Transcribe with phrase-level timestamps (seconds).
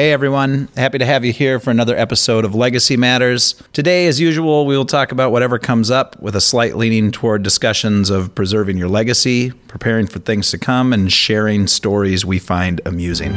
[0.00, 3.62] Hey everyone, happy to have you here for another episode of Legacy Matters.
[3.74, 7.42] Today, as usual, we will talk about whatever comes up with a slight leaning toward
[7.42, 12.80] discussions of preserving your legacy, preparing for things to come, and sharing stories we find
[12.86, 13.36] amusing.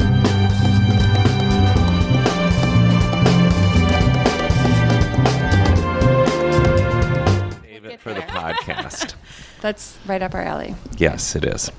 [7.59, 9.16] Save it for the podcast.
[9.59, 10.76] That's right up our alley.
[10.98, 11.70] Yes, it is.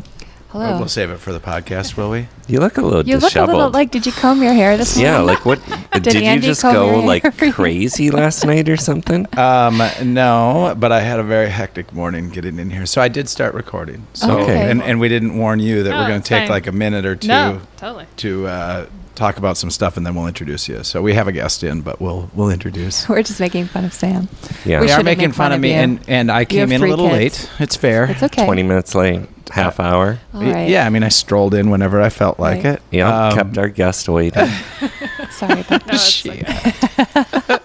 [0.55, 0.79] Hello.
[0.79, 2.29] We'll save it for the podcast, will we?
[2.47, 3.91] You look a little you look a little like.
[3.91, 5.13] Did you comb your hair this morning?
[5.15, 5.61] yeah, like what?
[6.03, 9.27] did you just go like crazy last night or something?
[9.37, 13.29] Um, no, but I had a very hectic morning getting in here, so I did
[13.31, 14.07] start recording.
[14.13, 14.71] So, Okay.
[14.71, 16.51] and, and we didn't warn you that No, we're going to take fine.
[16.51, 18.07] like a minute or two No, totally.
[18.19, 20.83] to uh, talk about some stuff, and then we'll introduce you.
[20.85, 23.09] So we have a guest in, but we'll we'll introduce.
[23.09, 24.29] We're just making fun of Sam.
[24.65, 25.75] Yeah, We They are making fun fun of of me, you.
[25.77, 27.45] and and I came in a little kids.
[27.45, 27.51] late.
[27.61, 28.05] It's fair.
[28.11, 28.45] It's okay.
[28.45, 30.19] twenty minutes late, half hour.
[30.33, 30.69] All right.
[30.69, 32.75] Yeah, I mean, I strolled in whenever I felt like Right.
[32.75, 32.83] it.
[32.91, 34.49] Yeah, Um, kept our guest waiting.
[35.31, 35.95] Sorry about No, that.
[35.95, 37.59] it's okay.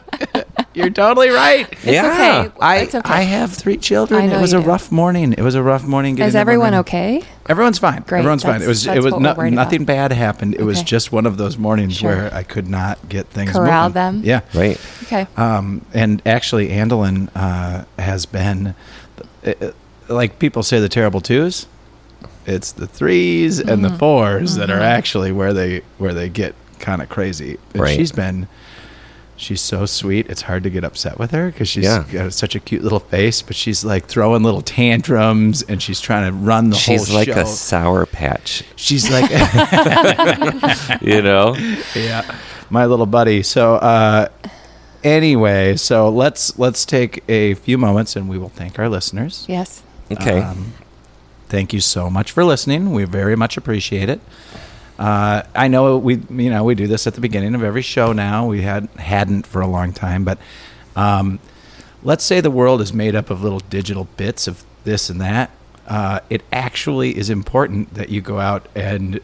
[0.80, 1.68] You're totally right.
[1.84, 2.56] yeah, okay.
[2.60, 3.10] I It's okay.
[3.14, 4.32] I have three children.
[4.32, 4.66] It was a do.
[4.68, 5.34] rough morning.
[5.34, 6.16] It was a rough morning.
[6.16, 6.80] Getting Is everyone room.
[6.82, 7.22] okay?
[7.48, 8.04] Everyone's fine.
[8.04, 8.20] Great.
[8.20, 8.62] Everyone's fine.
[8.62, 9.86] It was it was no, nothing about.
[9.86, 10.56] bad happened.
[10.56, 12.16] It was just one of those mornings Sure.
[12.16, 13.94] where I could not get things Corral moving.
[13.94, 14.22] them?
[14.24, 14.42] Yeah.
[14.54, 14.80] right.
[15.04, 15.28] Okay.
[15.38, 18.76] Um, and actually, Andelin uh, has been
[19.46, 19.72] uh, uh,
[20.08, 21.68] like people say the terrible twos.
[22.46, 23.98] It's the threes and Mm-hmm.
[23.98, 27.58] the 4s that are actually where they where they get kind of crazy.
[27.74, 27.96] And Right.
[27.96, 28.48] she's been.
[29.40, 30.28] She's so sweet.
[30.30, 32.04] It's hard to get upset with her because she's Yeah.
[32.12, 33.42] got such a cute little face.
[33.42, 37.14] But she's like throwing little tantrums and she's trying to run the She's whole She's
[37.16, 37.42] like show.
[37.42, 39.30] a sour patch, she's like,
[41.02, 41.56] you know.
[41.96, 42.36] yeah,
[42.70, 43.42] my little buddy.
[43.42, 44.28] So uh,
[45.06, 49.46] anyway, so let's let's take a few moments and we will thank our listeners.
[49.48, 49.82] Yes.
[50.12, 50.42] Okay.
[50.42, 50.74] Um,
[51.48, 52.92] thank you so much for listening.
[52.92, 54.20] We very much appreciate it.
[55.00, 58.12] Uh, I know we you know we do this at the beginning of every show
[58.12, 58.46] now.
[58.48, 60.38] We had hadn't for a long time, but
[60.96, 61.40] um,
[62.04, 65.52] let's say the world is made up of little digital bits of this and that.
[65.88, 69.22] Uh, it actually is important that you go out and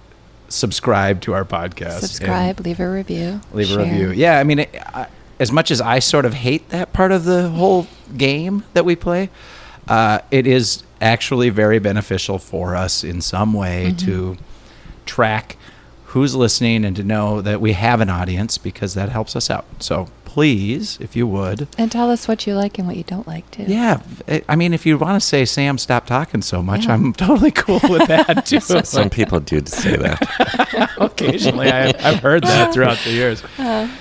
[0.48, 2.00] subscribe to our podcast.
[2.00, 2.60] Subscribe.
[2.62, 3.42] Leave a review.
[3.52, 3.82] leave share.
[3.82, 4.12] a review.
[4.12, 5.08] Yeah, I mean, it, I,
[5.42, 8.96] as much as I sort of hate that part of the whole game that we
[8.96, 9.30] play,
[9.90, 14.06] uh, it is actually very beneficial for us in some way Mm-hmm.
[14.06, 14.38] to
[15.06, 15.58] track
[16.16, 19.66] who's listening and to know that we have an audience because that helps us out.
[19.80, 21.68] So please, if you would.
[21.78, 23.64] And tell us what you like and what you don't like too.
[23.68, 26.94] Yeah, I- I mean, if you want to say, Sam, stop talking so much, Yeah.
[26.94, 28.60] I'm totally cool with that too.
[28.86, 30.92] Some people do say that.
[31.00, 33.44] Occasionally, I, I've heard that throughout the years.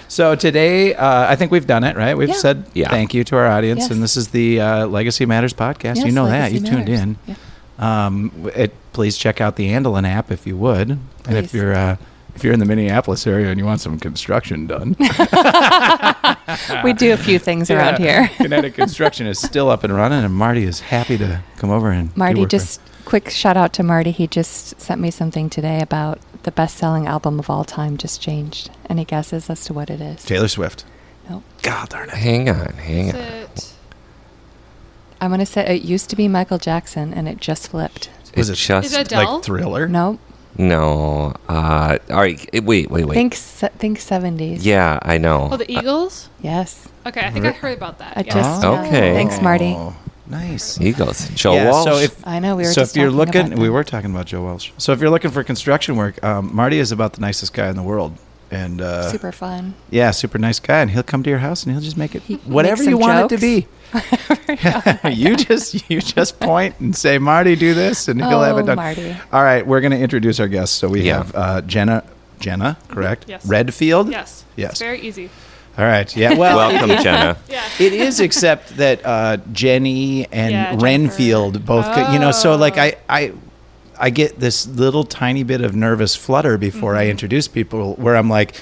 [0.06, 2.16] So today, uh, I think we've done it, right?
[2.16, 2.34] We've Yeah.
[2.36, 2.90] said Yeah.
[2.90, 3.90] thank you to our audience, Yes.
[3.90, 5.96] and this is the uh, Legacy Matters podcast.
[5.96, 7.00] you Yes, know that Legacy you tuned Matters.
[7.28, 7.36] in.
[7.78, 8.06] Yeah.
[8.06, 11.96] Um, it, please check out the Andelin app if you would, and if you're uh,
[12.34, 14.96] if you're in the Minneapolis area and you want some construction done,
[16.84, 18.28] We do a few things around here.
[18.36, 22.12] Kinetic Construction is still up and running, and Marty is happy to come over and
[22.12, 24.10] do Marty, work with- just quick shout out to Marty.
[24.10, 28.20] He just sent me something today about the best selling album of all time just
[28.20, 28.70] changed.
[28.88, 30.24] Any guesses as to what it is?
[30.24, 30.84] Taylor Swift.
[31.28, 31.42] Nope.
[31.62, 32.16] God darn it!
[32.16, 33.20] Hang on, hang Is on.
[33.20, 33.73] it?
[35.24, 38.10] I'm going to say it used to be Michael Jackson and it just flipped.
[38.36, 39.34] Was It it just Is it Adele?
[39.36, 39.88] Like Thriller?
[39.88, 40.20] Nope.
[40.58, 41.34] no.
[41.48, 42.38] Uh, all right.
[42.52, 43.14] Wait, wait, wait.
[43.14, 44.58] Think se- think 70s.
[44.62, 45.48] yeah, I know.
[45.52, 46.28] Oh, the Eagles.
[46.42, 46.88] Yes.
[47.06, 48.16] Okay, I think I heard about that.
[48.16, 48.34] I yeah.
[48.34, 48.76] just Oh.
[48.86, 49.14] Okay.
[49.14, 49.74] Thanks, Marty.
[49.76, 49.96] Oh,
[50.26, 50.80] Nice.
[50.80, 51.28] Eagles.
[51.30, 51.84] Joe yeah, Walsh.
[51.84, 54.26] So if I know we were so just if you're looking, we were talking about
[54.26, 54.70] Joe Walsh.
[54.78, 57.76] So if you're looking for construction work, um, Marty is about the nicest guy in
[57.76, 58.16] the world,
[58.50, 59.74] and uh, Super fun.
[59.90, 62.22] yeah, super nice guy, and he'll come to your house and he'll just make it
[62.22, 63.66] He whatever you some want it to be.
[63.94, 65.04] Jokes.
[65.18, 68.66] you just you just point and say, Marty, do this, and he'll have it Oh,
[68.66, 68.76] done.
[68.76, 69.16] Marty.
[69.32, 70.76] All right, we're going to introduce our guests.
[70.76, 71.18] So we Yeah.
[71.18, 72.04] have uh, Jenna,
[72.40, 73.26] Jenna, correct?
[73.28, 73.46] Yes.
[73.46, 74.10] Redfield.
[74.10, 74.44] Yes.
[74.56, 74.72] Yes.
[74.72, 75.30] It's very easy.
[75.76, 76.14] All right.
[76.16, 76.34] Yeah.
[76.34, 77.36] Well, Welcome, Jenna.
[77.48, 77.64] Yeah.
[77.80, 82.30] It is, except that uh, Jenny and Yeah, Renfield both, co- you know.
[82.30, 82.82] So like Oh.
[82.82, 83.32] I, I,
[83.98, 87.00] I get this little tiny bit of nervous flutter before Mm-hmm.
[87.00, 88.54] I introduce people, where I'm like,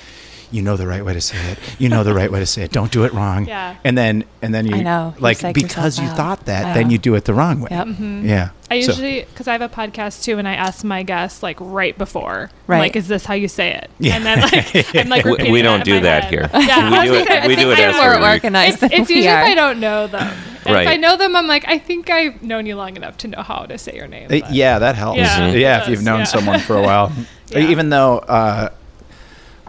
[0.52, 1.58] you know the right way to say it.
[1.78, 2.70] You know the right way to say it.
[2.72, 3.46] Don't do it wrong.
[3.46, 3.76] Yeah.
[3.84, 5.14] And then and then you I know.
[5.18, 6.16] Like psych because you out.
[6.16, 7.68] thought that, I then you do it the wrong way.
[7.70, 7.88] Yep.
[8.24, 8.50] Yeah.
[8.70, 11.96] I usually, because I have a podcast too, and I ask my guests like right
[11.98, 12.78] before, Right.
[12.78, 14.16] like, "Is this how you say it?" Yeah.
[14.16, 16.32] And then like I'm like We- repeating we that don't do that head.
[16.32, 16.50] here.
[16.54, 18.92] Yeah, We do it- say, I we do it I as more organized It's, than
[18.92, 19.42] it's we usually are.
[19.42, 20.32] if I don't know them.
[20.64, 20.82] And Right.
[20.86, 23.42] If I know them, I'm like, I think I've known you long enough to know
[23.42, 24.28] how to say your name.
[24.28, 25.18] But- yeah, that helps.
[25.18, 25.60] Yeah, Mhm.
[25.60, 26.24] Yeah, if you've known yeah.
[26.24, 27.12] someone for a while.
[27.48, 27.68] Yeah.
[27.68, 28.70] Even though, uh,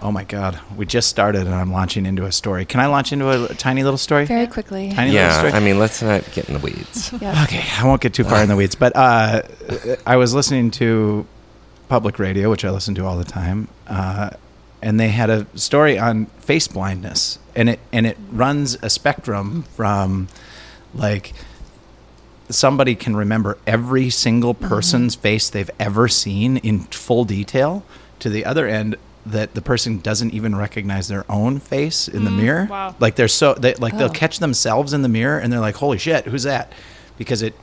[0.04, 2.66] oh my God, we just started and I'm launching into a story.
[2.66, 4.26] Can I launch into a, tiny little story?
[4.26, 4.92] Very quickly.
[4.92, 5.54] Tiny little Yeah, story?
[5.54, 7.12] I mean, let's not get in the weeds.
[7.22, 7.38] Yep.
[7.44, 9.44] Okay, I won't get too far in the weeds, but uh,
[10.06, 11.26] I was listening to
[11.88, 14.32] public radio, which I listen to all the time, uh,
[14.82, 19.64] and they had a story on face blindness, and it and it runs a spectrum
[19.78, 20.28] from
[20.94, 21.32] like
[22.50, 24.68] somebody can remember every single Mm-hmm.
[24.68, 27.84] person's face they've ever seen in full detail
[28.20, 32.30] to the other end that the person doesn't even recognize their own face in the
[32.30, 32.42] mm.
[32.42, 32.96] mirror wow.
[33.00, 33.98] like they're so they like Oh.
[33.98, 36.72] they'll catch themselves in the mirror and they're like holy shit who's that
[37.18, 37.54] because it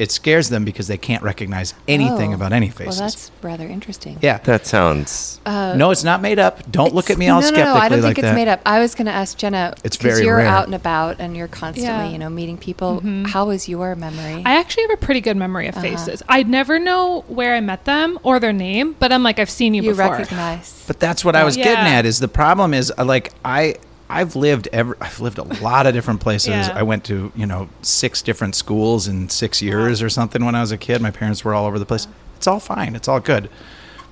[0.00, 2.36] it scares them because they can't recognize anything Oh.
[2.36, 2.98] about any faces.
[2.98, 4.18] Well, that's rather interesting.
[4.22, 5.40] yeah That sounds.
[5.46, 7.88] no it's not made up don't look at me all no, skeptically No, no, I
[7.88, 8.60] don't like think it's that made up.
[8.64, 9.74] I was going to ask Jenna.
[9.84, 10.46] It's 'cause very you're rare.
[10.46, 12.10] out and about and you're constantly, Yeah.
[12.10, 13.02] you know, meeting people.
[13.26, 14.42] How is your memory?
[14.46, 15.82] I actually have a pretty good memory of Uh-huh.
[15.88, 16.22] faces.
[16.28, 19.74] I'd never know where I met them or their name, but I'm like, I've seen
[19.74, 20.12] you, you before.
[20.12, 20.82] recognize.
[20.86, 22.06] But that's what I was getting at.
[22.06, 23.74] Is the problem is uh, like I
[24.10, 26.48] I've lived every I've lived a lot of different places.
[26.48, 26.72] Yeah.
[26.74, 30.60] I went to you know six different schools in six years or something when I
[30.60, 31.00] was a kid.
[31.00, 32.08] My parents were all over the place.
[32.36, 32.96] It's all fine.
[32.96, 33.48] It's all good.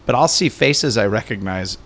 [0.06, 1.78] But I'll see faces I recognize,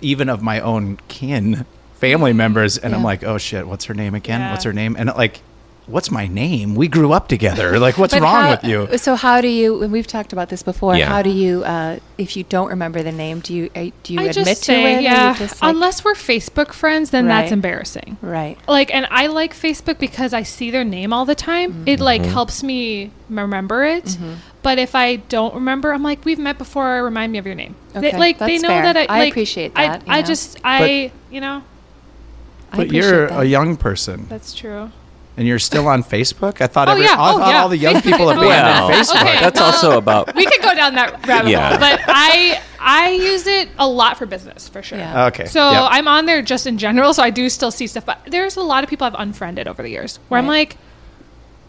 [0.00, 2.38] even of my own kin, family mm-hmm.
[2.38, 4.40] members, and I'm like, oh shit, what's her name again?
[4.40, 4.50] Yeah.
[4.50, 4.96] What's her name?
[4.98, 5.42] And like,
[5.86, 6.74] what's my name?
[6.74, 7.78] We grew up together.
[7.84, 8.96] Like, what's wrong how- with you?
[8.98, 9.82] So how do you?
[9.82, 10.96] And we've talked about this before.
[10.96, 11.08] Yeah.
[11.08, 14.20] How do you, uh, if you don't remember the name, do you uh, do you
[14.20, 15.02] I admit just to say, it?
[15.02, 15.34] yeah.
[15.36, 17.42] just like- Unless we're Facebook friends, then Right.
[17.42, 18.16] that's embarrassing.
[18.22, 18.56] right.
[18.68, 21.84] Like, and I like Facebook because I see their name all the time.
[21.86, 22.30] It like Mm-hmm.
[22.32, 24.04] helps me remember it.
[24.04, 24.34] Mm-hmm.
[24.62, 27.04] But if I don't remember, I'm like, we've met before.
[27.04, 27.74] Remind me of your name.
[27.92, 28.82] They- Okay, like they know fair.
[28.92, 29.04] that I.
[29.20, 30.26] I appreciate I, that, you I know.
[30.26, 31.62] just I you know
[32.74, 33.40] But you're that.
[33.40, 34.90] a young person, that's true.
[35.36, 36.60] And you're still on Facebook.
[36.60, 37.16] I thought Oh, every, yeah.
[37.18, 37.62] I Oh, thought yeah.
[37.62, 39.20] all the young people Oh, abandoned Well, Facebook.
[39.22, 39.40] Okay.
[39.40, 40.34] that's well- also about.
[40.34, 41.70] We could go down that rabbit Yeah.
[41.70, 44.98] hole, but I I use it a lot for business for sure.
[44.98, 45.26] Yeah.
[45.26, 45.46] Okay.
[45.46, 45.88] So Yep.
[45.90, 48.04] I'm on there just in general, so I do still see stuff.
[48.04, 50.76] But there's a lot of people I've unfriended over the years where I'm like,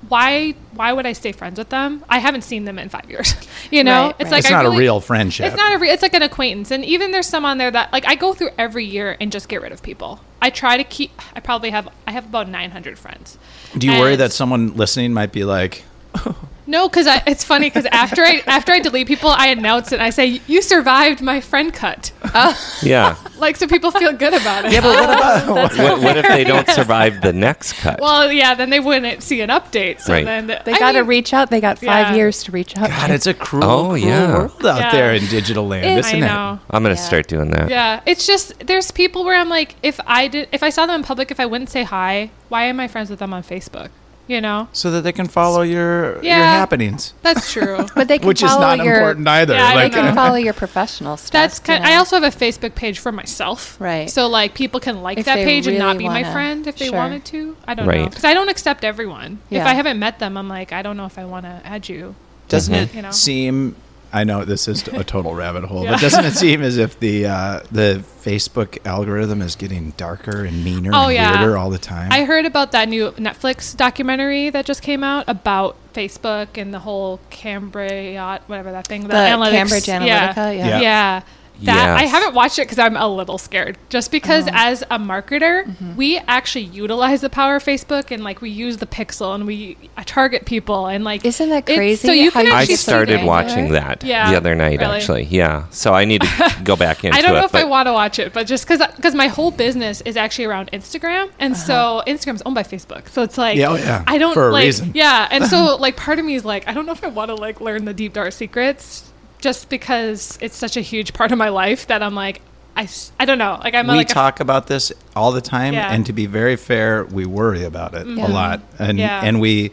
[0.10, 2.04] why why would I stay friends with them?
[2.10, 3.34] I haven't seen them in five years.
[3.72, 4.32] you know, Right, it's right.
[4.32, 5.48] like It's I not a real friendship.
[5.48, 7.92] It's not a re- it's like an acquaintance, and even there's some on there that
[7.94, 10.20] like I go through every year and just get rid of people.
[10.42, 11.12] I try to keep.
[11.36, 13.38] I probably have I have about 900 friends.
[13.78, 15.84] Do you worry that someone listening might be like,
[16.16, 16.36] oh,
[16.68, 19.96] No, because it's funny because after I after I delete people, I announce it.
[19.96, 22.12] and I say you survived my friend cut,
[22.82, 23.16] Yeah.
[23.38, 24.72] like so people feel good about it.
[24.72, 25.78] yeah, but what about?
[25.78, 28.00] what, what if they don't survive the next cut?
[28.02, 30.02] Well, yeah, then they wouldn't see an update.
[30.02, 30.26] So Right.
[30.26, 31.50] then They got to reach out.
[31.52, 32.16] They got five Yeah.
[32.16, 32.90] years to reach out.
[32.90, 34.34] God, it's a cruel, Oh, cruel yeah.
[34.34, 34.92] world out Yeah.
[34.92, 36.60] there in digital land, It- isn't I it?
[36.72, 36.96] I'm gonna Yeah.
[36.96, 37.70] start doing that.
[37.70, 40.96] Yeah, it's just there's people where I'm like, if I did, if I saw them
[40.96, 43.90] in public, if I wouldn't say hi, why am I friends with them on Facebook?
[44.28, 47.86] You know, So that they can follow your your happenings, that's true.
[47.96, 49.54] but they can which is not your, important either.
[49.54, 51.32] Yeah, I like, They can follow your professional stuff.
[51.32, 51.84] That's you kind.
[51.86, 53.80] I also have a Facebook page for myself.
[53.80, 54.10] Right.
[54.10, 56.66] So like people can like If that they page and not be my wanna- friend
[56.66, 56.96] if they sure.
[56.98, 57.56] wanted to.
[57.68, 59.40] I don't know because I don't accept everyone.
[59.52, 61.88] If I haven't met them, I'm like, I don't know if I want to add
[61.88, 62.16] you.
[62.48, 62.84] doesn't Mhm.
[62.84, 63.12] it You know.
[63.12, 63.76] seem?
[64.16, 65.92] I know this is a total rabbit hole, Yeah.
[65.92, 70.64] but doesn't it seem as if the uh, the Facebook algorithm is getting darker and
[70.64, 71.40] meaner Oh, and yeah.
[71.42, 72.12] weirder all the time?
[72.12, 76.80] I heard about that new Netflix documentary that just came out about Facebook and the
[76.80, 78.16] whole Cambridge,
[78.48, 79.52] whatever that thing, the, The analytics.
[79.52, 80.68] Cambridge Analytica, yeah.
[80.68, 80.80] yeah.
[80.82, 81.22] Yeah.
[81.64, 83.78] That I haven't watched it because I'm a little scared.
[83.90, 84.58] Just because, Uh-huh.
[84.70, 85.96] as a marketer, Mm-hmm.
[85.96, 89.78] we actually utilize the power of Facebook and like we use the pixel and we
[89.98, 92.84] uh, target people and like Isn't that it's- crazy So you can I actually just
[92.86, 94.98] see started watching that Yeah, the other night, really?
[94.98, 95.24] actually.
[95.24, 95.66] Yeah.
[95.70, 97.40] So I need to go back into I don't it.
[97.40, 100.18] know if I want to watch it, but just because because my whole business is
[100.18, 104.04] actually around Instagram, and so Instagram's owned by Facebook, so it's like Yeah, oh, yeah.
[104.08, 104.92] I don't For a like reason.
[104.94, 107.30] yeah, and so like part of me is like I don't know if I want
[107.30, 109.10] to like learn the deep dark secrets
[109.46, 112.42] just because it's such a huge part of my life that I'm like
[112.76, 115.94] I, I don't know like I'm we like talk about this all the time, Yeah.
[115.94, 118.14] and to be very fair, we worry about it Yeah.
[118.14, 118.34] a mm-hmm.
[118.34, 119.22] lot, and Yeah.
[119.24, 119.70] and we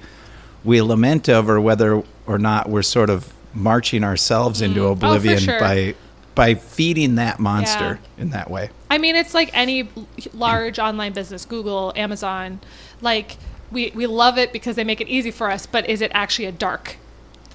[0.63, 4.91] we lament over whether or not we're sort of marching ourselves into mm-hmm.
[4.91, 5.59] Oh, for oblivion sure.
[5.59, 5.95] by
[6.35, 8.69] by feeding that monster in that way.
[8.91, 9.89] I mean, it's like any
[10.35, 12.61] large online business, Google, Amazon.
[13.01, 13.39] Like
[13.71, 16.45] we we love it because they make it easy for us, but is it actually
[16.45, 16.99] a dark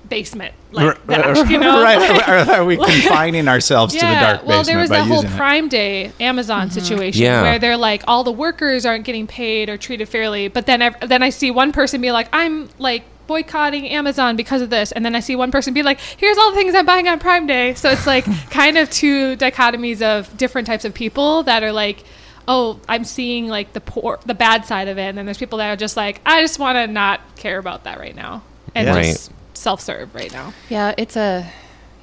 [0.08, 0.54] basement?
[0.72, 2.28] Like that you know, right?
[2.28, 5.32] Are, are we confining ourselves to the dark well, there was by that whole using
[5.32, 5.38] it?
[5.38, 6.80] Prime Day Amazon mm-hmm.
[6.80, 7.42] situation Yeah.
[7.42, 10.48] where they're like, all the workers aren't getting paid or treated fairly.
[10.48, 14.62] But then, ev- then I see one person be like, I'm like boycotting Amazon because
[14.62, 16.86] of this, and then I see one person be like, here's all the things I'm
[16.86, 17.74] buying on Prime Day.
[17.74, 22.04] So it's like kind of two dichotomies of different types of people that are like.
[22.50, 25.58] Oh, I'm seeing like the poor, the bad side of it, and then there's people
[25.58, 28.42] that are just like, I just want to not care about that right now,
[28.74, 29.02] and Yeah.
[29.04, 30.54] just self-serve right now.
[30.70, 31.50] Yeah, it's a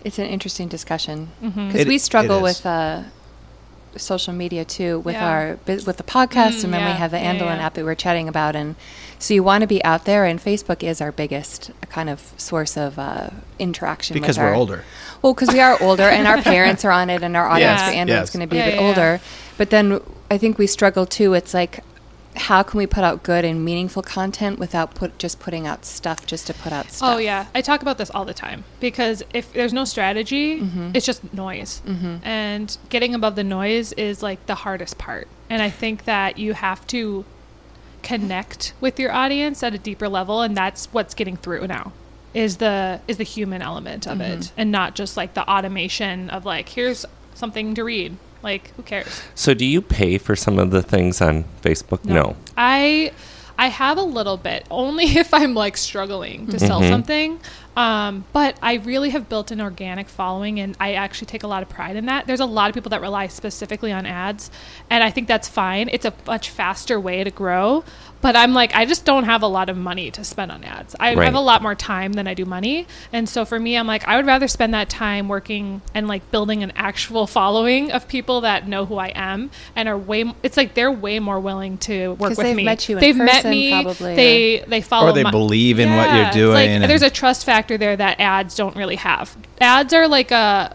[0.05, 1.89] it's an interesting discussion because Mm-hmm.
[1.89, 3.05] We struggle with uh,
[3.97, 5.29] social media too with Yeah.
[5.31, 7.67] our with the podcast, Mm, and then we have the yeah, Andelin yeah.
[7.67, 8.75] app that we we're chatting about, and
[9.19, 12.77] so you want to be out there, and Facebook is our biggest kind of source
[12.77, 14.85] of uh, interaction Because with we're our- older.
[15.23, 17.89] Well, because we are older, and our parents are on it, and our audience Yes,
[17.89, 18.31] for Andelin's yes.
[18.31, 18.89] going to be Yeah, a bit yeah, yeah.
[18.89, 19.21] older.
[19.57, 21.33] But then I think we struggle too.
[21.35, 21.83] It's like.
[22.37, 26.27] How can we put out good and meaningful content without put just putting out stuff
[26.27, 27.15] just to put out oh, stuff?
[27.15, 30.91] Oh yeah, I talk about this all the time because if there's no strategy, mm-hmm.
[30.95, 32.17] it's just noise, mm-hmm.
[32.27, 35.29] and getting above the noise is like the hardest part.
[35.49, 37.25] And I think that you have to
[38.03, 41.93] connect with your audience at a deeper level, and that's what's getting through now.
[42.35, 44.61] Is the is the human element of it, mm-hmm.
[44.61, 48.17] and not just like the automation of like here's something to read.
[48.45, 49.23] Like who cares?
[49.35, 52.05] So, do you pay for some of the things on Facebook?
[52.05, 52.37] No.
[52.57, 53.13] I
[53.59, 56.89] I have a little bit, only if I'm like struggling to sell Mhm.
[56.91, 57.41] something.
[57.77, 61.63] Um, but I really have built an organic following, and I actually take a lot
[61.65, 62.25] of pride in that.
[62.27, 64.49] There's a lot of people that rely specifically on ads,
[64.91, 65.89] and I think that's fine.
[65.91, 67.83] It's a much faster way to grow.
[68.25, 70.97] But I'm like, I just don't have a lot of money to spend on ads.
[70.99, 71.27] I Right.
[71.27, 74.09] have a lot more time than I do money, and so for me, I'm like,
[74.09, 78.41] I would rather spend that time working and like building an actual following of people
[78.41, 80.23] that know who I am and are way.
[80.23, 82.65] m- It's like they're way more willing to work with they've me.
[82.65, 83.71] met you in they've met me.
[83.71, 87.03] probably, They they follow Or they my- believe in what you're doing like, and- there's
[87.03, 89.37] a trust factor there that ads don't really have.
[89.61, 90.75] Ads are like a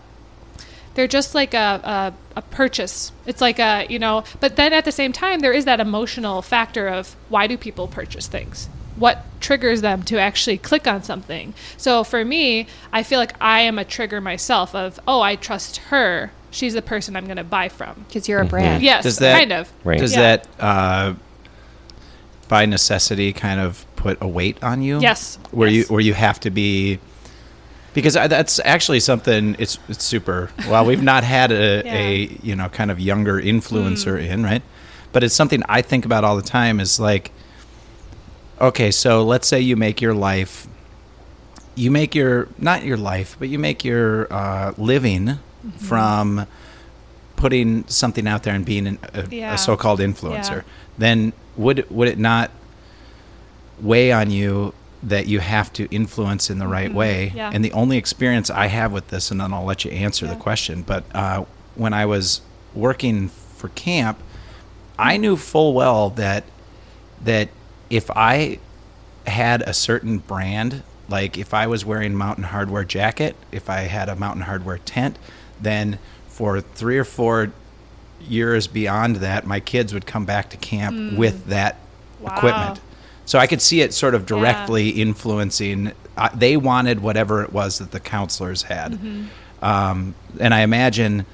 [0.95, 3.11] they're just like a, a, a purchase.
[3.25, 6.41] It's like a, you know, but then at the same time, there is that emotional
[6.41, 8.67] factor of why do people purchase things?
[8.95, 11.53] What triggers them to actually click on something?
[11.77, 15.77] So for me, I feel like I am a trigger myself of, oh, I trust
[15.77, 16.31] her.
[16.51, 18.05] She's the person I'm going to buy from.
[18.07, 18.83] because you're a brand.
[18.83, 19.71] Yes, Does that- kind of.
[19.83, 19.99] Right.
[19.99, 20.21] Does Yeah.
[20.37, 21.13] that, uh,
[22.47, 24.99] by necessity, kind of put a weight on you?
[24.99, 25.87] Yes, Where yes.
[25.87, 26.99] you where you have to be,
[27.99, 29.55] because I, that's actually something.
[29.59, 30.49] It's it's super.
[30.69, 31.93] Well, we've not had a, Yeah.
[31.95, 34.61] a you know kind of younger influencer in right,
[35.11, 36.79] but it's something I think about all the time.
[36.79, 37.31] Is like,
[38.59, 40.67] okay, so let's say you make your life,
[41.75, 45.85] you make your not your life, but you make your uh, living Mm-hmm.
[45.87, 46.47] from
[47.35, 49.53] putting something out there and being an, a, Yeah.
[49.53, 50.61] a so-called influencer, Yeah.
[50.97, 52.49] then would would it not
[53.81, 57.27] weigh on you that you have to influence in the right way?
[57.27, 57.37] Mm-hmm.
[57.37, 57.51] Yeah.
[57.53, 60.35] And the only experience I have with this, and then I'll let you answer the
[60.35, 62.41] question, but uh, when I was
[62.73, 64.19] working for camp,
[64.97, 66.43] I knew full well that
[67.23, 67.49] that
[67.89, 68.59] if I
[69.27, 74.09] had a certain brand, like if I was wearing Mountain Hardwear jacket, if I had
[74.09, 75.17] a Mountain Hardwear tent,
[75.61, 77.51] then for three or four
[78.21, 81.79] years beyond that, my kids would come back to camp with that Mm.
[82.25, 82.35] Wow.
[82.37, 82.79] equipment.
[83.29, 85.91] So I could see it sort of directly influencing.
[86.17, 89.25] Uh, they wanted whatever it was that the counselors had, Mm-hmm.
[89.63, 91.27] um, and I imagine,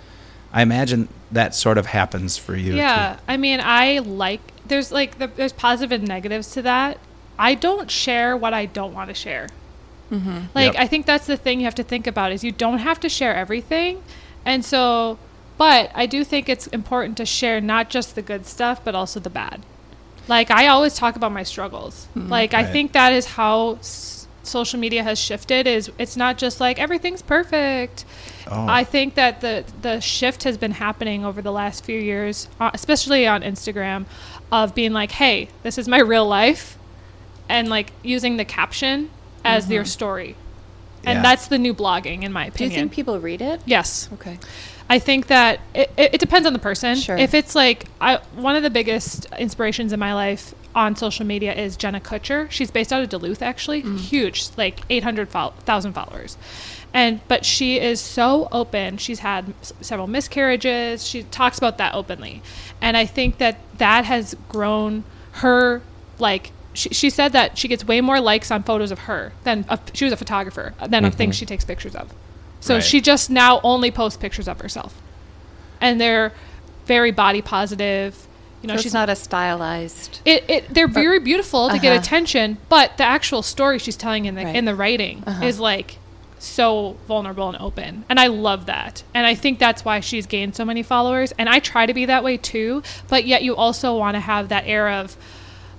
[0.51, 2.75] I imagine that sort of happens for you.
[2.75, 3.21] Yeah, too.
[3.29, 6.97] I mean, I like there's like the, there's positive and negatives to that.
[7.39, 9.47] I don't share what I don't want to share.
[10.53, 10.75] Like Yep.
[10.77, 13.09] I think that's the thing you have to think about is you don't have to
[13.09, 14.03] share everything,
[14.43, 15.17] and so,
[15.57, 19.21] but I do think it's important to share not just the good stuff but also
[19.21, 19.61] the bad.
[20.27, 22.07] Like I always talk about my struggles.
[22.15, 25.67] Like I think that is how s- social media has shifted.
[25.67, 28.05] Is it's not just like everything's perfect.
[28.49, 28.67] Oh.
[28.67, 32.71] I think that the the shift has been happening over the last few years, uh,
[32.73, 34.05] especially on Instagram,
[34.51, 36.77] of being like, "Hey, this is my real life,"
[37.49, 39.09] and like using the caption
[39.43, 40.35] as your story,
[41.03, 41.21] and Yeah.
[41.21, 42.69] that's the new blogging, in my opinion.
[42.69, 43.61] Do you think people read it?
[43.65, 44.37] yes, Okay.
[44.89, 46.95] I think that it, it, depends on the person.
[46.95, 47.17] Sure.
[47.17, 51.53] If it's like I, one of the biggest inspirations in my life on social media
[51.53, 52.49] is Jenna Kutcher.
[52.51, 53.97] She's based out of Duluth, actually, mm-hmm.
[53.97, 56.37] huge, like eight hundred thousand followers,
[56.93, 58.97] and but she is so open.
[58.97, 61.07] She's had s- several miscarriages.
[61.07, 62.43] She talks about that openly,
[62.79, 65.81] and I think that that has grown her
[66.19, 66.51] like.
[66.73, 69.79] She, she said that she gets way more likes on photos of her than of,
[69.93, 71.39] she was a photographer than of things mm-hmm.
[71.39, 72.13] she takes pictures of.
[72.65, 72.83] So Right.
[72.83, 74.99] she just now only posts pictures of herself,
[75.79, 76.31] and they're
[76.87, 78.27] very body positive.
[78.63, 80.21] You know, So she's it's not a stylized.
[80.25, 81.99] It, it they're very beautiful to get Uh-huh.
[82.01, 84.55] attention, but the actual story she's telling in the Right.
[84.55, 85.45] in the writing Uh-huh.
[85.45, 85.99] is like
[86.39, 89.03] so vulnerable and open, and I love that.
[89.13, 91.33] And I think that's why she's gained so many followers.
[91.37, 94.49] And I try to be that way too, but yet you also want to have
[94.49, 95.15] that air of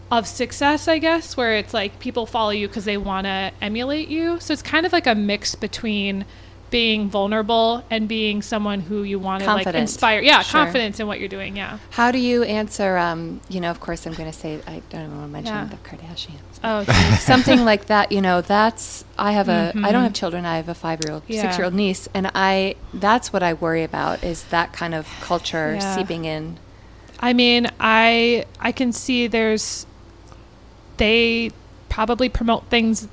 [0.08, 4.06] of success, I guess, where it's like people follow you because they want to emulate
[4.08, 4.38] you.
[4.38, 6.24] So it's kind of like a mix between
[6.70, 10.20] being vulnerable and being someone who you want to like inspire.
[10.20, 10.62] Yeah, Sure.
[10.64, 11.56] confidence in what you're doing.
[11.56, 11.78] Yeah.
[11.90, 12.96] How do you answer?
[12.96, 15.54] Um, you know, of course, I'm going to say I don't even want to mention
[15.54, 15.64] Yeah.
[15.66, 16.40] the Kardashians.
[16.64, 17.20] Oh, geez.
[17.22, 20.04] something like that you know that's i have a I don't Mhm.
[20.04, 21.42] have children i have a five year old Yeah.
[21.42, 25.06] six year old niece and i that's what i worry about is that kind of
[25.20, 25.94] culture Yeah.
[25.94, 26.56] seeping in
[27.20, 29.86] I mean, I I can see there's
[30.96, 31.50] they
[31.88, 33.08] probably promote things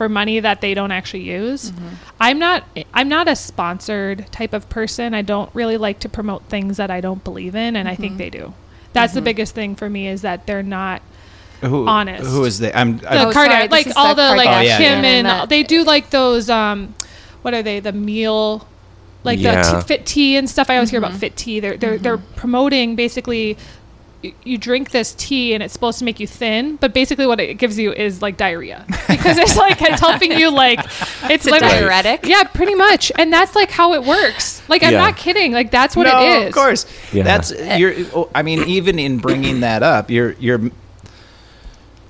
[0.00, 1.72] for money that they don't actually use.
[1.72, 1.88] Mm-hmm.
[2.18, 2.64] I'm not
[2.94, 5.12] I'm not a sponsored type of person.
[5.12, 8.14] I don't really like to promote things that I don't believe in and I think
[8.14, 8.16] Mhm.
[8.16, 8.54] they do.
[8.94, 9.24] That's the Mhm.
[9.24, 11.02] biggest thing for me is that they're not
[11.60, 12.24] Who, honest.
[12.30, 12.72] Who is they?
[12.72, 12.96] I'm.
[12.96, 14.58] the I, Oh, Cardi- sorry, like all the the, like Kardashian.
[14.58, 15.10] Oh, yeah, Kim yeah.
[15.10, 16.94] and And they do like those um
[17.42, 18.66] what are they the meal
[19.22, 19.60] like Yeah.
[19.62, 21.18] the t- fit tea and stuff I always hear about Mhm.
[21.18, 23.56] fit tea they're they're, they're promoting basically y-
[24.44, 27.54] you drink this tea and it's supposed to make you thin but basically what it
[27.54, 31.50] gives you is like diarrhea because it's like it's helping you like it's it's a
[31.50, 34.98] literally diuretic yeah pretty much and that's like how it works like i'm Yeah.
[35.00, 36.86] not kidding like that's what no, it is of course.
[37.14, 37.22] Yeah.
[37.22, 37.94] That's you're.
[38.14, 40.60] oh, I mean, even in bringing that up, you're you're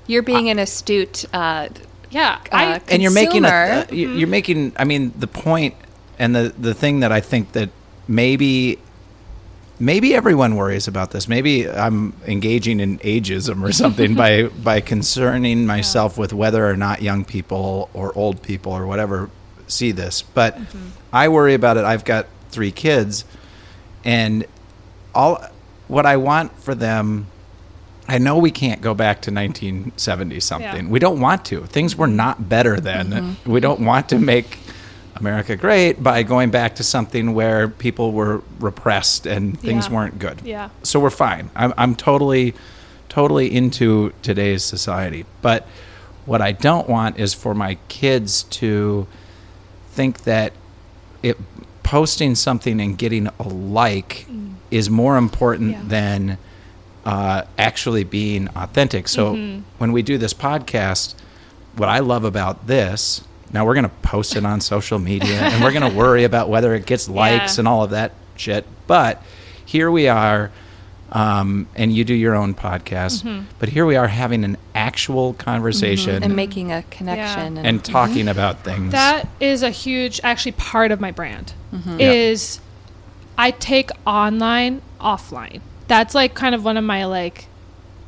[0.07, 1.69] you're being an astute uh,
[2.09, 3.85] yeah uh, I, and you're making a, consumer.
[3.91, 5.75] uh, you- you're making i mean the point
[6.19, 7.69] and the the thing that i think that
[8.07, 8.79] maybe
[9.81, 15.65] maybe everyone worries about this maybe i'm engaging in ageism or something by by concerning
[15.65, 19.29] myself with whether or not young people or old people or whatever
[19.67, 20.89] see this but mm-hmm.
[21.11, 23.25] i worry about it i've got three kids
[24.03, 24.45] and
[25.15, 25.43] all
[25.87, 27.27] what i want for them
[28.07, 30.85] I know we can't go back to 1970 something.
[30.85, 30.91] Yeah.
[30.91, 31.65] We don't want to.
[31.67, 33.11] Things were not better then.
[33.11, 33.49] Mm-hmm.
[33.49, 34.59] We don't want to make
[35.21, 39.93] America great by going back to something where people were repressed and things Yeah.
[39.93, 40.41] weren't good.
[40.43, 40.69] Yeah.
[40.83, 41.49] So we're fine.
[41.55, 42.53] I'm, I'm totally,
[43.07, 45.25] totally into today's society.
[45.41, 45.67] But
[46.25, 49.07] what I don't want is for my kids to
[49.91, 50.53] think that
[51.23, 51.37] it
[51.83, 54.25] posting something and getting a like
[54.71, 55.81] is more important Yeah.
[55.85, 56.37] than
[57.05, 59.07] uh, actually being authentic.
[59.07, 59.35] So
[59.79, 61.15] when we do this podcast,
[61.75, 63.23] what I love about this,
[63.53, 66.49] now we're going to post it on social media and we're going to worry about
[66.49, 67.61] whether it gets likes Yeah.
[67.61, 68.65] and all of that shit.
[68.87, 69.21] But
[69.65, 70.51] here we are,
[71.11, 76.23] um, and you do your own podcast, but here we are having an actual conversation
[76.23, 78.91] and making a connection and, and talking about things.
[78.93, 81.53] That is a huge, actually, part of my brand.
[81.73, 81.99] Mm-hmm.
[81.99, 82.11] Yeah.
[82.11, 82.59] Is
[83.37, 85.61] I take online offline.
[85.87, 87.47] That's like kind of one of my like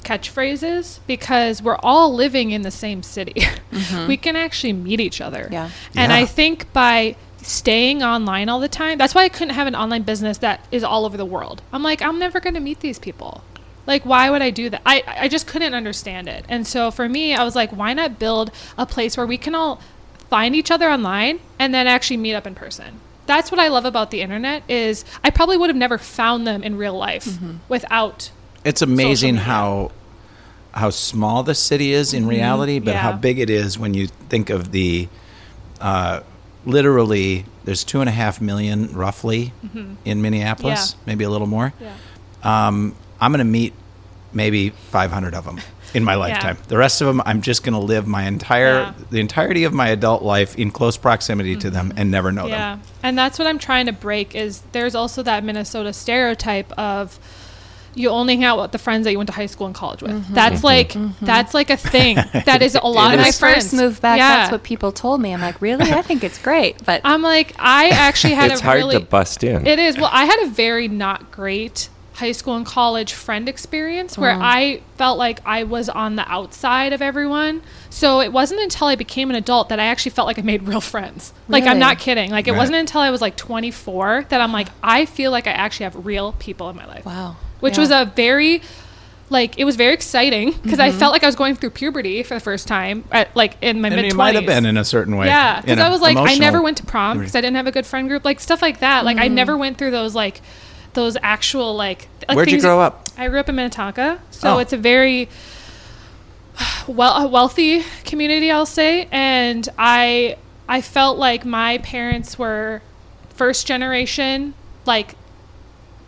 [0.03, 3.33] catchphrases because we're all living in the same city.
[3.71, 4.07] Mm-hmm.
[4.07, 5.47] we can actually meet each other.
[5.51, 5.69] Yeah.
[5.95, 6.17] And Yeah.
[6.17, 10.03] I think by staying online all the time, that's why I couldn't have an online
[10.03, 11.61] business that is all over the world.
[11.71, 13.43] I'm like, I'm never going to meet these people.
[13.85, 14.81] Like, why would I do that?
[14.85, 16.45] I, I just couldn't understand it.
[16.47, 19.55] And so for me, I was like, why not build a place where we can
[19.55, 19.81] all
[20.29, 23.01] find each other online and then actually meet up in person?
[23.25, 26.63] That's what I love about the internet is I probably would have never found them
[26.63, 27.57] in real life mm-hmm.
[27.67, 28.31] without
[28.65, 29.91] it's amazing how
[30.73, 33.21] how small the city is in reality, but how Mm-hmm.
[33.21, 35.07] Big it is when you think of the
[35.81, 36.21] uh,
[36.65, 37.45] literally.
[37.65, 39.53] There's two and a half million roughly
[40.03, 40.99] in Minneapolis, Mm-hmm.
[40.99, 41.05] Yeah.
[41.05, 41.73] maybe a little more.
[41.79, 41.93] yeah.
[42.43, 43.73] Um, I'm going to meet
[44.33, 45.61] maybe 500 of them
[45.93, 46.57] in my lifetime.
[46.67, 48.93] The rest of them, I'm just going to live my entire Yeah.
[49.11, 52.75] the entirety of my adult life in close proximity to them and never know Yeah.
[52.75, 52.81] them.
[53.01, 57.17] And that's what I'm trying to break is there's also that Minnesota stereotype of
[57.95, 60.01] you only hang out with the friends that you went to high school and college
[60.01, 60.11] with.
[60.11, 60.33] Mm-hmm.
[60.33, 60.65] That's mm-hmm.
[60.65, 61.25] like mm-hmm.
[61.25, 62.17] that's like a thing.
[62.45, 63.69] That is a lot when of my i friends.
[63.69, 64.37] first moved back Yeah.
[64.37, 67.53] that's what people told me i'm like really i think it's great but I'm like
[67.59, 69.65] I actually had it's a hard really to bust in.
[69.65, 69.97] It is.
[69.97, 74.81] Well, I had a very not great high school and college friend experience where I
[74.97, 77.61] felt like I was on the outside of everyone.
[77.89, 80.63] So it wasn't until I became an adult that I actually felt like I made
[80.67, 81.33] real friends.
[81.47, 82.29] Like I'm not kidding.
[82.29, 82.57] Like it Right.
[82.59, 86.05] wasn't until I was like 24 that I'm like I feel like I actually have
[86.05, 87.05] real people in my life.
[87.05, 87.81] wow Which Yeah.
[87.81, 88.61] was a very
[89.29, 90.99] like it was very exciting because I mm-hmm.
[90.99, 93.89] felt like I was going through puberty for the first time at like in my
[93.89, 94.15] mid 20s.
[94.15, 95.27] might have been in a certain way.
[95.27, 97.71] Yeah, because I was like, I never went to prom because I didn't have a
[97.71, 99.05] good friend group, like stuff like that.
[99.05, 99.61] Like I never mm-hmm.
[99.61, 100.41] went through those like
[100.93, 102.09] those actual like.
[102.27, 103.07] like Where'd you grow up?
[103.17, 104.59] I grew up in Minnetonka, so Oh.
[104.59, 105.29] it's a very
[106.87, 110.35] well a wealthy community, I'll say, and I
[110.67, 112.81] I felt like my parents were
[113.29, 114.53] first generation,
[114.85, 115.15] like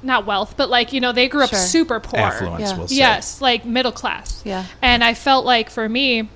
[0.05, 1.59] not wealth, but like you know they grew up Sure.
[1.59, 2.19] super poor.
[2.19, 2.77] Affluence, Yeah.
[2.77, 2.95] we'll say.
[2.95, 4.41] Yes, like middle class.
[4.45, 4.65] Yeah.
[4.81, 6.29] And I felt like for me,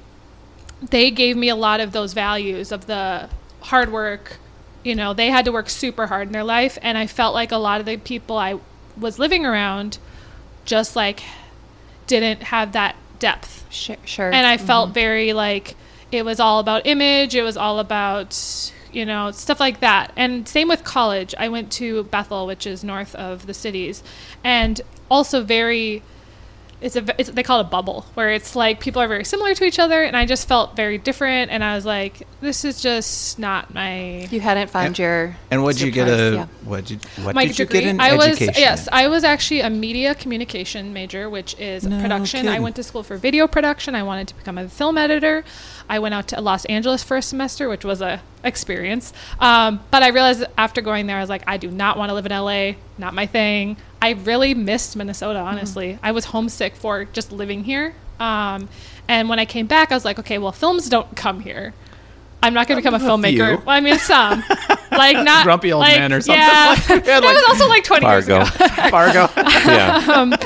[0.82, 3.30] they gave me a lot of those values of the
[3.62, 4.38] hard work.
[4.84, 6.78] You know, they had to work super hard in their life.
[6.82, 8.60] And I felt like a lot of the people I
[8.98, 9.98] was living around
[10.66, 11.22] just like
[12.08, 13.66] didn't have that depth.
[13.70, 14.32] sure, sure.
[14.32, 14.94] And I felt mm-hmm.
[14.94, 15.76] very like
[16.12, 17.36] it was all about image.
[17.36, 18.34] It was all about,
[18.94, 20.12] you know, stuff like that.
[20.16, 21.36] And same with college.
[21.38, 24.04] I went to Bethel, which is north of the cities,
[24.44, 26.04] and also very
[26.82, 29.54] it's a it's, they call it a bubble where it's like people are very similar
[29.54, 32.82] to each other and i just felt very different and i was like this is
[32.82, 35.38] just not my You hadn't found And- your.
[35.52, 36.48] And what'd you get a yeah.
[36.64, 38.54] what did what my did you get in i was education?
[38.58, 42.84] yes i was actually a media communication major which is No production i went to
[42.84, 45.44] school for video production i wanted to become a film editor
[45.90, 49.12] i went out to los angeles for a semester which was a experience.
[49.40, 52.14] Um, but i realized after going there i was like i do not want to
[52.14, 53.78] live in la not my thing.
[54.02, 56.00] I really missed minnesota honestly.
[56.02, 57.96] I was homesick for just living here.
[58.20, 58.70] Um,
[59.08, 61.74] and when i came back i was like okay well films don't come here
[62.42, 63.58] I'm not going to become a A filmmaker.
[63.66, 64.42] Well, I mean, some,
[64.92, 67.06] like not Grumpy old like, men or something Yeah, like that.
[67.06, 68.46] that Like- was also like 20 years Fargo.
[68.46, 68.68] ago.
[68.90, 69.30] Fargo.
[69.70, 70.38] yeah.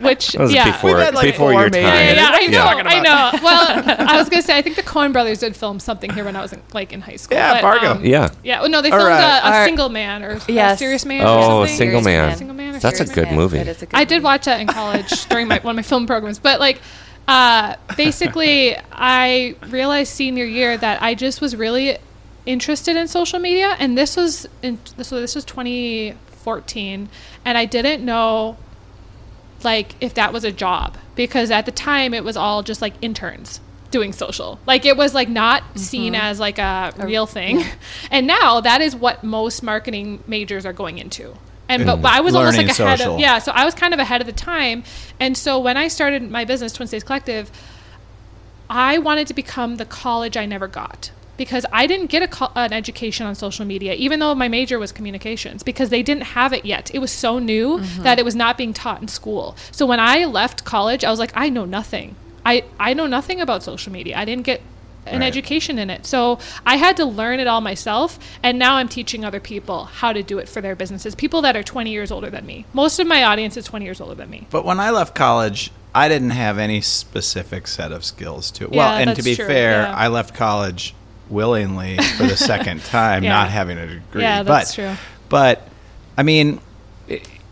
[0.00, 1.82] Which That was yeah, before, had, like, before your time.
[1.82, 3.30] yeah, yeah, I know, talking I know.
[3.42, 6.36] Well, I was gonna say I think the Coen Brothers did film something here when
[6.36, 7.36] I was in, like in high school.
[7.36, 7.92] Yeah, but, Fargo.
[7.92, 8.28] um, Yeah.
[8.44, 8.60] yeah.
[8.60, 10.76] Well, no, they filmed uh, a, a Our- single man or Yes.
[10.76, 11.22] a serious man.
[11.26, 11.76] Oh, or a something.
[11.76, 12.36] single man.
[12.36, 12.78] Single man.
[12.78, 13.34] That's a good man.
[13.36, 13.58] movie.
[13.58, 15.82] That is a good I did watch that in college during my one of my
[15.82, 16.80] film programs, but like.
[17.28, 21.98] Uh, basically, I realized senior year that I just was really
[22.46, 27.08] interested in social media, and this was in so this was 2014,
[27.44, 28.56] and I didn't know
[29.62, 32.94] like if that was a job because at the time it was all just like
[33.02, 33.60] interns
[33.90, 34.58] doing social.
[34.66, 37.64] Like it was like not seen as like a real thing.
[38.10, 41.36] And now that is what most marketing majors are going into
[41.68, 43.14] and but, but i was almost like ahead social.
[43.14, 44.82] of yeah so i was kind of ahead of the time
[45.20, 47.50] and so when i started my business Twin Cities Collective
[48.70, 52.52] I wanted to become the college I never got because I didn't get a co-
[52.54, 56.52] an education on social media, even though my major was communications, because they didn't have
[56.52, 56.92] it yet.
[56.92, 58.02] It was so new mm-hmm.
[58.02, 59.56] that it was not being taught in school.
[59.70, 62.16] So when I left college, I was like, I know nothing.
[62.44, 64.18] I, I know nothing about social media.
[64.18, 64.60] I didn't get
[65.10, 65.26] an Right.
[65.26, 66.06] education in it.
[66.06, 68.18] So I had to learn it all myself.
[68.42, 71.56] And now I'm teaching other people how to do it for their businesses, people that
[71.56, 72.64] are 20 years older than me.
[72.72, 74.46] Most of my audience is 20 years older than me.
[74.50, 78.68] But when I left college, I didn't have any specific set of skills to.
[78.68, 79.94] well, Yeah, and to be true, fair, yeah.
[79.96, 80.94] I left college
[81.28, 83.30] willingly for the second time, Yeah.
[83.30, 84.22] not having a degree.
[84.22, 84.94] Yeah, that's but, true.
[85.28, 85.68] But
[86.16, 86.60] I mean,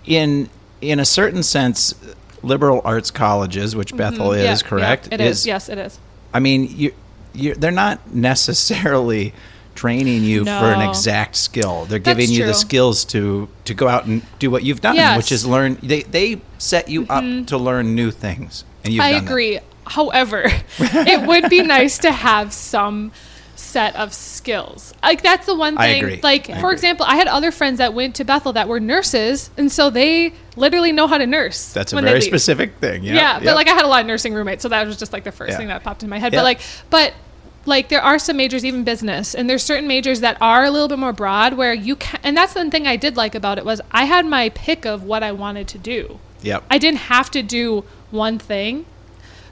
[0.06, 0.48] in
[0.80, 1.94] in a certain sense,
[2.42, 4.52] liberal arts colleges, which Bethel Mm-hmm.
[4.52, 5.08] Is, correct?
[5.10, 5.46] It is.
[5.46, 5.98] Yes, it is.
[6.34, 6.92] I mean, you
[7.56, 9.32] they're not necessarily
[9.74, 11.84] training you for an exact skill.
[11.84, 14.96] They're That's giving you the skills to to go out and do what you've done,
[14.96, 15.08] Yes.
[15.10, 15.16] Mm-hmm.
[15.18, 15.78] which is learn.
[15.82, 19.30] They they set you up to learn new things, and you've I done that.
[19.30, 19.58] agree.
[19.86, 20.44] However,
[20.78, 23.12] it would be nice to have some
[23.54, 24.92] set of skills.
[25.02, 26.02] Like that's the one I thing.
[26.04, 26.20] agree.
[26.22, 26.72] Like I for agree.
[26.72, 30.32] example, I had other friends that went to Bethel that were nurses, and so they
[30.56, 31.72] literally know how to nurse.
[31.74, 33.02] That's a very specific thing.
[33.04, 33.54] Yeah, Yeah, but yep.
[33.56, 35.56] like I had a lot of nursing roommates, so that was just like the first
[35.58, 36.32] thing that popped in my head.
[36.32, 37.12] But like, but
[37.66, 40.88] like there are some majors, even business, and there's certain majors that are a little
[40.88, 42.20] bit more broad where you can.
[42.22, 45.02] And that's the thing I did like about it was I had my pick of
[45.02, 46.18] what I wanted to do.
[46.42, 46.64] Yep.
[46.70, 48.86] I didn't have to do one thing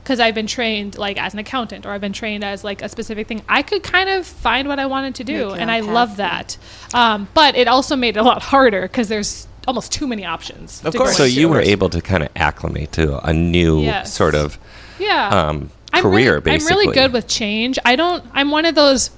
[0.02, 2.88] because I've been trained like as an accountant or I've been trained as like a
[2.88, 3.42] specific thing.
[3.48, 6.56] I could kind of find what I wanted to do, and I love that.
[6.92, 10.84] Um, but it also made it a lot harder because there's almost too many options.
[10.84, 11.16] Of course.
[11.16, 14.12] So you were able to kind of acclimate to a new Yes.
[14.12, 14.58] sort of
[14.98, 15.28] yeah.
[15.28, 16.72] um, I'm career, really, basically.
[16.72, 17.78] I'm really good with change.
[17.84, 18.24] I don't.
[18.32, 19.10] I'm one of those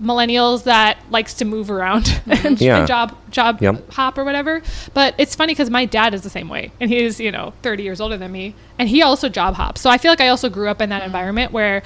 [0.00, 2.78] millennials that likes to move around and, Yeah.
[2.78, 3.90] and job job Yep.
[3.92, 4.62] hop or whatever.
[4.94, 7.82] But it's funny because my dad is the same way, and he's you know 30
[7.82, 9.80] years older than me, and he also job hops.
[9.80, 11.82] So I feel like I also grew up in that environment where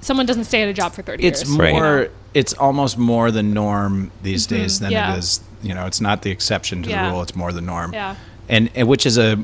[0.00, 1.56] someone doesn't stay at a job for 30 it's years.
[1.58, 1.72] Right.
[1.72, 2.08] more.
[2.34, 4.92] It's almost more the norm these days than Mm-hmm.
[4.92, 5.14] Yeah.
[5.14, 5.40] it is.
[5.62, 7.06] You know, it's not the exception to Yeah.
[7.06, 7.22] the rule.
[7.22, 7.92] It's more the norm.
[7.92, 8.14] Yeah.
[8.48, 9.38] and, and which is a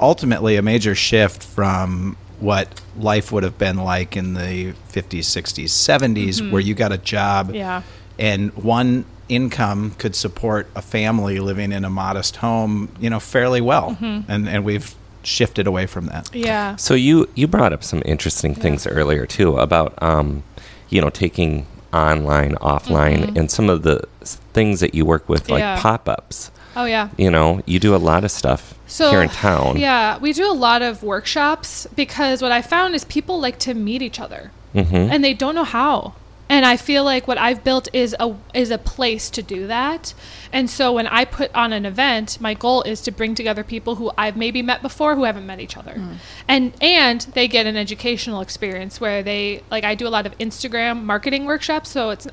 [0.00, 5.70] ultimately a major shift from what life would have been like in the 50s 60s
[5.70, 7.56] 70s where you got a job Mm-hmm.
[7.56, 7.82] Yeah.
[8.18, 13.60] and one income could support a family living in a modest home you know fairly
[13.60, 14.30] well Mm-hmm.
[14.30, 16.76] and and we've shifted away from that Yeah.
[16.76, 20.42] So you you brought up some interesting things earlier too about um,
[20.88, 24.02] you know taking online, offline, and some of the
[24.52, 25.76] things that you work with, like Mm-hmm.
[25.76, 25.82] Yeah.
[25.82, 26.50] pop ups.
[26.76, 27.08] Oh yeah.
[27.16, 29.78] You know, you do a lot of stuff So here in town.
[29.78, 33.74] Yeah, we do a lot of workshops because what I found is people like to
[33.74, 36.14] meet each other, hmm and they don't know how.
[36.48, 40.14] And I feel like what I've built is a is a place to do that.
[40.52, 43.96] And so when I put on an event, my goal is to bring together people
[43.96, 46.00] who I've maybe met before who haven't met each other.
[46.46, 50.38] And and they get an educational experience where they like I do a lot of
[50.38, 52.28] Instagram marketing workshops, so it's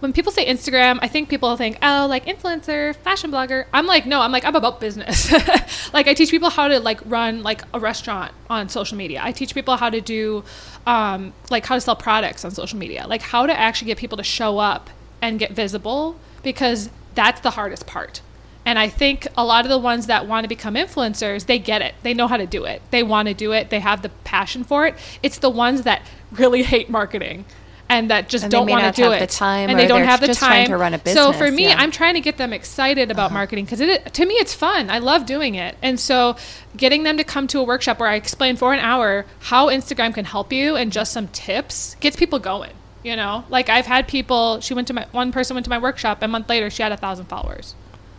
[0.00, 4.06] when people say Instagram, I think people think, "Oh, like influencer, fashion blogger." I'm like,
[4.06, 5.32] "No, I'm like I'm about business."
[5.92, 9.20] like I teach people how to like run like a restaurant on social media.
[9.22, 10.44] I teach people how to do
[10.86, 14.16] um, like how to sell products on social media, like how to actually get people
[14.18, 18.22] to show up and get visible because that's the hardest part.
[18.64, 21.80] And I think a lot of the ones that want to become influencers, they get
[21.80, 21.94] it.
[22.02, 22.82] They know how to do it.
[22.90, 23.70] They want to do it.
[23.70, 24.94] They have the passion for it.
[25.22, 27.46] It's the ones that really hate marketing
[27.90, 29.28] and that just And don't want to do have it.
[29.28, 31.14] the time and they don't have the just time trying to run a business.
[31.14, 31.70] So for me, yeah.
[31.70, 31.82] Uh-huh.
[31.84, 34.90] I'm trying to get them excited about marketing because it to me it's fun.
[34.90, 36.36] I love doing it, and so
[36.76, 40.12] getting them to come to a workshop where I explain for an hour how Instagram
[40.14, 42.72] can help you and just some tips gets people going.
[43.02, 44.60] You know, like I've had people.
[44.60, 46.22] She went to my one person went to my workshop.
[46.22, 47.74] A month later, she had a thousand followers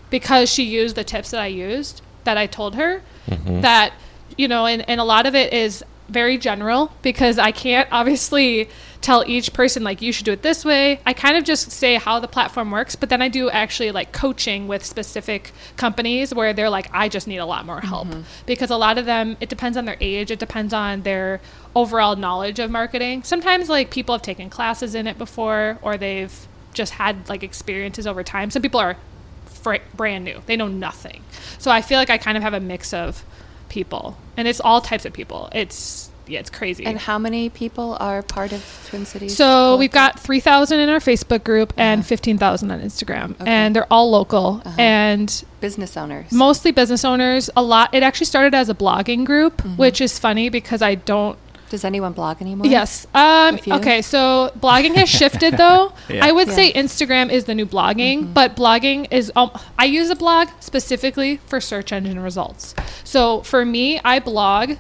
[0.10, 3.01] because she used the tips that I used that I told her
[3.45, 3.93] that
[4.38, 8.69] you know and, and a lot of it is very general because I can't obviously
[9.01, 10.99] tell each person like you should do it this way.
[11.05, 14.12] I kind of just say how the platform works, but then I do actually like
[14.12, 18.21] coaching with specific companies where they're like I just need a lot more help mm-hmm.
[18.45, 21.41] because a lot of them it depends on their age, it depends on their
[21.75, 23.23] overall knowledge of marketing.
[23.23, 28.05] Sometimes like people have taken classes in it before or they've just had like experiences
[28.05, 28.51] over time.
[28.51, 28.97] Some people are
[29.45, 30.41] fr- brand new.
[30.45, 31.23] They know nothing.
[31.57, 33.23] So I feel like I kind of have a mix of
[33.69, 35.49] people, and it's all types of people.
[35.53, 36.86] It's yeah, it's crazy.
[36.86, 39.36] And how many people are part of Twin Cities?
[39.36, 42.08] so we've got three thousand in our Facebook group and Uh-huh.
[42.08, 43.50] fifteen thousand on Instagram, Okay.
[43.52, 44.76] and they're all local Uh-huh.
[44.82, 46.32] and business owners.
[46.32, 47.50] mostly business owners.
[47.58, 47.94] A lot.
[47.94, 49.76] It actually started as a blogging group, Mm-hmm.
[49.78, 51.38] which is funny because I don't
[51.70, 52.65] Does anyone blog anymore?
[52.65, 53.06] Yes.
[53.13, 54.02] Um, okay.
[54.02, 55.94] So blogging has shifted though.
[56.10, 56.26] Yeah.
[56.26, 56.56] I would Yeah.
[56.56, 58.34] say Instagram is the new blogging, Mm-hmm.
[58.34, 59.32] but blogging is.
[59.36, 62.74] Um, I use a blog specifically for search engine results.
[63.04, 64.78] So for me, I blog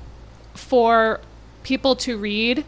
[0.55, 1.19] for
[1.63, 2.65] people to read,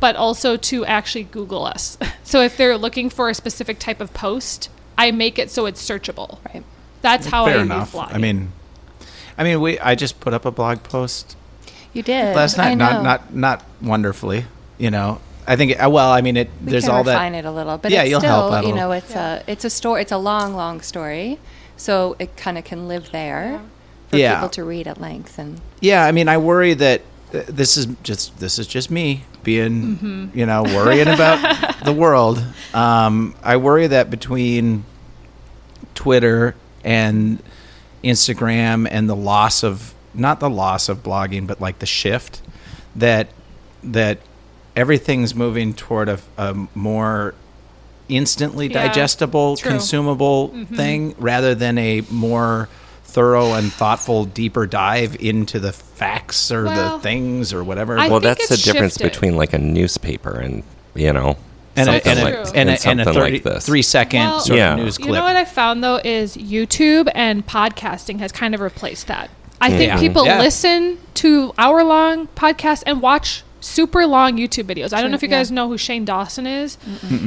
[0.00, 1.98] but also to actually Google us.
[2.26, 4.68] So if they're looking for a specific type of post,
[4.98, 6.38] I make it so it's searchable.
[6.52, 6.64] Right.
[7.00, 7.94] That's how Fair I enough.
[7.94, 8.14] use blogging.
[8.14, 8.52] I mean,
[9.38, 9.78] I mean, we.
[9.78, 11.36] I just put up a blog post
[11.92, 12.34] You did.
[12.34, 12.74] last night.
[12.74, 13.02] Not know.
[13.02, 14.46] not not wonderfully.
[14.76, 15.80] You know, I think.
[15.80, 16.50] uh, Well, I mean, it.
[16.64, 17.38] We there's can all refine that.
[17.38, 19.70] it a little, but Yeah, it's you'll still, help you know, it's a it's a
[19.70, 20.02] story.
[20.02, 21.38] It's a long, long story,
[21.76, 23.60] so it kind of can live there yeah.
[24.08, 24.34] for Yeah.
[24.34, 25.38] people to read at length.
[25.38, 30.30] And Yeah, I mean, I worry that this is just this is just me being,
[30.34, 32.42] you know, worrying about the world.
[32.74, 34.84] Um, I worry that between
[35.94, 37.42] Twitter and
[38.02, 42.40] Instagram and the loss of not the loss of blogging, but like the shift
[42.94, 43.28] that
[43.82, 44.18] that
[44.74, 47.34] everything's moving toward a, a more
[48.08, 49.70] instantly Yeah, digestible, true.
[49.70, 52.68] consumable thing rather than a more
[53.16, 57.98] thorough and thoughtful, deeper dive into the facts or Well, the things or whatever.
[57.98, 59.10] I well, that's the it's difference shifted.
[59.10, 60.62] between like a newspaper and
[60.94, 61.38] you know
[61.76, 62.52] and a, and, a, like True.
[62.54, 63.64] and, a, and a 30, like this.
[63.64, 64.74] three second Well, sort Yeah.
[64.74, 65.08] of news clip.
[65.08, 69.30] You know what I found though is YouTube and podcasting has kind of replaced that.
[69.62, 69.98] I think Yeah.
[69.98, 70.38] people Yeah.
[70.38, 74.92] listen to hour long podcasts and watch super long YouTube videos.
[74.92, 75.38] I don't know if you yeah.
[75.38, 76.78] guys know who Shane Dawson is.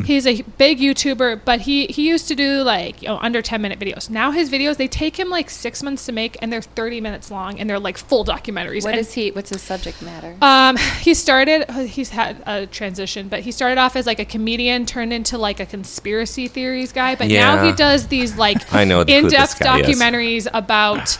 [0.06, 3.62] He's a big YouTuber, but he he used to do like you know, under 10
[3.62, 4.10] minute videos.
[4.10, 7.32] Now his videos they take him like 6 months to make and they're 30 minutes
[7.32, 8.84] long and they're like full documentaries.
[8.84, 9.32] what And- is he?
[9.32, 10.36] What's his subject matter?
[10.42, 11.70] um, he started.
[11.72, 15.60] He's had a transition, but he started off as like a comedian, turned into like
[15.60, 17.16] a conspiracy theories guy.
[17.16, 19.88] But now he does these like I know in-depth guy is.
[19.88, 21.18] documentaries about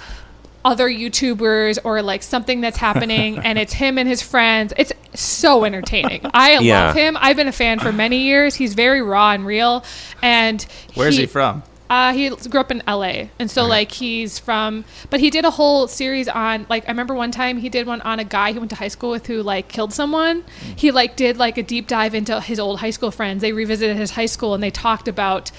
[0.70, 4.74] other YouTubers or like something that's happening, and it's him and his friends.
[4.78, 6.22] It's so entertaining.
[6.34, 6.88] I Yeah.
[6.88, 7.18] love him.
[7.20, 8.56] I've been a fan for many years.
[8.56, 9.84] He's very raw and real,
[10.22, 11.64] and Where's he from?
[11.90, 14.86] uh, he grew up in LA, and so like he's from.
[15.10, 18.02] But he did a whole series on like I remember one time he did one
[18.02, 20.44] on a guy he went to high school with who like killed someone.
[20.76, 23.42] He like did like a deep dive into his old high school friends.
[23.42, 25.50] They revisited his high school and they talked about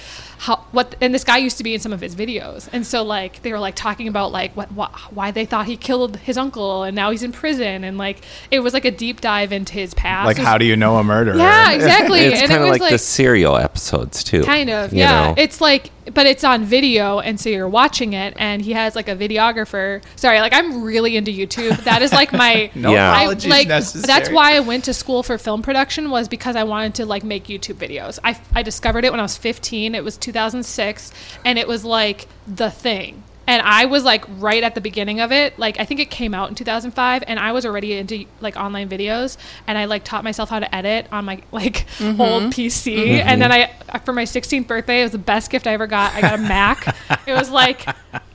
[0.41, 3.03] how what and this guy used to be in some of his videos, and so
[3.03, 6.39] like they were like talking about like what, what why they thought he killed his
[6.39, 9.75] uncle and now he's in prison and like it was like a deep dive into
[9.75, 10.25] his past.
[10.25, 11.37] Like, was- how do you know a murderer?
[11.37, 12.21] Yeah, exactly.
[12.21, 14.43] it's kind of was like, the serial episodes too.
[14.43, 15.27] Kind of, yeah.
[15.27, 15.35] know?
[15.37, 19.09] It's like, but it's on video, and so you're watching it, and he has like
[19.09, 20.03] a videographer.
[20.17, 21.85] Sorry, like I'm really into YouTube.
[21.85, 22.71] That is like my.
[22.81, 23.13] No Yeah.
[23.13, 24.07] I, apologies like necessary.
[24.07, 27.25] that's why I went to school for film production was because I wanted to like
[27.25, 28.19] make YouTube videos.
[28.23, 29.95] I, I discovered it when I was 15.
[29.95, 31.13] It was 2006,
[31.45, 33.23] and it was like the thing.
[33.47, 35.59] And I was like right at the beginning of it.
[35.59, 38.89] Like I think it came out in 2005, and I was already into like online
[38.89, 39.37] videos.
[39.67, 42.21] And I like taught myself how to edit on my like mm-hmm.
[42.21, 42.97] old PC.
[42.97, 43.29] Mm-hmm.
[43.29, 46.15] And then I, for my 16th birthday, it was the best gift I ever got.
[46.15, 46.97] I got a Mac.
[47.27, 47.85] it was like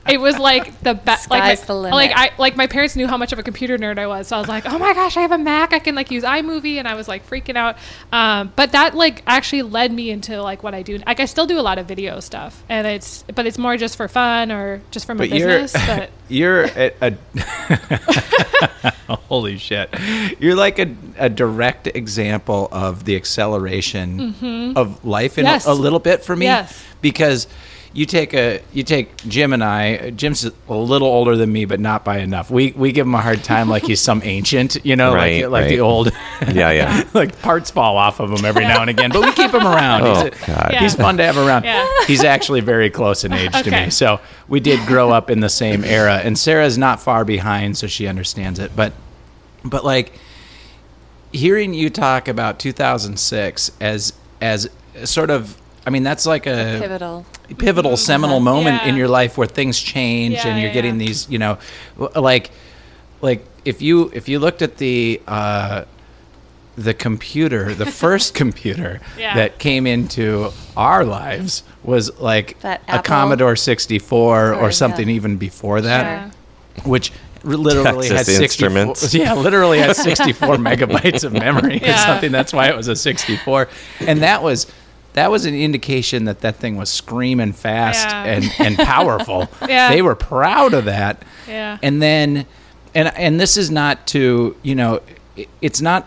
[0.08, 1.30] it was like the best.
[1.30, 1.94] Like, my- the limit.
[1.94, 4.36] like I like my parents knew how much of a computer nerd I was, so
[4.36, 5.72] I was like, oh my gosh, I have a Mac.
[5.72, 7.76] I can like use iMovie, and I was like freaking out.
[8.12, 10.98] Um, but that like actually led me into like what I do.
[10.98, 13.96] Like I still do a lot of video stuff, and it's but it's more just
[13.96, 15.86] for fun or just for my But you're business.
[15.86, 17.12] But you're a, a
[19.28, 19.88] holy shit.
[20.38, 25.52] You're like a, a direct example of the acceleration of life in Mm-hmm.
[25.52, 25.66] Yes.
[25.66, 26.82] a, a little bit for me Yes.
[27.00, 27.46] because
[27.96, 30.10] you take a you take Jim and I.
[30.10, 32.50] Jim's a little older than me, but not by enough.
[32.50, 35.62] We we give him a hard time like he's some ancient, you know, Right, like
[35.62, 36.12] like the old.
[36.52, 37.08] Yeah, yeah.
[37.14, 40.02] like parts fall off of him every now and again, but we keep him around.
[40.06, 40.68] Oh, he's, a- God.
[40.72, 40.80] Yeah.
[40.80, 41.64] he's fun to have around.
[41.64, 41.86] Yeah.
[42.06, 43.90] He's actually very close in age to me.
[43.90, 47.86] So we did grow up in the same era, and Sarah's not far behind, so
[47.86, 48.76] she understands it.
[48.76, 48.92] But,
[49.64, 50.12] but like
[51.32, 54.68] hearing you talk about 2006 as as
[55.04, 55.56] sort of,
[55.86, 57.24] I mean, that's like a Pivotal.
[57.58, 58.88] pivotal seminal moment Yeah.
[58.88, 61.06] in your life where things change Yeah, and you're yeah, getting yeah.
[61.06, 61.58] these you know
[62.16, 62.50] like
[63.22, 65.84] like if you if you looked at the uh
[66.76, 69.34] the computer the first computer Yeah.
[69.36, 75.08] that came into our lives was like That a Apple- Commodore 64 or Or, something
[75.08, 75.14] yeah.
[75.14, 76.30] even before that Yeah.
[76.84, 77.12] which
[77.44, 79.14] literally Texas had 64 Instruments.
[79.22, 83.68] yeah literally had 64 megabytes of memory or something that's why it was a 64
[84.00, 84.66] and that was
[85.16, 88.24] that was an indication that that thing was screaming fast Yeah.
[88.24, 89.90] and and powerful Yeah.
[89.90, 91.78] they were proud of that Yeah.
[91.82, 92.46] and then
[92.94, 95.00] and and this is not to you know
[95.36, 96.06] it- it's not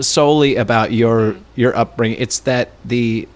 [0.00, 3.28] solely about your your upbringing it's that the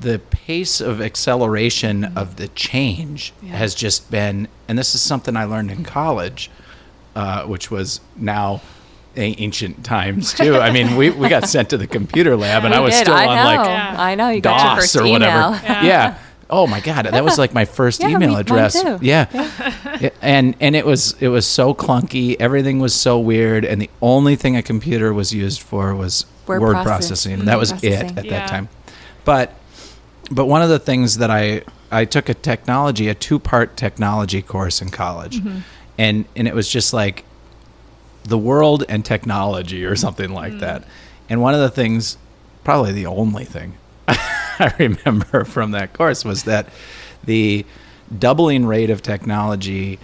[0.00, 3.56] the pace of acceleration of the change Yeah.
[3.56, 6.50] has just been and this is something i learned in college
[7.16, 8.60] uh, which was now
[9.16, 12.78] ancient times too i mean we, we got sent to the computer lab and We
[12.78, 13.00] i was did.
[13.02, 13.44] still I on know.
[13.44, 13.96] like Yeah.
[13.98, 14.28] I know.
[14.30, 15.36] You got your DOS first or whatever.
[15.36, 15.50] email.
[15.62, 15.84] Yeah.
[15.84, 16.18] Yeah.
[16.50, 18.80] Oh my god, that was like my first Yeah, email me- mine address.
[18.82, 18.98] too.
[19.00, 19.26] Yeah.
[20.00, 22.36] Yeah, And and it was it was so clunky.
[22.38, 26.60] Everything was so weird, and the only thing a computer was used for was word,
[26.60, 27.36] Word processing.
[27.36, 28.08] process- That was processing.
[28.10, 28.30] it at Yeah.
[28.32, 28.68] that time.
[29.24, 29.54] But
[30.30, 34.42] but one of the things that I I took a technology, a two part technology
[34.42, 35.58] course in college, mm-hmm.
[35.98, 37.24] and and it was just like
[38.24, 40.58] the world and technology or something like hmm.
[40.58, 40.84] that.
[41.28, 42.18] And one of the things,
[42.64, 43.74] probably the only thing
[44.08, 46.68] I remember from that course was that
[47.24, 47.64] the
[48.18, 49.98] doubling rate of technology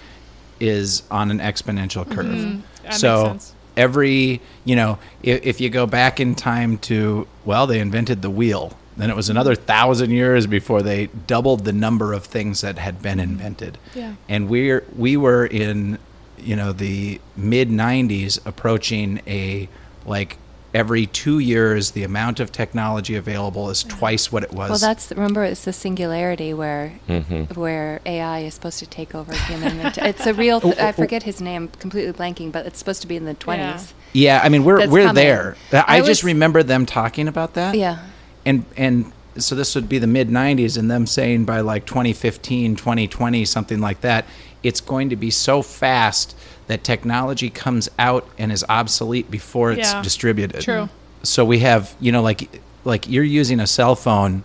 [0.58, 2.12] is on an exponential mm-hmm.
[2.12, 2.26] curve.
[2.26, 2.60] Mm-hmm.
[2.82, 3.38] That makes so
[3.76, 8.30] every, you know, if, if you go back in time to, well, they invented the
[8.30, 8.76] wheel.
[8.96, 9.32] Then it was mm-hmm.
[9.32, 13.32] another thousand years before they doubled the number of things that had been mm-hmm.
[13.32, 13.78] invented.
[13.94, 14.14] Yeah.
[14.28, 15.98] And we're we were in,
[16.42, 19.68] you know, the mid '90s, approaching a
[20.06, 20.36] like
[20.72, 24.70] every two years the amount of technology available is twice what it was.
[24.70, 27.56] Well, that's remember it's the singularity where Mhm.
[27.56, 29.80] where AI is supposed to take over human.
[29.96, 30.60] it's a real.
[30.62, 31.68] Oh, I oh, forget his name.
[31.80, 33.94] Completely blanking, but it's supposed to be in the twenties.
[34.12, 34.40] yeah.
[34.44, 35.14] I mean, we're That's we're coming.
[35.16, 35.56] there.
[35.72, 37.74] I, I just was- remember them talking about that.
[37.76, 37.98] Yeah.
[38.46, 42.74] and and so this would be the mid 90s and them saying by like 2015
[42.74, 44.24] 2020 something like that
[44.62, 49.92] it's going to be so fast that technology comes out and is obsolete before it's
[49.92, 50.02] Yeah.
[50.02, 50.88] distributed True.
[51.22, 54.42] so we have you know like like you're using a cell phone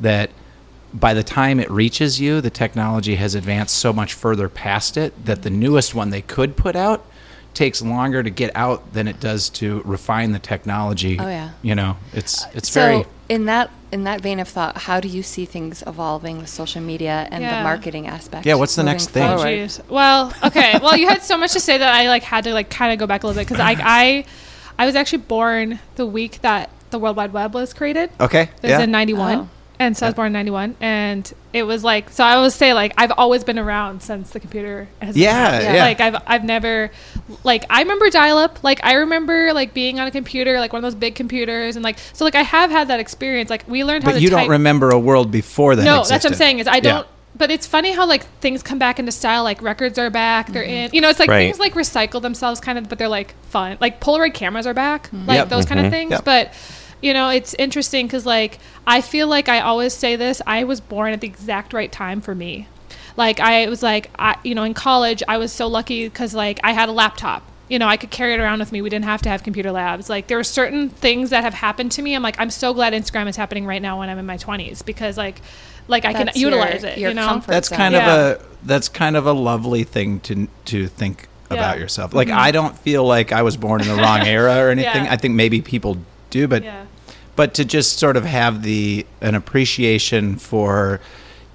[0.00, 0.30] that
[0.92, 5.24] by the time it reaches you the technology has advanced so much further past it
[5.26, 7.04] that the newest one they could put out
[7.58, 11.50] takes longer to get out than it does to refine the technology Oh, yeah.
[11.60, 15.00] you know it's uh, it's so very in that in that vein of thought, how
[15.00, 17.58] do you see things evolving with social media and Yeah.
[17.58, 18.44] the marketing aspect?
[18.46, 19.22] Yeah, what's the next thing?
[19.22, 19.68] Oh.
[19.88, 20.78] Well, okay.
[20.82, 22.98] Well, you had so much to say that I like had to like kind of
[22.98, 24.24] go back a little bit because I, I,
[24.78, 28.10] I was actually born the week that the World Wide Web was created.
[28.20, 28.42] Okay.
[28.42, 28.80] It was yeah.
[28.82, 29.48] in '91, Oh.
[29.78, 32.24] And so I was born in '91, and it was like so.
[32.24, 35.14] I always say like I've always been around since the computer has.
[35.14, 35.74] been Yeah, around.
[35.74, 35.84] yeah.
[35.84, 36.90] Like I've I've never,
[37.44, 38.62] like I remember dial-up.
[38.64, 41.82] Like I remember like being on a computer, like one of those big computers, and
[41.84, 43.50] like so like I have had that experience.
[43.50, 44.20] Like we learned how but to.
[44.22, 44.40] you type.
[44.40, 45.84] don't remember a world before that.
[45.84, 47.06] No, that's what I'm saying is I don't.
[47.36, 49.44] But it's funny how like things come back into style.
[49.44, 50.48] Like records are back.
[50.50, 50.90] They're in.
[50.92, 51.44] You know, it's like Right.
[51.46, 53.76] things like recycle themselves, kind of, but they're like fun.
[53.80, 55.08] Like Polaroid cameras are back.
[55.12, 55.48] Like Yep.
[55.48, 55.84] those kind Mhm.
[55.84, 56.10] of things.
[56.12, 56.24] Yep.
[56.24, 56.52] But
[57.00, 60.40] you know, it's interesting because like I feel like I always say this.
[60.46, 62.66] I was born at the exact right time for me.
[63.16, 66.60] Like I was like I you know in college I was so lucky because like
[66.64, 67.42] I had a laptop.
[67.68, 68.80] You know, I could carry it around with me.
[68.80, 70.08] We didn't have to have computer labs.
[70.08, 72.14] Like there are certain things that have happened to me.
[72.14, 74.84] I'm like I'm so glad Instagram is happening right now when I'm in my 20s
[74.84, 75.40] because like
[75.86, 76.96] like I can That's your- utilize it.
[76.98, 77.76] your you know, comfort That's zone.
[77.78, 78.14] kind Yeah.
[78.16, 81.70] of a that's kind of a lovely thing to to think about Yeah.
[81.72, 81.80] Mm-hmm.
[81.82, 82.14] yourself.
[82.14, 85.04] Like I don't feel like I was born in the wrong era or anything.
[85.04, 85.12] Yeah.
[85.12, 85.98] I think maybe people
[86.30, 86.86] do, but yeah.
[87.36, 91.00] but to just sort of have the an appreciation for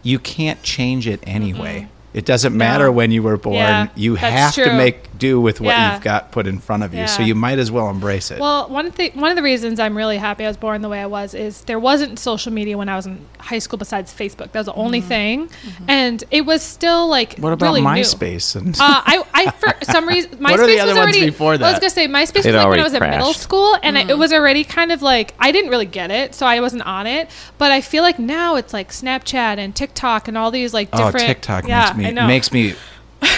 [0.01, 1.81] you can't change it anyway.
[1.81, 1.92] Mm-hmm.
[2.13, 2.91] It doesn't matter No.
[2.91, 3.55] when you were born.
[3.55, 5.93] Yeah, you that's have to make do with what Yeah.
[5.93, 7.07] you've got put in front of you.
[7.07, 8.39] So you might as well embrace it.
[8.39, 10.89] Well, one of the one of the reasons I'm really happy I was born the
[10.89, 14.13] way I was is there wasn't social media when I was in high school besides
[14.13, 14.51] Facebook.
[14.51, 15.07] That was the only mm-hmm.
[15.07, 15.85] thing, mm-hmm.
[15.87, 17.87] and it was still like what about really new.
[17.87, 18.55] MySpace?
[18.55, 21.25] And Uh, I, I for some reason MySpace What are the other was ones already
[21.31, 21.81] before I was that?
[21.81, 24.19] gonna say MySpace was like when I was in middle school, and I, it mm.
[24.19, 27.29] was already kind of like I didn't really get it, so I wasn't on it.
[27.57, 31.07] But I feel like now it's like Snapchat and TikTok and all these like different.
[31.07, 31.27] oh, different.
[31.27, 32.27] TikTok yeah, makes me I know.
[32.27, 32.75] makes me.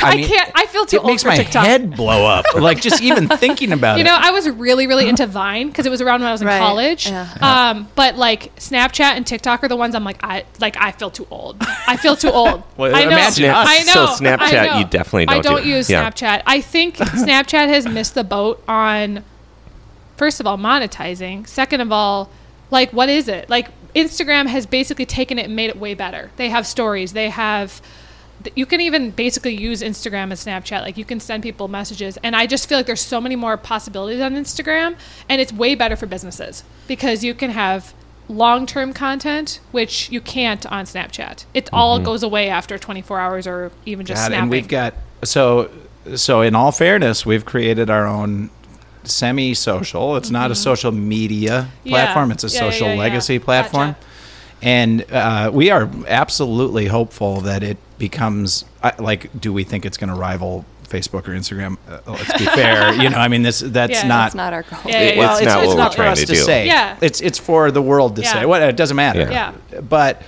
[0.02, 0.52] I, mean, can't.
[0.56, 1.04] I feel too old.
[1.04, 1.64] It old makes for my TikTok.
[1.64, 2.46] head blow up.
[2.56, 4.08] like just even thinking about You it.
[4.08, 6.42] You know, I was really, really into Vine because it was around when I was
[6.42, 7.08] in Right, college.
[7.08, 7.30] yeah.
[7.40, 10.76] Um, but like Snapchat and TikTok are the ones I'm like, I like.
[10.78, 11.58] I feel too old.
[11.62, 12.64] I feel too old.
[12.78, 13.10] Well, I know.
[13.12, 13.68] imagine us.
[13.70, 13.94] I know.
[13.94, 14.80] So I Snapchat, know.
[14.80, 15.70] you definitely I don't I don't do.
[15.70, 16.10] use Yeah.
[16.10, 16.42] Snapchat.
[16.48, 19.24] I think Snapchat has missed the boat on,
[20.18, 21.48] first of all, monetizing.
[21.48, 22.32] Second of all,
[22.72, 23.52] like what is it?
[23.52, 26.32] Like Instagram has basically taken it and made it way better.
[26.38, 27.14] They have stories.
[27.14, 27.92] They have th-
[28.56, 30.82] you can even basically use Instagram and Snapchat.
[30.82, 33.58] Like you can send people messages, and I just feel like there's so many more
[33.58, 34.96] possibilities on Instagram,
[35.30, 37.94] and it's way better for businesses because you can have
[38.28, 41.46] long-term content, which you can't on Snapchat.
[41.54, 44.42] It all goes away after 24 hours or even just God, snapping.
[44.42, 45.70] and we've got so
[46.16, 46.42] so.
[46.42, 48.50] In all fairness, we've created our own
[49.04, 50.16] semi-social.
[50.18, 51.90] It's not a social media Mm-hmm.
[51.90, 52.04] Yeah.
[52.06, 52.32] platform.
[52.32, 53.00] It's a Yeah, social yeah, yeah.
[53.00, 53.90] legacy platform.
[53.92, 54.06] Gotcha.
[54.66, 59.40] And uh, we are absolutely hopeful that it becomes uh, like.
[59.40, 61.78] Do we think it's going to rival Facebook or Instagram?
[61.88, 62.92] Uh, let's be fair.
[63.02, 64.24] You know, I mean, this that's Yeah, not.
[64.26, 64.80] That's not our goal.
[64.86, 66.66] Yeah, yeah, well, It's it's, not it's what not we're for us to to, say.
[66.66, 66.98] Yeah.
[67.00, 68.34] It's it's for the world to Yeah.
[68.34, 68.46] say.
[68.48, 69.20] What it doesn't matter.
[69.20, 69.54] Yeah.
[69.72, 69.82] Yeah.
[69.82, 70.24] But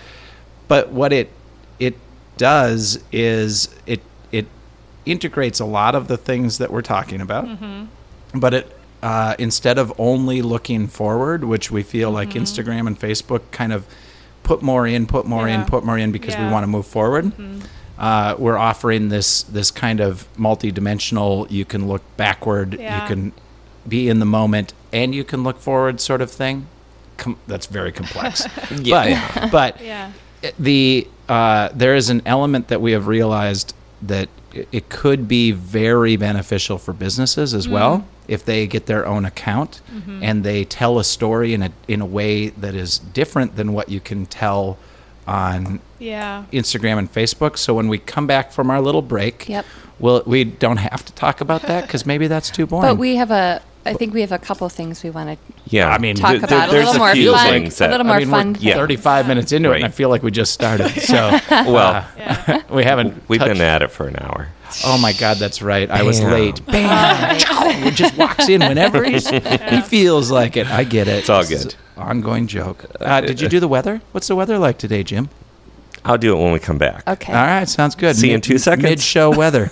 [0.68, 1.32] but what it
[1.80, 1.96] it
[2.38, 4.46] does is it it
[5.08, 7.46] integrates a lot of the things that we're talking about.
[7.46, 8.40] Mm-hmm.
[8.40, 13.42] But it uh, instead of only looking forward, which we feel like Instagram and Facebook
[13.52, 13.86] kind of
[14.48, 15.70] put more in, put more in, Mm-hmm.
[15.70, 16.46] Put more in because we Yeah.
[16.46, 16.54] Mm-hmm.
[16.54, 17.32] want to move forward.
[18.00, 21.48] Uh, we're offering this this kind of multi-dimensional.
[21.50, 22.76] You can look backward.
[22.80, 23.02] Yeah.
[23.02, 23.32] You can
[23.88, 26.68] be in the moment, and you can look forward, sort of thing.
[27.18, 28.46] Com- that's very complex.
[28.72, 29.50] Yeah.
[29.50, 30.12] But but yeah.
[30.60, 33.74] the uh, there is an element that we have realized
[34.04, 34.30] that
[34.72, 38.08] it, could be very beneficial for businesses as well mm-hmm.
[38.28, 40.24] if they get their own account mm-hmm.
[40.24, 43.90] and they tell a story in a in a way that is different than what
[43.90, 44.78] you can tell
[45.28, 46.46] on Yeah.
[46.54, 47.58] Instagram and Facebook.
[47.58, 49.66] So when we come back from our little break, Yep.
[50.00, 52.90] well, we don't have to talk about that because maybe that's too boring.
[52.90, 53.62] But we have a.
[53.88, 56.44] I think we have a couple things we want to Yeah, I mean, talk th-
[56.44, 56.70] about.
[56.70, 57.50] a little a more few fun.
[57.50, 58.54] things A that- little I more mean, fun.
[58.54, 58.76] we're Yeah.
[58.76, 60.92] 35 minutes into it, and I feel like we just started.
[61.02, 62.62] So well, Yeah.
[62.70, 63.24] we haven't.
[63.30, 64.50] we've touched- been at it for an hour.
[64.86, 65.90] Oh my God, that's right.
[65.90, 66.64] I was late.
[66.66, 67.36] Bam!
[67.84, 70.68] he just walks in whenever he's, he feels like it.
[70.68, 71.20] I get it.
[71.20, 71.74] It's all good.
[71.96, 72.86] an Ongoing joke.
[73.00, 74.02] Uh, did you do the weather?
[74.12, 75.30] What's the weather like today, Jim?
[76.04, 77.08] I'll do it when we come back.
[77.08, 77.32] Okay.
[77.34, 78.16] All right, sounds good.
[78.18, 78.84] See you in two seconds.
[78.90, 79.72] Mid-show weather.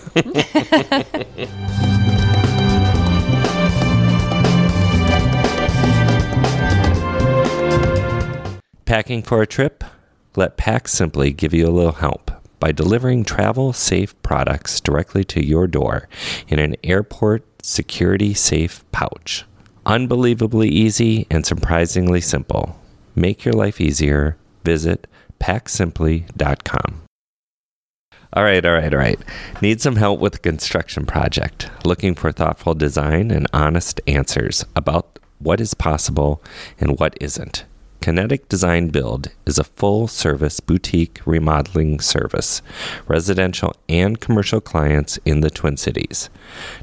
[8.86, 9.84] Packing for a trip?
[10.36, 12.30] Let Pack Simply give you a little help
[12.60, 16.08] by delivering travel safe products directly to your door
[16.48, 19.44] in an airport security safe pouch.
[19.88, 22.80] Unbelievably easy and surprisingly simple.
[23.16, 24.38] Make your life easier.
[24.64, 25.08] Visit
[25.40, 27.02] packsimply.com.
[28.34, 29.20] All right, all right, all right.
[29.64, 31.72] Need some help with a construction project.
[31.84, 36.44] Looking for thoughtful design and honest answers about what is possible
[36.80, 37.66] and what isn't.
[38.10, 42.62] Kinetic Design Build is a full service boutique remodeling service,
[43.08, 46.30] residential and commercial clients in the Twin Cities.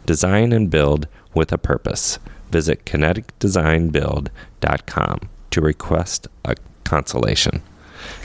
[0.05, 2.19] Design and build with a purpose.
[2.51, 5.19] Visit kineticdesignbuild.com
[5.53, 7.63] to request a consultation.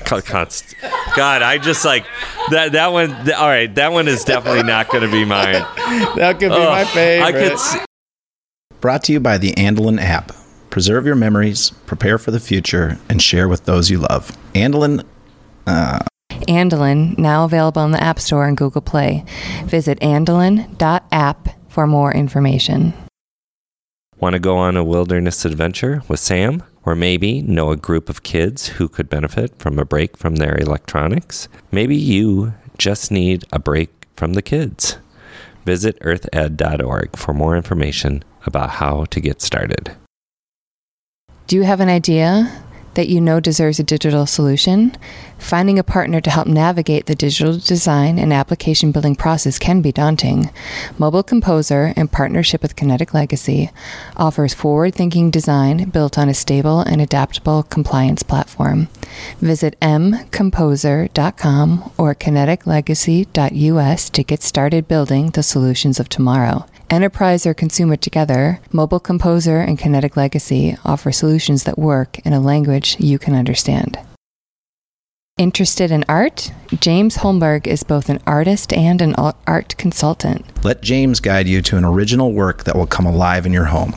[0.06, 0.74] Co- const-
[1.16, 2.04] God, I just like
[2.50, 2.72] that.
[2.72, 3.10] That one.
[3.26, 5.54] th- all right, that one is definitely not going to be mine.
[6.16, 7.26] that could be Oh, my favorite.
[7.28, 7.52] I could.
[7.52, 7.78] s-
[8.82, 10.32] Brought to you by the Andelin app.
[10.70, 14.32] Preserve your memories, prepare for the future, and share with those you love.
[14.54, 15.04] Andelin
[15.66, 16.00] uh,
[16.48, 19.26] Andolin, now available in the App Store and Google Play.
[19.66, 22.94] Visit andolin.app for more information.
[24.20, 26.64] Want to go on a wilderness adventure with Sam?
[26.86, 30.58] Or maybe know a group of kids who could benefit from a break from their
[30.58, 31.50] electronics?
[31.70, 34.98] Maybe you just need a break from the kids.
[35.66, 39.98] Visit earthed.org for more information about how to get started.
[41.48, 42.62] Do you have an idea
[42.96, 44.98] that you know deserves a digital solution?
[45.38, 49.94] Finding a partner to help navigate the digital design and application building process can be
[49.94, 50.50] daunting.
[50.98, 53.72] Mobile Composer, in partnership with Kinetic Legacy,
[54.18, 58.90] offers forward thinking design built on a stable and adaptable compliance platform.
[59.40, 66.66] Visit mcomposer.com or kineticlegacy.us to get started building the solutions of tomorrow.
[66.90, 72.40] Enterprise or consumer together, Mobile Composer and Kinetic Legacy offer solutions that work in a
[72.40, 74.00] language you can understand.
[75.38, 76.54] Interested in art?
[76.80, 80.46] James Holmberg is both an artist and an art consultant.
[80.64, 83.94] Let James guide you to an original work that will come alive in your home.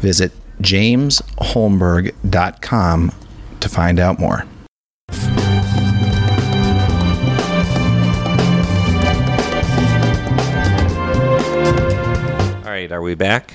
[0.00, 3.12] Visit jamesholmberg.com
[3.60, 4.46] to find out more.
[12.84, 13.54] Right, are we back?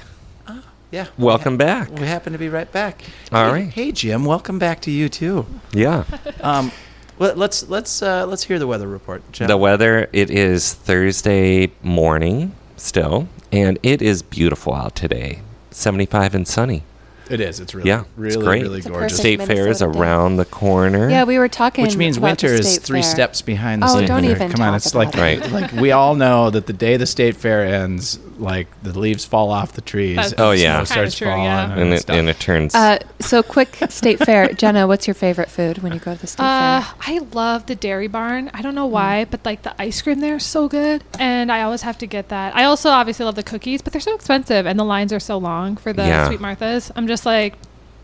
[0.91, 1.05] Yeah.
[1.19, 1.91] Welcome back.
[1.91, 3.03] We happen to be right back.
[3.31, 3.69] All Hey- right.
[3.71, 5.45] Hey Jim, welcome back to you too.
[5.71, 6.03] Yeah.
[6.41, 6.71] Um,
[7.19, 9.21] let, let's let's uh, let's hear the weather report.
[9.33, 9.47] Jim.
[9.49, 15.41] The weather, it is Thursday morning still, and it is beautiful out today.
[15.71, 16.83] 75 and sunny.
[17.29, 17.59] It is.
[17.59, 18.61] It's really Yeah, it's really great.
[18.63, 19.19] really It's gorgeous.
[19.19, 21.07] perfect State Fair is around the corner.
[21.09, 21.83] Yeah, we were talking.
[21.83, 23.11] Which means about the winter is three fair.
[23.11, 24.31] steps behind the Oh, state don't fair.
[24.31, 25.19] even Come on, talk it's like it.
[25.19, 25.51] Right.
[25.51, 29.51] like we all know that the day the state fair ends, like the leaves fall
[29.51, 30.15] off the trees.
[30.15, 30.77] That's Oh, yeah.
[30.79, 31.77] snow starts true, falling yeah.
[31.77, 32.15] and it, stuff.
[32.15, 32.73] and it turns.
[32.75, 34.51] Uh, so quick state fair.
[34.53, 36.93] Jenna, what's your favorite food when you go to the state Uh, fair?
[37.15, 38.49] I love the Dairy Barn.
[38.53, 41.61] I don't know why, but like the ice cream there is so good, and I
[41.63, 42.55] always have to get that.
[42.55, 45.37] I also obviously love the cookies, but they're so expensive, and the lines are so
[45.37, 46.27] long for the Yeah.
[46.27, 46.91] Sweet Marthas.
[46.95, 47.55] I'm just like,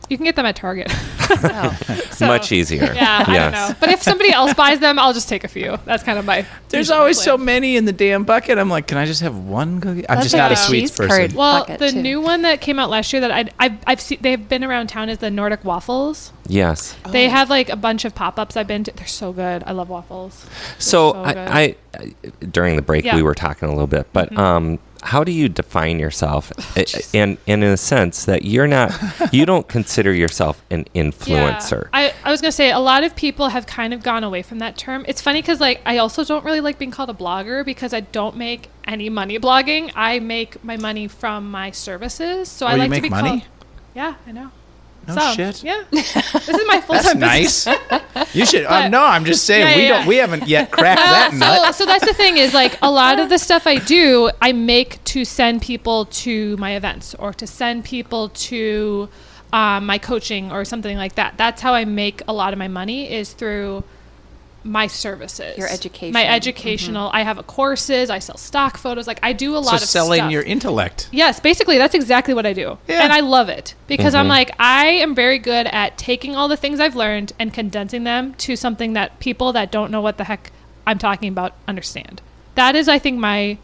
[0.09, 0.91] you can get them at Target.
[1.27, 1.77] Oh.
[2.15, 2.93] So- much easier.
[2.93, 3.75] Yeah, I don't know.
[3.79, 5.77] But if somebody else buys them, I'll just take a few.
[5.83, 6.45] That's kind of my.
[6.69, 7.25] There's always plan.
[7.25, 8.57] so many in the damn bucket.
[8.57, 10.07] I'm like, can I just have one cookie?
[10.07, 11.35] I'm That's just like not a a sweets cheese person.
[11.35, 12.01] Well, the too.
[12.01, 14.87] new one that came out last year that I, I've, I've seen, they've been around
[14.87, 16.31] town is the Nordic waffles.
[16.47, 16.95] Yes.
[17.09, 17.31] They Oh.
[17.31, 18.91] have like a bunch of pop ups I've been to.
[18.95, 19.63] They're so good.
[19.65, 20.45] I love waffles.
[20.79, 21.31] So, so I.
[21.33, 22.13] I, I
[22.45, 23.15] during the break Yeah.
[23.15, 24.37] we were talking a little bit, but Mhm.
[24.37, 26.51] um, how do you define yourself?
[26.59, 28.91] Oh, a- and, and in a sense that you're not,
[29.31, 31.83] you don't consider yourself an influencer.
[31.83, 31.89] Yeah.
[31.93, 34.41] I, I was going to say, a lot of people have kind of gone away
[34.41, 35.05] from that term.
[35.07, 37.99] It's funny because, like, I also don't really like being called a blogger because I
[38.01, 39.91] don't make any money blogging.
[39.95, 42.49] I make my money from my services.
[42.49, 43.29] So Oh, I you like make to be money?
[43.41, 43.43] called.
[43.93, 44.51] Yeah, I know.
[45.07, 45.35] No Some.
[45.35, 45.63] shit.
[45.63, 45.83] Yeah.
[45.91, 46.15] this
[46.49, 47.19] is my full time.
[47.19, 47.67] That's nice.
[48.35, 48.65] you should.
[48.65, 50.07] Uh, no, I'm just saying Yeah, we yeah, don't.
[50.07, 51.75] We haven't yet cracked that so, nut.
[51.75, 55.03] so that's the thing is like a lot of the stuff I do, I make
[55.05, 59.09] to send people to my events or to send people to
[59.53, 61.37] um, my coaching or something like that.
[61.37, 63.83] That's how I make a lot of my money is through
[64.65, 66.11] my services, Your education.
[66.11, 67.09] my educational.
[67.13, 68.09] I have a courses.
[68.09, 69.05] I sell stock photos.
[69.05, 70.31] Like I do a lot So of selling stuff.
[70.31, 71.07] your intellect.
[71.11, 72.77] Yes, basically that's exactly what I do.
[72.87, 73.03] Yeah.
[73.03, 74.29] And I love it because I'm Mhm.
[74.29, 78.33] like I am very good at taking all the things I've learned and condensing them
[78.39, 80.51] to something that people that don't know what the heck
[80.87, 82.21] I'm talking about understand.
[82.55, 83.57] That is I think my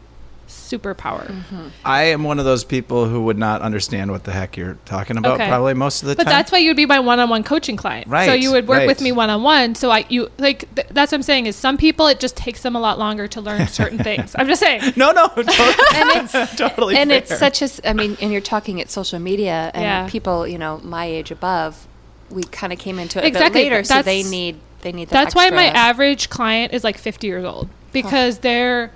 [0.51, 1.25] superpower.
[1.27, 1.67] Mm-hmm.
[1.85, 5.17] I am one of those people who would not understand what the heck you're talking
[5.17, 5.35] about.
[5.39, 5.47] Okay.
[5.47, 6.31] Probably most of the But time.
[6.31, 8.07] But that's why you'd be my one-on-one coaching client.
[8.07, 8.25] Right.
[8.25, 9.75] So you would work with me one-on-one.
[9.75, 12.61] So I you like th- that's what I'm saying is some people it just takes
[12.61, 14.35] them a lot longer to learn certain things.
[14.37, 14.93] I'm just saying.
[14.95, 15.47] no, no, totally,
[15.95, 17.17] and it's totally and fair.
[17.19, 20.09] it's such a s- i mean and you're talking at social media and Yeah.
[20.09, 21.87] people you know my age above
[22.29, 25.09] we kind of came into it Exactly, a bit later so they need they need
[25.09, 28.91] that That's why my average client is like 50 years old because they're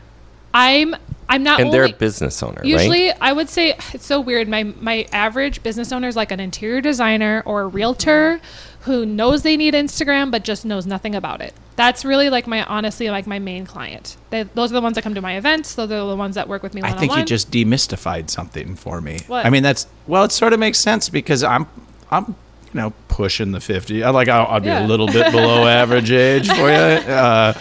[0.55, 0.95] I'm
[1.27, 2.65] I'm not and they're a business owner, right?
[2.65, 4.47] Usually, I would say it's so weird.
[4.47, 8.39] My my average business owner is like an interior designer or a realtor
[8.81, 11.53] who knows they need Instagram but just knows nothing about it.
[11.75, 14.15] That's really like my honestly like my main client.
[14.29, 15.75] They, those are the ones that come to my events.
[15.75, 16.81] Those are the ones that work with me.
[16.83, 19.19] I think you just demystified something for me.
[19.27, 19.45] What?
[19.45, 21.65] I mean, that's well, it sort of makes sense because I'm,
[22.11, 22.35] I'm, you
[22.75, 24.03] know, pushing the fifty.
[24.03, 24.85] I like I'll, I'll be Yeah.
[24.85, 27.59] a little bit below average age for you, uh,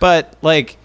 [0.00, 0.78] but like.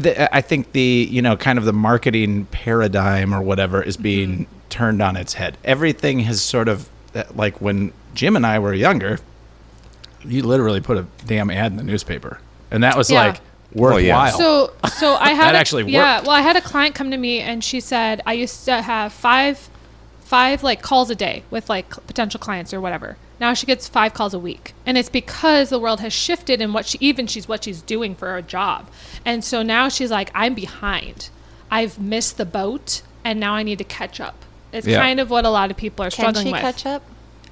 [0.00, 4.30] The- I think the you know kind of the marketing paradigm or whatever is being
[4.30, 4.52] Mm-hmm.
[4.68, 5.56] turned on its head.
[5.64, 6.88] Everything has sort of
[7.34, 9.18] like when Jim and I were younger,
[10.24, 12.40] you literally put a damn ad in the newspaper,
[12.70, 13.26] and that was Yeah.
[13.28, 13.40] like
[13.72, 14.00] worthwhile.
[14.02, 14.30] yeah.
[14.30, 16.16] So so I had That a- actually yeah.
[16.16, 16.26] worked.
[16.26, 19.12] Well, I had a client come to me and she said I used to have
[19.12, 19.68] five
[20.20, 23.16] five like calls a day with like potential clients or whatever.
[23.40, 26.72] Now she gets five calls a week, and it's because the world has shifted in
[26.72, 28.88] what she even she's what she's doing for her job,
[29.24, 31.30] and so now she's like I'm behind.
[31.70, 34.44] I've missed the boat, and now I need to catch up.
[34.72, 35.00] It's Yeah.
[35.00, 36.60] kind of what a lot of people are can struggling she with.
[36.62, 37.02] catch up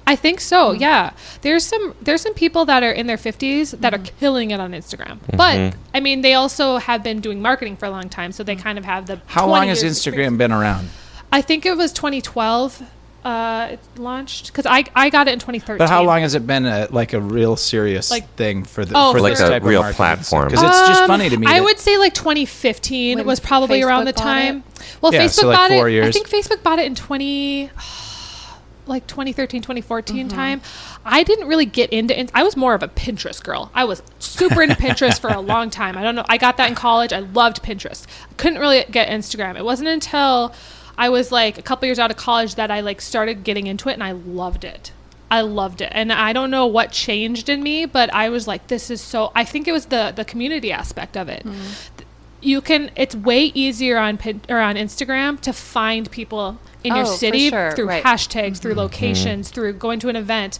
[0.07, 0.71] I think so.
[0.71, 0.81] Mm-hmm.
[0.81, 1.11] Yeah.
[1.41, 4.17] There's some there's some people that are in their 50s that are Mm-hmm.
[4.19, 5.19] killing it on Instagram.
[5.35, 5.79] But mm-hmm.
[5.93, 8.61] I mean, they also have been doing marketing for a long time, so they mm.
[8.61, 10.89] kind of have the How long has years Instagram been around?
[11.31, 12.83] I think it was 2012
[13.27, 15.77] Uh, it launched because I I got it in 2013.
[15.79, 18.93] But how long has it been a, like a real serious Like- thing for the
[18.95, 20.47] Oh, for Like this a type real of platform.
[20.47, 21.45] Because it's just Um, funny to me.
[21.45, 24.63] I would say like 2015 When was probably around the bought time.
[25.01, 26.05] Well, Yeah, Facebook so, like, bought four it.
[26.05, 27.69] I think Facebook bought it in 20
[28.85, 30.27] like 2013 2014 Mm-hmm.
[30.33, 30.61] time
[31.03, 34.01] i didn't really get into in- i was more of a pinterest girl i was
[34.19, 37.11] super into pinterest for a long time i don't know i got that in college
[37.11, 38.05] i loved pinterest
[38.37, 40.53] couldn't really get instagram it wasn't until
[40.97, 43.89] i was like a couple years out of college that i like started getting into
[43.89, 44.91] it and i loved it
[45.29, 45.89] I loved it.
[45.93, 49.33] And I don't know what changed in me, but I was like this is so
[49.35, 51.43] I think it was the the community aspect of it.
[51.43, 52.03] Mm-hmm.
[52.39, 57.03] You can it's way easier on Pin, or on Instagram to find people in your
[57.03, 58.03] Oh, for city sure, through right.
[58.05, 58.79] hashtags, through mm-hmm.
[58.79, 60.59] locations, through going to an event.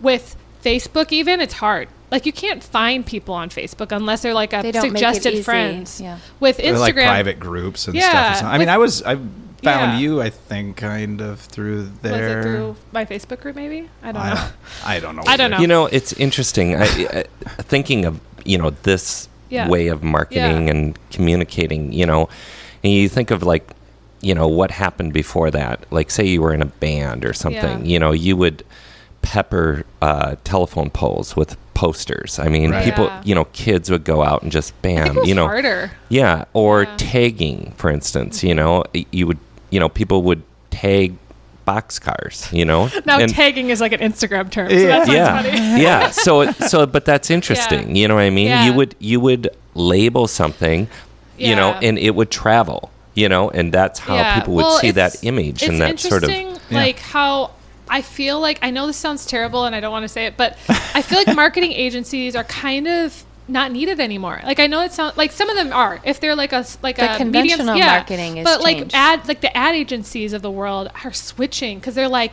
[0.00, 1.88] With Facebook even it's hard.
[2.10, 4.96] Like you can't find people on Facebook unless they're like a They don't make it
[4.96, 5.42] suggested easy.
[5.44, 6.00] friends.
[6.00, 6.18] Yeah.
[6.40, 8.38] With They're Instagram like private groups and Yeah, stuff.
[8.38, 8.48] or.
[8.48, 9.18] I mean, with- I was I
[9.62, 9.98] found Yeah.
[9.98, 10.20] you.
[10.22, 12.36] I think kind of through there.
[12.38, 13.88] was it through my Facebook group maybe?
[14.02, 14.48] I don't I know.
[14.84, 15.22] I don't know.
[15.26, 15.58] I don't know.
[15.58, 16.76] You know, it's interesting.
[16.76, 17.24] I, I,
[17.62, 19.68] thinking of you know this Yeah.
[19.68, 20.70] way of marketing Yeah.
[20.72, 21.92] and communicating.
[21.92, 22.28] You know,
[22.84, 23.68] and you think of like
[24.22, 25.84] you know what happened before that.
[25.90, 27.80] Like say you were in a band or something.
[27.84, 27.90] Yeah.
[27.92, 28.64] You know, you would
[29.22, 32.38] pepper uh, telephone poles with posters.
[32.38, 32.84] I mean, Right.
[32.84, 33.06] people.
[33.06, 33.22] Yeah.
[33.24, 35.04] You know, kids would go out and just I bam.
[35.04, 35.90] think it was you know, harder.
[36.08, 36.94] yeah, or Yeah.
[36.96, 38.42] tagging, for instance.
[38.42, 39.38] You know, you would
[39.70, 41.16] you know people would tag
[41.66, 42.52] boxcars.
[42.56, 44.70] You know, Now And- tagging is like an Instagram term.
[44.70, 44.86] So Yeah.
[44.88, 45.50] that sounds yeah funny.
[45.82, 48.64] yeah so it- so but that's interesting you know what i mean Yeah.
[48.66, 50.88] you would you would label something
[51.38, 54.38] you know and it would travel you know and that's how Yeah.
[54.40, 56.82] people would Well, see that image and that sort of interesting, Yeah.
[56.84, 57.50] like how
[57.88, 60.36] I feel like I know this sounds terrible and I don't want to say it,
[60.36, 60.56] but
[60.94, 64.40] I feel like marketing agencies are kind of not needed anymore.
[64.44, 66.00] Like I know it sounds like some of them are.
[66.04, 69.26] If they're like a like The a conventional medium, yeah, marketing is but like ad
[69.28, 72.32] like the ad agencies of the world are switching because they're like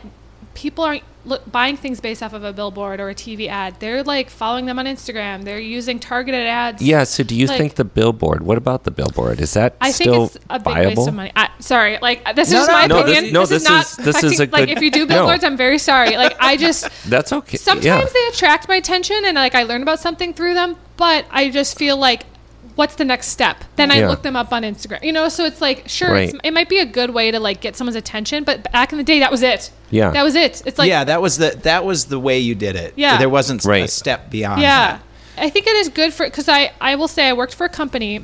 [0.54, 3.78] people aren't look, buying things based off of a billboard or a TV ad.
[3.80, 5.44] They're like following them on Instagram.
[5.44, 6.82] They're using targeted ads.
[6.82, 9.92] yeah so do you Like- think the billboard what about the billboard is that I
[9.92, 11.32] think still it's a big viable waste of money.
[11.36, 13.32] I, sorry, like this No, is no, my no, this- opinion.
[13.34, 15.00] no, this, this is not is- this is affecting- a like good- if you do
[15.06, 15.14] no.
[15.14, 16.16] billboards, I'm very sorry.
[16.16, 18.04] Like I just that's okay sometimes yeah.
[18.12, 21.78] they attract my attention and like I learn about something through them, but I just
[21.78, 22.24] feel like
[22.78, 23.64] what's the next step?
[23.74, 24.08] Then I Yeah.
[24.08, 25.02] look them up on Instagram.
[25.02, 27.60] You know, so it's like sure, it's, it might be a good way to like
[27.60, 29.72] get someone's attention, but back in the day, that was it.
[29.90, 30.10] Yeah.
[30.10, 30.62] that was it.
[30.64, 32.94] It's like yeah, that was the that was the way you did it.
[32.96, 33.18] Yeah.
[33.18, 34.62] there wasn't a step beyond.
[34.62, 35.02] yeah that.
[35.44, 37.68] i think it is good for because i i will say i worked for a
[37.68, 38.20] company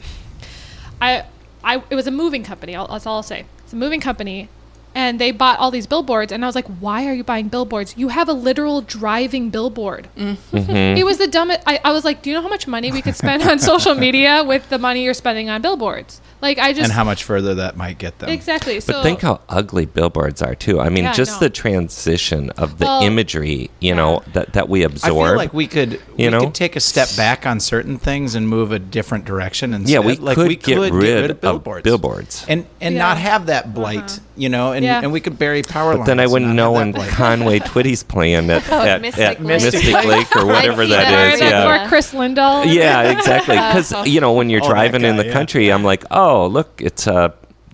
[1.01, 1.25] i
[1.63, 4.49] i it was a moving company I'll, that's all i'll say it's a moving company
[4.95, 7.97] and they bought all these billboards and i was like why are you buying billboards
[7.97, 10.71] you have a literal driving billboard Mm-hmm.
[10.99, 13.03] it was the dumbest I, I was like do you know how much money we
[13.03, 16.85] could spend on social media with the money you're spending on billboards like i just
[16.85, 18.29] and how much further that might get them.
[18.29, 20.81] exactly But so think how ugly billboards are too.
[20.81, 21.47] I mean, Yeah, just know.
[21.47, 25.55] the transition of the Well, imagery, you know, that, that we absorb I feel like
[25.55, 26.41] we could you we know?
[26.41, 29.75] could take a step back on certain things and move a different direction.
[29.75, 32.45] And yeah, we like could we get, could rid of billboards, billboards.
[32.49, 33.01] and and Yeah.
[33.03, 35.01] not have that blight, you know, and Yeah.
[35.03, 36.93] and we could bury power But then I wouldn't know when.
[36.93, 39.63] Conway Twitty's playing at, at, Mystic at Lake.
[39.63, 41.41] Mystic Lake or whatever that that is.
[41.41, 41.45] or.
[41.45, 41.51] Yeah.
[41.65, 41.85] Yeah.
[41.85, 43.55] or chris lindahl Yeah, exactly.
[43.57, 45.33] Because you know when you're Oh, that driving in the yeah.
[45.33, 47.31] country, I'm like, oh, look, it's uh,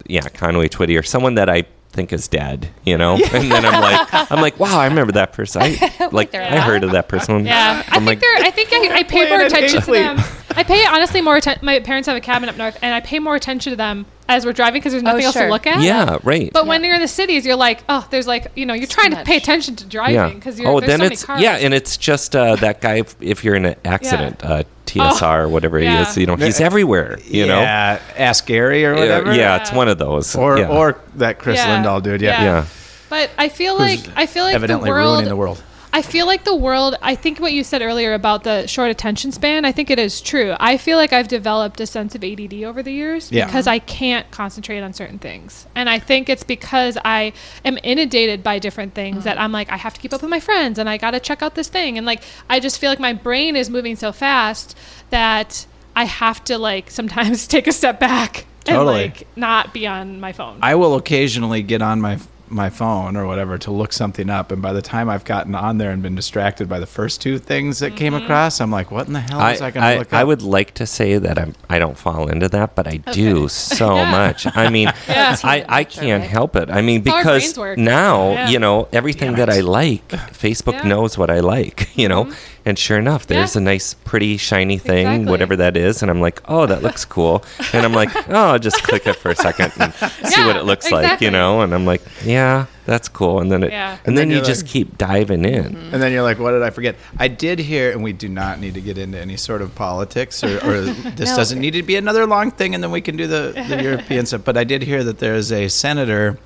[0.07, 2.69] yeah, Conway Twitty or someone that I think is dead.
[2.85, 5.63] You know, and then I'm like, I'm like, wow, I remember that person.
[5.63, 7.47] I like, they're I heard of that person.
[7.47, 8.47] Yeah, I I'm think like, they're.
[8.47, 10.19] I think I, I pay more attention to them.
[10.57, 11.65] I pay honestly more attention.
[11.65, 14.47] My parents have a cabin up north, and I pay more attention to them as
[14.47, 15.47] we're driving because there's nothing else sure.
[15.47, 15.83] to look at.
[15.83, 16.53] yeah, right.
[16.53, 19.11] But when you're in the cities, you're like, oh, there's like, you know, you're trying
[19.11, 20.71] to pay attention to driving because you're.
[20.71, 21.43] oh, there's then so many it's cars.
[21.43, 22.99] yeah, and it's just uh, that guy.
[22.99, 26.05] If, if you're in an accident, uh, TSR or whatever yeah.
[26.05, 27.19] he is, you know, he's everywhere.
[27.25, 29.35] You know, yeah, ask Gary or yeah, whatever.
[29.35, 30.37] yeah, it's one of those.
[30.37, 30.69] or yeah.
[30.69, 31.83] or that Chris Yeah.
[31.83, 32.23] Lindahl dude.
[32.23, 32.45] Yeah, Yeah.
[32.45, 32.67] yeah.
[33.09, 35.61] But I feel like I feel like evidently the world, ruining the world.
[35.93, 36.97] I feel like the world.
[37.03, 39.65] I think what you said earlier about the short attention span.
[39.65, 40.55] I think it is true.
[40.61, 43.47] I feel like I've developed a sense of ADD over the years Yeah.
[43.47, 47.33] because I can't concentrate on certain things, and I think it's because I
[47.65, 49.25] am inundated by different things mm.
[49.25, 51.21] that I'm like I have to keep up with my friends and I got to
[51.21, 54.13] check out this thing, and like I just feel like my brain is moving so
[54.13, 54.77] fast
[55.11, 55.67] that
[55.97, 59.05] I have to like sometimes take a step back Totally.
[59.05, 60.59] and like not be on my phone.
[60.63, 62.19] I will occasionally get on my
[62.51, 65.79] my phone or whatever to look something up, and by the time I've gotten on
[65.79, 68.25] there and been distracted by the first two things that came Mm-hmm.
[68.25, 70.25] across, I'm like, what in the hell I, was I going to I, look I
[70.25, 73.49] would like to say that I'm I don't fall into that, but I do
[73.79, 74.11] so Yeah.
[74.11, 74.47] much.
[74.57, 75.37] I mean, Yeah.
[75.45, 76.71] I, I can't help it.
[76.71, 78.49] I mean, because now Yeah.
[78.49, 80.79] you know everything Damn that I like, Facebook Yeah.
[80.81, 80.89] Mm-hmm.
[80.89, 81.89] knows what I like.
[82.01, 82.33] You know,
[82.71, 83.61] and sure enough, there's Yeah.
[83.61, 85.31] a nice, pretty, shiny thing, Exactly.
[85.31, 87.45] whatever that is, and I'm like, oh, that looks cool,
[87.75, 90.57] and I'm like, oh, I'll just click it for a second and see Yeah, what
[90.57, 93.41] it looks like, you know, and I'm like, yeah, that's cool.
[93.41, 93.91] And then it, Yeah.
[93.91, 95.77] and, And then, then you you're just keep diving in.
[95.93, 96.97] And then you're like, what did I forget?
[97.19, 100.43] I did hear, and we do not need to get into any sort of politics,
[100.43, 100.81] or, or
[101.17, 101.37] this No.
[101.37, 104.25] doesn't need to be another long thing, and then we can do the, the European
[104.27, 104.43] stuff.
[104.45, 106.39] But I did hear that there's a senator,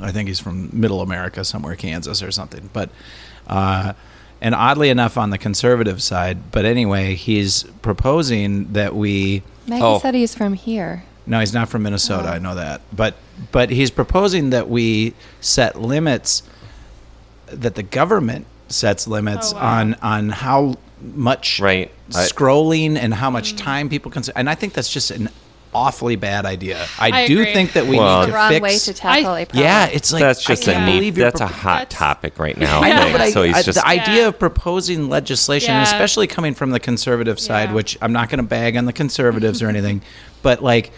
[0.00, 2.70] I think he's from Middle America, somewhere, Kansas or something.
[2.72, 2.90] But,
[3.46, 3.92] uh,
[4.42, 9.42] and oddly enough, on the conservative side, but anyway, he's proposing that we.
[9.66, 9.98] Maggie Oh.
[10.00, 11.04] said he's from here.
[11.26, 12.28] No, he's not from Minnesota.
[12.28, 12.32] Oh.
[12.32, 13.14] I know that, but
[13.52, 16.42] but he's proposing that we set limits,
[17.46, 19.78] that the government sets limits Oh, wow.
[19.80, 21.90] on on how much Right.
[22.10, 24.22] Scrolling and how much time people can.
[24.36, 25.28] And I think that's just an
[25.74, 26.86] awfully bad idea.
[26.98, 27.52] I, I do agree.
[27.54, 28.62] think that we Well- need The to wrong fix.
[28.62, 29.64] way to tackle I- a problem.
[29.64, 30.92] yeah, it's like that's just I a can't neat.
[30.96, 32.80] believe you're That's a hot That's- topic right now.
[32.80, 34.28] I know, but I, so he's I- just the idea Yeah.
[34.28, 35.82] of proposing legislation, Yeah.
[35.82, 37.74] especially coming from the conservative side, Yeah.
[37.74, 40.02] which I'm not going to bag on the conservatives or anything,
[40.42, 40.92] but like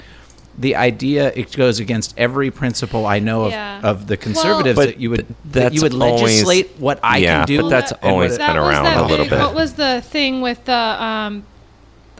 [0.56, 3.80] the idea it goes against every principle I know of, Yeah.
[3.82, 7.00] of the conservatives But that you would th- that you that's would always- legislate what
[7.02, 7.62] I yeah, can do.
[7.62, 9.38] but that's and what always it- been around a little bit.
[9.38, 11.42] What was the thing with the um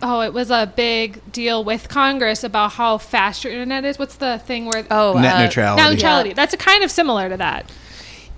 [0.04, 3.98] oh, it was a big deal with Congress about how fast your internet is.
[3.98, 5.82] What's the thing where Oh, Net uh, neutrality.
[5.82, 6.32] net neutrality?
[6.34, 7.70] That's a kind of similar to that.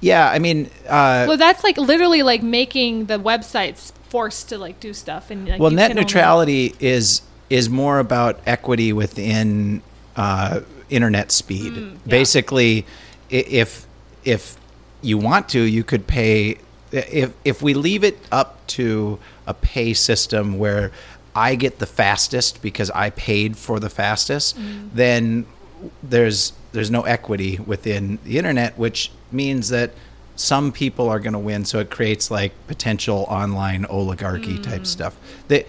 [0.00, 4.78] Yeah, I mean, uh, Well, that's like literally like making the websites forced to like
[4.78, 9.82] do stuff and like, well, net can only- neutrality is is more about equity within
[10.16, 10.60] uh,
[10.90, 11.72] internet speed.
[11.72, 11.98] Mm, yeah.
[12.06, 12.86] Basically,
[13.30, 13.86] if
[14.24, 14.56] if
[15.02, 16.58] you want to, you could pay.
[16.92, 20.90] If if we leave it up to a pay system where
[21.36, 24.88] I get the fastest because I paid for the fastest, Mm.
[24.94, 25.46] then
[26.02, 29.92] there's there's no equity within the internet, which means that
[30.34, 31.64] some people are going to win.
[31.64, 34.62] So it creates like potential online oligarchy Mm.
[34.62, 35.14] type stuff.
[35.48, 35.66] That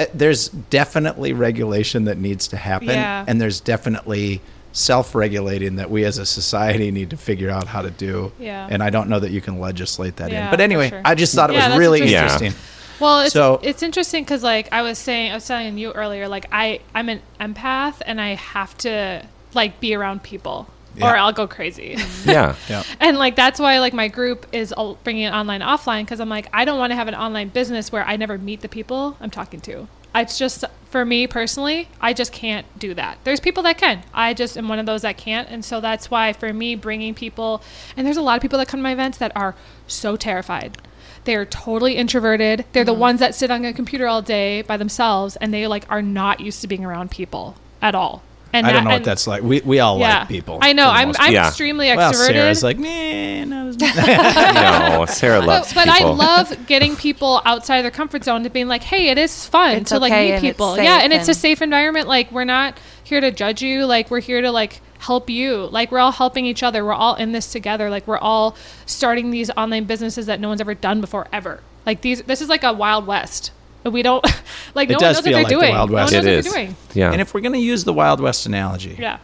[0.00, 3.24] uh, there's definitely regulation that needs to happen, Yeah.
[3.28, 4.40] and there's definitely
[4.72, 8.32] self-regulating that we as a society need to figure out how to do.
[8.38, 8.66] Yeah.
[8.70, 10.50] And I don't know that you can legislate that Yeah, in.
[10.50, 11.02] But anyway, sure.
[11.04, 12.46] I just thought it Yeah, was really interesting.
[12.48, 12.54] interesting.
[13.00, 16.28] Well, it's So- it's interesting because like I was saying, I was telling you earlier,
[16.28, 19.24] like I I'm an empath and I have to
[19.54, 20.68] like be around people
[21.00, 21.96] or I'll go crazy.
[22.24, 22.56] yeah.
[22.68, 22.82] Yeah.
[22.98, 26.28] and like that's why like my group is all bringing it online offline because I'm
[26.28, 29.16] like I don't want to have an online business where I never meet the people
[29.20, 29.86] I'm talking to.
[30.14, 33.18] It's just for me personally, I just can't do that.
[33.22, 34.02] There's people that can.
[34.12, 37.14] I just am one of those that can't, and so that's why for me bringing
[37.14, 37.62] people
[37.96, 39.54] and there's a lot of people that come to my events that are
[39.86, 40.78] so terrified.
[41.24, 42.64] They're totally introverted.
[42.72, 42.98] They're the mm.
[42.98, 46.40] ones that sit on a computer all day by themselves and they like are not
[46.40, 48.22] used to being around people at all.
[48.50, 49.42] And I don't that- know what and- that's like.
[49.42, 50.20] We, we all yeah.
[50.20, 50.58] like people.
[50.62, 50.88] I know.
[50.88, 51.48] I'm I'm Yeah.
[51.48, 52.26] extremely Well, extroverted.
[52.26, 57.90] Sarah's like, meh, not no, Sarah loves but, but I love getting people outside their
[57.90, 60.76] comfort zone to being like, hey, it is fun It's to like meet people.
[60.76, 62.08] Yeah, and it's a safe environment.
[62.08, 63.84] Like we're not here to judge you.
[63.84, 65.66] Like we're here to like help you.
[65.70, 66.84] Like we're all helping each other.
[66.84, 67.88] We're all in this together.
[67.90, 71.60] Like we're all starting these online businesses that no one's ever done before ever.
[71.86, 73.52] Like these this is like a wild west.
[73.84, 74.24] We don't
[74.74, 75.74] like It no does one knows what they're like the doing.
[75.74, 76.12] Wild No one West.
[76.12, 76.44] knows it what is.
[76.52, 76.76] they're doing.
[76.94, 77.12] Yeah.
[77.12, 79.18] And if we're going to use the Wild West analogy, Yeah.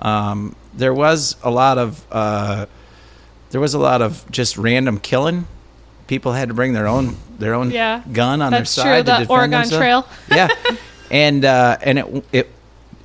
[0.00, 2.66] um, there was a lot of uh,
[3.50, 5.46] there was a lot of just random killing.
[6.06, 8.02] People had to bring their own their own Yeah.
[8.12, 9.78] gun on That's their true, side to the defend Oregon themselves.
[9.78, 10.06] Trail.
[10.28, 10.48] yeah,
[11.10, 12.50] and uh, and it it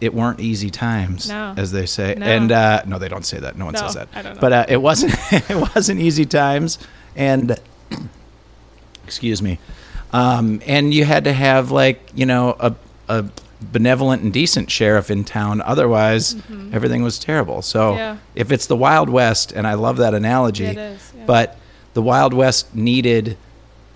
[0.02, 1.54] it weren't easy times, No.
[1.58, 2.16] as they say.
[2.18, 2.26] No.
[2.26, 3.58] And uh, no, they don't say that.
[3.58, 4.10] No one No, says that.
[4.14, 4.42] I don't know.
[4.42, 6.78] But uh, it wasn't it wasn't easy times,
[7.16, 7.58] and
[9.06, 9.60] excuse me,
[10.14, 12.76] um, and you had to have like you know a
[13.08, 13.26] a
[13.62, 15.62] benevolent and decent sheriff in town.
[15.62, 16.36] Otherwise,
[16.74, 17.62] everything was terrible.
[17.62, 17.98] So Mm-hmm.
[18.00, 18.18] Yeah.
[18.36, 20.76] if it's the Wild West, and I love that analogy, is,
[21.16, 21.24] yeah.
[21.26, 21.58] but
[21.94, 23.38] the Wild West needed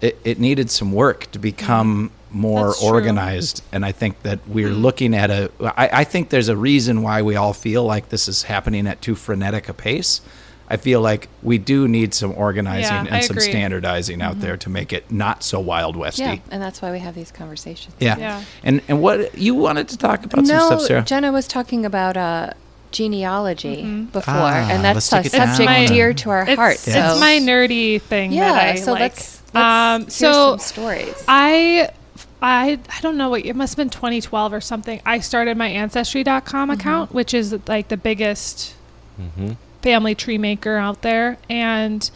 [0.02, 2.68] it, it needed some work to become more Mm-hmm.
[2.68, 2.90] That's true.
[2.90, 4.82] organized and i think that we're Mhm.
[4.82, 8.28] looking at a I, I think there's a reason why we all feel like this
[8.28, 10.22] is happening at too frenetic a pace
[10.70, 13.46] i feel like we do need some organizing Yeah, and I some agree.
[13.48, 13.52] Mm-hmm.
[13.52, 17.00] standardizing out there to make it not so wild westy Yeah, and that's why we
[17.00, 17.96] have these conversations.
[18.00, 18.18] yeah.
[18.18, 18.44] Yeah.
[18.64, 21.86] and and what you wanted to talk about no, some stuff sarah Jenna was talking
[21.86, 22.52] about uh,
[22.92, 25.88] genealogy before, Ah, and that's a take subject down.
[25.88, 26.88] dear to our It's, hearts.
[26.88, 28.54] it's so my nerdy thing yeah.
[28.54, 29.02] that I so like.
[29.02, 31.24] let's, let's um, hear so some stories.
[31.28, 31.90] I
[32.42, 35.02] I I don't know what it must have been 2012 or something.
[35.06, 36.72] I started my ancestry.com Mm-hmm.
[36.72, 38.76] account, which is like the biggest
[39.20, 39.58] Mhm.
[39.82, 42.10] family tree maker out there and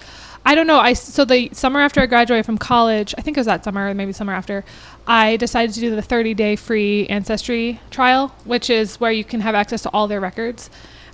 [0.45, 0.79] I don't know.
[0.79, 3.89] I so the summer after I graduated from college, I think it was that summer,
[3.89, 4.65] or maybe summer after,
[5.07, 9.39] I decided to do the 30 day free ancestry trial, which is where you can
[9.41, 10.69] have access to all their records.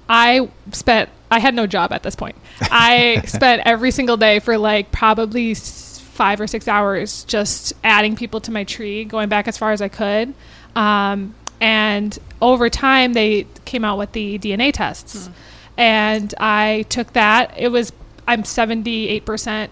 [0.07, 2.35] I spent I had no job at this point.
[2.61, 5.53] I spent every single day for like probably
[6.19, 9.81] five or six hours just adding people to my tree, going back as far as
[9.81, 10.33] I could.
[10.75, 15.29] Um, and over time, they came out with the DNA tests.
[15.77, 17.53] and I took that.
[17.57, 17.93] It was
[18.27, 19.71] I'm 78 percent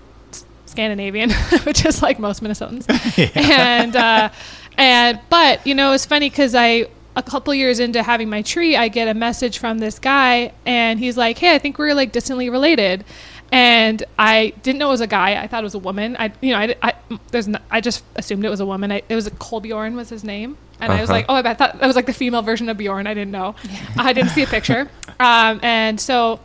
[0.65, 1.31] Scandinavian,
[1.63, 2.85] which is like most Minnesotans,
[3.35, 4.29] and uh,
[4.77, 6.87] and but you know it's funny because I
[7.17, 10.97] a couple years into having my tree, I get a message from this guy, and
[10.97, 13.03] he's like, "Hey, I think we're like distantly related."
[13.51, 15.41] And I didn't know it was a guy.
[15.41, 16.15] I thought it was a woman.
[16.19, 16.93] I, you know, I, I
[17.31, 18.91] there's, no, I just assumed it was a woman.
[18.91, 21.19] I, it was a Kolbjorn was his name, and I was Uh-huh.
[21.19, 23.07] like, oh, I thought that was like the female version of Bjorn.
[23.07, 23.55] I didn't know.
[23.97, 24.89] I didn't see a picture.
[25.19, 26.39] Um, and so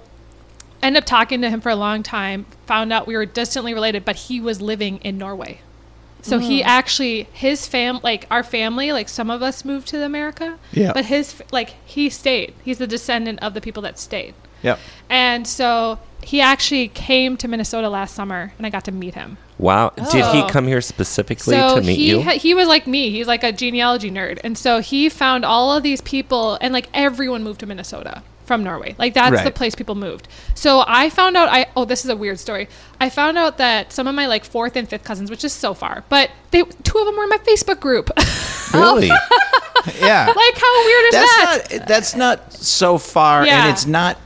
[0.82, 2.46] ended up talking to him for a long time.
[2.66, 5.60] Found out we were distantly related, but he was living in Norway.
[6.22, 10.58] So he actually his fam like our family like some of us moved to America.
[10.72, 10.92] Yeah.
[10.94, 12.54] But his like he stayed.
[12.64, 14.34] He's the descendant of the people that stayed.
[14.62, 14.78] Yep.
[15.10, 19.38] And so he actually came to Minnesota last summer, and I got to meet him.
[19.58, 19.92] Wow.
[19.96, 20.46] Did he Oh.
[20.48, 22.20] come here specifically So to meet he you?
[22.22, 23.10] he was like me.
[23.10, 26.88] He's like a genealogy nerd, and so he found all of these people, and like
[26.94, 28.94] everyone moved to Minnesota from Norway.
[28.98, 30.26] Like that's the place people moved.
[30.54, 31.48] So I found out.
[31.48, 32.68] I oh, this is a weird story.
[33.00, 35.74] I found out that some of my like fourth and fifth cousins, which is so
[35.74, 38.10] far, but they two of them were in my Facebook group.
[38.74, 39.10] really?
[40.00, 40.26] Yeah.
[40.26, 41.66] like how weird is that's that?
[41.80, 43.62] not that's not so far Yeah.
[43.66, 44.16] and it's not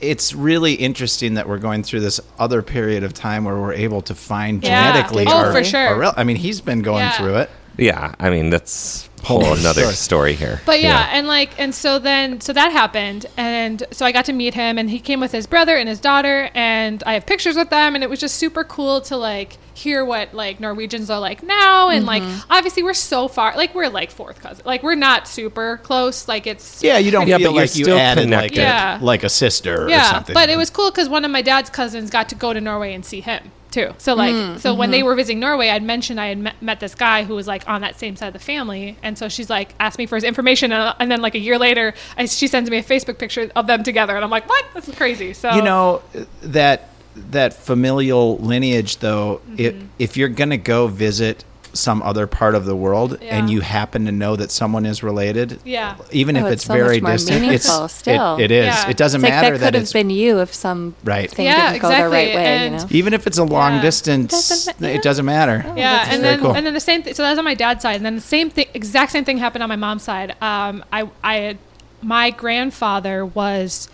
[0.00, 4.02] it's really interesting that we're going through this other period of time where we're able
[4.02, 4.92] to find Yeah.
[4.92, 6.04] genetically Oh, our, for sure.
[6.04, 7.12] our I mean he's been going Yeah.
[7.16, 8.12] through it yeah.
[8.18, 9.94] I mean, that's a whole Whole another story.
[9.94, 10.60] story here.
[10.66, 14.32] But yeah, and like, and so then, so that happened, and so I got to
[14.32, 17.56] meet him, and he came with his brother and his daughter, and I have pictures
[17.56, 21.20] with them, and it was just super cool to like hear what like Norwegians are
[21.20, 22.50] like now, and like mm-hmm.
[22.50, 26.46] obviously we're so far, like we're like fourth cousin, like we're not super close, like
[26.46, 28.58] it's yeah you don't Yeah, feel but you're like you still added like, connected.
[28.58, 28.98] a, Yeah.
[29.00, 31.70] like a sister or yeah, something but it was cool because one of my dad's
[31.70, 33.94] cousins got to go to Norway and see him too.
[33.98, 36.94] So like, so when they were visiting Norway, I'd mentioned I had met, met this
[36.94, 39.74] guy who was like on that same side of the family, and so she's like
[39.78, 42.70] asked me for his information, and, and then like a year later, I, she sends
[42.70, 44.64] me a Facebook picture of them together, and I'm like, what?
[44.74, 45.32] That's crazy.
[45.34, 46.02] So you know
[46.42, 46.88] that
[47.30, 49.86] that familial lineage though if, Mm-hmm.
[49.98, 53.36] if you're going to go visit some other part of the world Yeah.
[53.36, 55.96] and you happen to know that someone is related Yeah.
[56.12, 58.36] even Oh, if it's it's so much very more distant it's still.
[58.36, 58.88] It, it is Yeah.
[58.90, 61.30] it doesn't It's like matter that that, could have it's been you if some Right.
[61.30, 62.46] thing Yeah, didn't go the right exactly, way.
[62.46, 62.86] and- you know?
[62.90, 63.82] even if it's a long Yeah.
[63.82, 66.52] distance Doesn't ma- it doesn't matter Oh, yeah, and then cool.
[66.56, 67.14] and then the same thing.
[67.14, 69.38] So that was on my dad's side, and then the same thing, exact same thing
[69.38, 70.34] happened on my mom's side.
[70.40, 71.58] Um, I I had,
[72.02, 73.88] my grandfather was,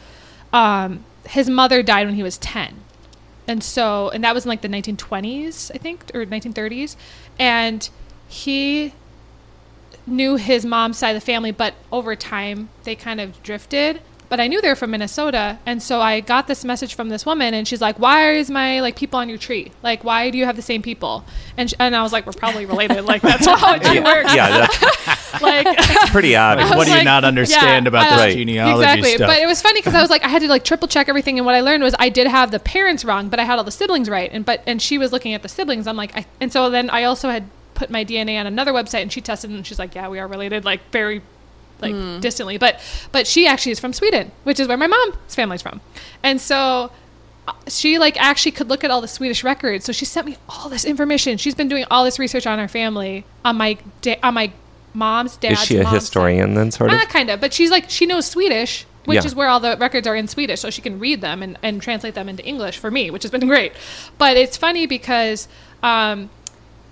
[0.52, 2.74] um, his mother died when he was ten,
[3.48, 6.96] and so and that was in like the 1920s, I think, or 1930s,
[7.38, 7.88] and
[8.28, 8.92] he
[10.06, 14.00] knew his mom's side of the family, but over time they kind of drifted.
[14.28, 17.24] But I knew they were from Minnesota, and so I got this message from this
[17.26, 19.70] woman, and she's like, "Why is my like people on your tree?
[19.82, 21.24] Like, why do you have the same people?"
[21.56, 23.02] And sh- and I was like, "We're probably related.
[23.04, 24.34] Like that's how it works.
[24.34, 25.66] yeah, that's Like."
[26.10, 26.68] pretty obvious.
[26.70, 28.36] What was do you like- not understand yeah, about this uh, Right.
[28.36, 29.10] genealogy exactly.
[29.16, 31.08] stuff But it was funny because I was like, I had to like triple check
[31.08, 33.58] everything, and what I learned was I did have the parents wrong, but I had
[33.58, 35.86] all the siblings right, and but and she was looking at the siblings.
[35.86, 37.44] I'm like, I, and so then I also had
[37.74, 40.26] put my DNA on another website, and she tested, and she's like, yeah, we are
[40.28, 41.22] related, like very
[41.80, 42.80] like distantly, but
[43.12, 45.80] but she actually is from Sweden, which is where my mom's family's from,
[46.22, 46.90] and so
[47.46, 49.84] uh, she like actually could look at all the Swedish records.
[49.84, 51.36] So she sent me all this information.
[51.38, 54.52] She's been doing all this research on our family, on my da- on my
[54.94, 55.60] mom's dad's.
[55.62, 56.00] Is she a mom's side.
[56.00, 56.98] historian then, sort of?
[57.00, 57.40] Ah, kind of.
[57.40, 59.26] But she's like she knows Swedish, which Yeah.
[59.26, 61.82] is where all the records are in Swedish, so she can read them and, and
[61.82, 63.72] translate them into English for me, which has been great.
[64.16, 65.48] But it's funny because,
[65.82, 66.30] um,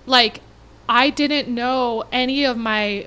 [0.05, 0.41] like,
[0.89, 3.07] I didn't know any of my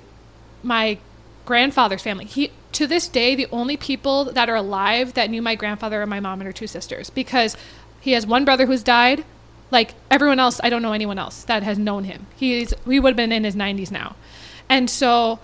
[0.64, 0.98] my
[1.46, 2.26] grandfather's family.
[2.26, 6.06] He to this day the only people that are alive that knew my grandfather are
[6.06, 7.56] my mom and her two sisters because
[8.02, 9.24] he has one brother who's died.
[9.72, 12.28] Like everyone else, I don't know anyone else that has known him.
[12.36, 14.16] He's we would have been in his 90s now.
[14.70, 15.40] And so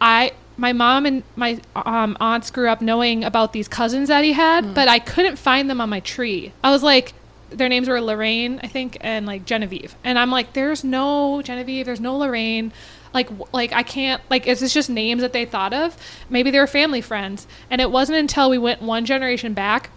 [0.00, 4.32] I my mom and my um, aunts grew up knowing about these cousins that he
[4.32, 6.52] had, but I couldn't find them on my tree.
[6.64, 7.12] I was like
[7.50, 9.94] their names were Lorraine, I think, and like Genevieve.
[10.02, 12.72] And I'm like, there's no Genevieve, there's no Lorraine.
[13.16, 14.22] Like, like I can't.
[14.30, 15.96] Like, is this just names that they thought of?
[16.30, 17.46] Maybe they were family friends.
[17.70, 19.90] And it wasn't until we went one generation back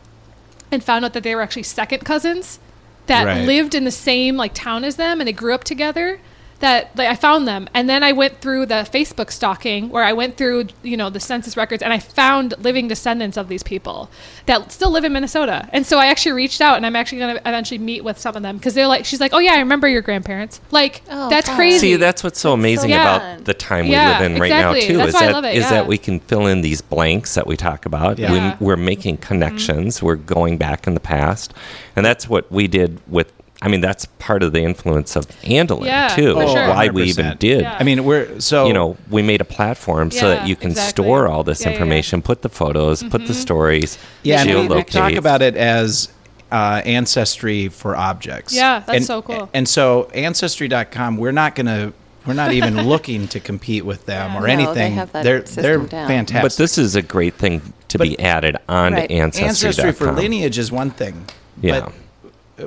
[0.72, 2.59] and found out that they were actually second cousins
[3.07, 3.45] that Right.
[3.45, 6.20] lived in the same like town as them and they grew up together
[6.60, 10.14] that like, I found them and then I went through the Facebook stalking where I
[10.14, 14.10] went through you know the census records and I found living descendants of these people
[14.45, 17.36] that still live in Minnesota and so I actually reached out and I'm actually going
[17.36, 19.60] to eventually meet with some of them because they're like she's like oh yeah I
[19.60, 21.55] remember your grandparents like Oh, that's fun.
[21.55, 23.16] crazy See, that's what's so amazing Yeah.
[23.34, 24.82] about the time we Yeah, live in right exactly.
[24.82, 24.97] now too.
[24.97, 25.70] That's is why I that love it, is yeah.
[25.72, 28.20] that we can fill in these blanks that we talk about.
[28.20, 28.32] Yeah.
[28.32, 28.57] When Yeah.
[28.60, 29.28] we're making mm-hmm.
[29.28, 31.53] connections, we're going back in the past,
[31.95, 33.32] and that's what we did with
[33.62, 36.34] I mean, that's part of the influence of Andelin Yeah, too.
[36.34, 36.70] for sure.
[36.70, 37.62] Why we even did.
[37.62, 37.76] Yeah.
[37.78, 41.03] I mean, we're so You know, we made a platform so that you can exactly.
[41.03, 41.76] store all this Yeah, yeah, yeah.
[41.82, 44.88] information, put the photos, put the stories, Yeah, and we, we geolocate.
[44.91, 46.07] talk about it as
[46.53, 48.55] uh, ancestry for objects.
[48.55, 49.49] Yeah, that's and, so cool.
[49.53, 51.93] And so, ancestry.com, we're not going to,
[52.26, 54.93] we're not even looking to compete with them or No, they anything.
[54.93, 56.07] have that they're system they're down.
[56.07, 56.43] fantastic.
[56.43, 59.10] But this is a great thing to But- be added on Right.
[59.10, 59.49] to Ancestry.com.
[59.49, 61.26] ancestry for lineage is one thing.
[61.62, 61.82] Yeah.
[61.82, 61.93] But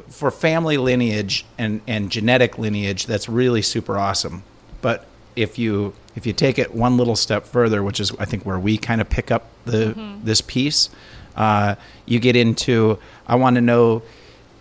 [0.08, 4.42] for family lineage and, and genetic lineage, that's really super awesome.
[4.80, 8.44] But if you if you take it one little step further, which is I think
[8.44, 10.24] where we kind of pick up the mm-hmm.
[10.24, 10.90] this piece,
[11.36, 11.76] uh,
[12.06, 14.02] you get into I want to know.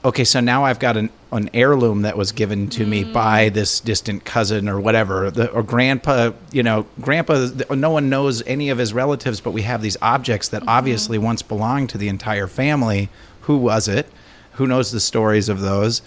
[0.03, 3.13] Okay, so now I've got an, an heirloom that was given to me mm.
[3.13, 6.31] by this distant cousin or whatever, the, or grandpa.
[6.51, 7.49] You know, grandpa.
[7.69, 10.69] No one knows any of his relatives, but we have these objects that mm-hmm.
[10.69, 13.09] obviously once belonged to the entire family.
[13.41, 14.07] Who was it?
[14.53, 16.01] Who knows the stories of those?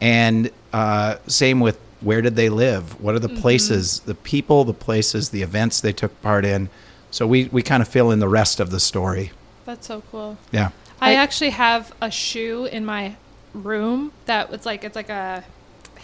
[0.00, 3.00] And uh, same with where did they live?
[3.00, 6.68] What are the places, the people, the places, the events they took part in?
[7.10, 9.30] So we, we kind of fill in the rest of the story.
[9.64, 10.38] That's so cool.
[10.50, 10.70] Yeah.
[11.00, 13.16] I I- actually have a shoe in my
[13.54, 15.44] room that was like it's like a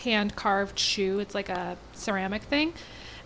[0.03, 1.19] hand carved shoe.
[1.19, 2.75] It's like a ceramic thing.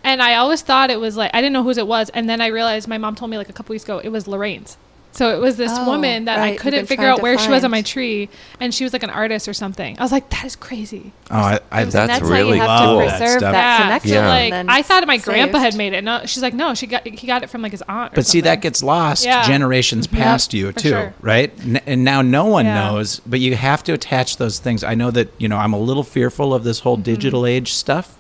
[0.04, 2.40] And I always thought it was like I didn't know whose it was, and then
[2.40, 4.76] I realized my mom told me like a couple weeks ago it was Lorraine's.
[5.14, 6.54] So it was this Oh, woman that right.
[6.54, 9.02] I couldn't figure out to where she was on my tree, and she was like
[9.02, 9.98] an artist or something.
[9.98, 11.12] I was like, that is crazy.
[11.30, 13.00] Oh, I, I, That's and that's really how you have cool.
[13.00, 13.52] to That preserve stuff.
[13.52, 14.10] that connection.
[14.12, 14.28] Yeah.
[14.28, 15.24] like and I thought my saved.
[15.26, 16.02] grandpa had made it.
[16.02, 18.12] No, she's like, no, she got he got it from like his aunt.
[18.12, 19.46] Or But see, that gets lost Yeah.
[19.46, 21.14] generations Yep, past you too, sure.
[21.20, 21.52] right?
[21.60, 22.74] N- and now no one Yeah.
[22.92, 24.82] knows, but you have to attach those things.
[24.82, 27.02] I know that you know I'm a little fearful of this whole Mm-hmm.
[27.02, 28.16] digital age stuff,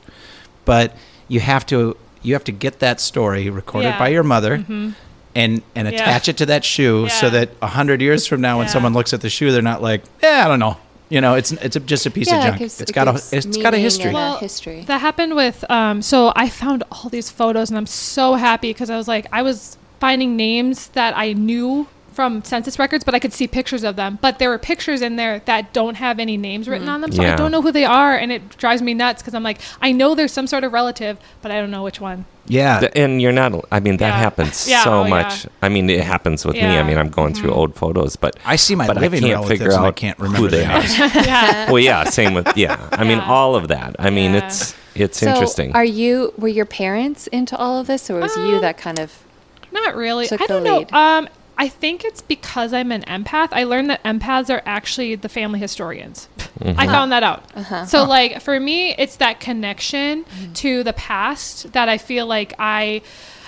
[0.66, 0.94] but
[1.28, 3.98] you have to you have to get that story recorded Yeah.
[3.98, 4.64] by your mother.
[5.34, 5.94] And, and Yeah.
[5.94, 9.12] attach it to that shoe so that a hundred years from now, when someone looks
[9.14, 10.76] at the shoe, they're not like, "Yeah, I don't know."
[11.08, 12.58] You know, it's it's a, just a piece Yeah, of it junk.
[12.58, 14.12] gives- it's it got a it's got a history.
[14.12, 14.84] Well, history.
[14.86, 18.90] That happened with um so I found all these photos and I'm so happy because
[18.90, 23.18] I was like I was finding names that I knew from census records but I
[23.18, 26.36] could see pictures of them but there were pictures in there that don't have any
[26.36, 27.32] names written on them so Yeah.
[27.32, 29.92] I don't know who they are and it drives me nuts because I'm like I
[29.92, 32.24] know there's some sort of relative but I don't know which one.
[32.48, 34.18] yeah, Th- And you're not, I mean, that Yeah.
[34.18, 35.08] happens Yeah, so oh, yeah.
[35.10, 35.46] much.
[35.62, 36.62] I mean, it happens with me.
[36.66, 37.56] I mean, I'm going through Mhm.
[37.60, 39.96] old photos, but I see my but living I can't relatives figure and I out
[39.96, 40.82] can't who they are.
[41.24, 41.70] yeah.
[41.70, 42.76] well, yeah, same with, yeah.
[42.92, 43.94] I mean, all of that.
[43.98, 44.44] I mean, Yeah.
[44.46, 45.72] it's, it's so interesting.
[45.74, 48.98] Are you were your parents into all of this, or was you Um, that kind
[48.98, 49.12] of?
[49.70, 50.26] Not really.
[50.26, 50.98] Took I the don't know.
[50.98, 51.28] Um,
[51.62, 53.50] I think it's because I'm an empath.
[53.52, 56.28] I learned that empaths are actually the family historians.
[56.58, 56.80] Mm-hmm.
[56.80, 57.48] I found that out.
[57.54, 57.86] Uh-huh.
[57.86, 63.02] So, like, for me, it's that connection to the past that I feel like I,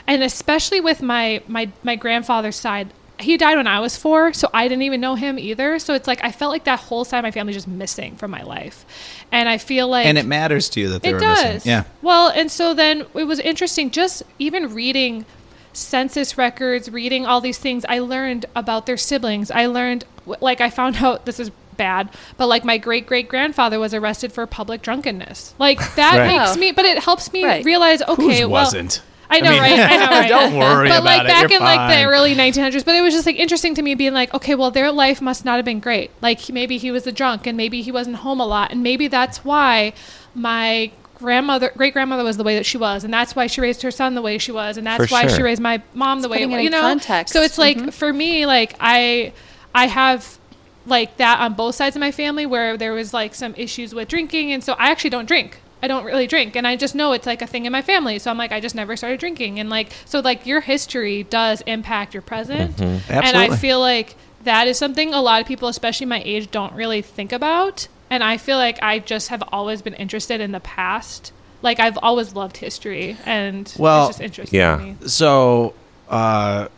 [0.06, 2.92] and especially with my my my grandfather's side.
[3.18, 5.80] He died when I was four, so I didn't even know him either.
[5.80, 8.30] So it's like I felt like that whole side of my family just missing from
[8.30, 8.84] my life,
[9.32, 11.54] and I feel like and it matters to you that they it were does.
[11.54, 11.68] missing.
[11.68, 11.84] Yeah.
[12.00, 15.26] Well, and so then it was interesting just even reading
[15.74, 17.84] census records, reading all these things.
[17.88, 19.50] I learned about their siblings.
[19.50, 20.04] I learned,
[20.40, 24.32] like, I found out this is bad, but like my great great grandfather was arrested
[24.32, 25.54] for public drunkenness.
[25.58, 26.38] Like that Right.
[26.38, 27.64] makes me, but it helps me Right.
[27.64, 29.02] realize, okay, Whose well, wasn't?
[29.28, 29.80] I know, mean, right?
[29.80, 30.28] I know, right?
[30.28, 31.26] Don't worry but about like it.
[31.26, 33.96] back You're in like the early 1900s but it was just like interesting to me
[33.96, 37.06] being like okay well their life must not have been great like maybe he was
[37.08, 39.92] a drunk and maybe he wasn't home a lot and maybe that's why
[40.34, 43.82] my grandmother great grandmother was the way that she was and that's why she raised
[43.82, 45.36] her son the way she was and that's For why sure.
[45.36, 47.32] she raised my mom the way putting it you know context.
[47.32, 47.92] so it's like Mhm.
[47.92, 49.32] for me like i
[49.74, 50.38] i have
[50.86, 54.08] like that on both sides of my family where there was like some issues with
[54.08, 57.12] drinking and so i actually don't drink I don't really drink and I just know
[57.12, 58.18] it's like a thing in my family.
[58.18, 61.60] So I'm like I just never started drinking and like so like your history does
[61.66, 62.80] impact your present.
[62.80, 66.72] And I feel like that is something a lot of people especially my age don't
[66.72, 70.60] really think about and I feel like I just have always been interested in the
[70.60, 71.32] past.
[71.62, 74.76] Like I've always loved history and Well, it's just interesting yeah.
[74.76, 74.96] to me.
[75.06, 75.74] So,
[76.08, 76.68] uh,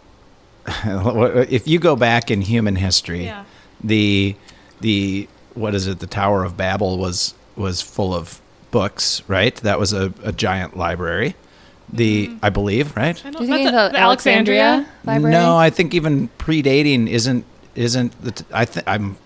[0.68, 3.44] if you go back in human history, Yeah.
[3.82, 4.36] the
[4.80, 6.00] the what is it?
[6.00, 9.54] The Tower of Babel was was full of books, right?
[9.56, 11.34] That was a, a giant library.
[11.92, 13.16] The I believe, right?
[13.24, 15.32] I Do don't you that's think a- of the Alexandria library?
[15.32, 18.32] No, I think even predating isn't isn't the.
[18.32, 19.16] T- I think I'm.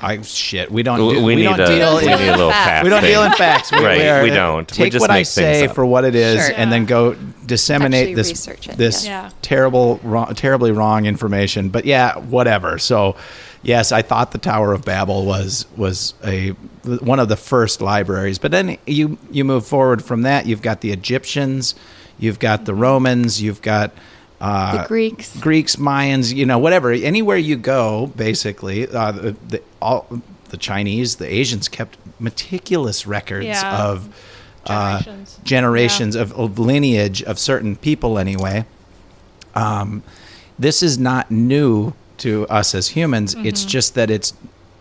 [0.00, 0.70] I shit.
[0.70, 1.06] We don't.
[1.06, 1.96] we, do, we, need don't a, deal.
[1.96, 3.70] we need a little fact we don't deal in facts.
[3.72, 4.70] We, Right, are- we don't.
[4.70, 5.28] We Take just what I make things
[5.58, 5.74] say up.
[5.74, 6.54] for what it is, Sure.
[6.56, 7.14] and then go
[7.46, 9.24] disseminate Actually this research it, this yeah.
[9.24, 9.30] Yeah.
[9.42, 11.68] terrible, wrong, terribly wrong information.
[11.68, 12.78] But yeah, whatever.
[12.78, 13.16] So,
[13.62, 16.50] yes, I thought the Tower of Babel was was a
[17.00, 18.38] one of the first libraries.
[18.38, 20.46] But then you you move forward from that.
[20.46, 21.74] You've got the Egyptians,
[22.18, 23.92] you've got the Romans, you've got.
[24.44, 25.36] Uh, The Greeks.
[25.40, 26.92] Greeks, Mayans, you know, whatever.
[26.92, 30.06] Anywhere you go, basically, uh, the, the all
[30.50, 33.84] the Chinese, the Asians kept meticulous records Yeah.
[33.90, 34.14] of
[34.66, 35.40] uh, Generations.
[35.44, 38.64] generations of, of lineage of certain people anyway.
[39.54, 40.02] Um,
[40.58, 43.34] this is not new to us as humans.
[43.34, 43.46] Mm-hmm.
[43.46, 44.32] It's just that it's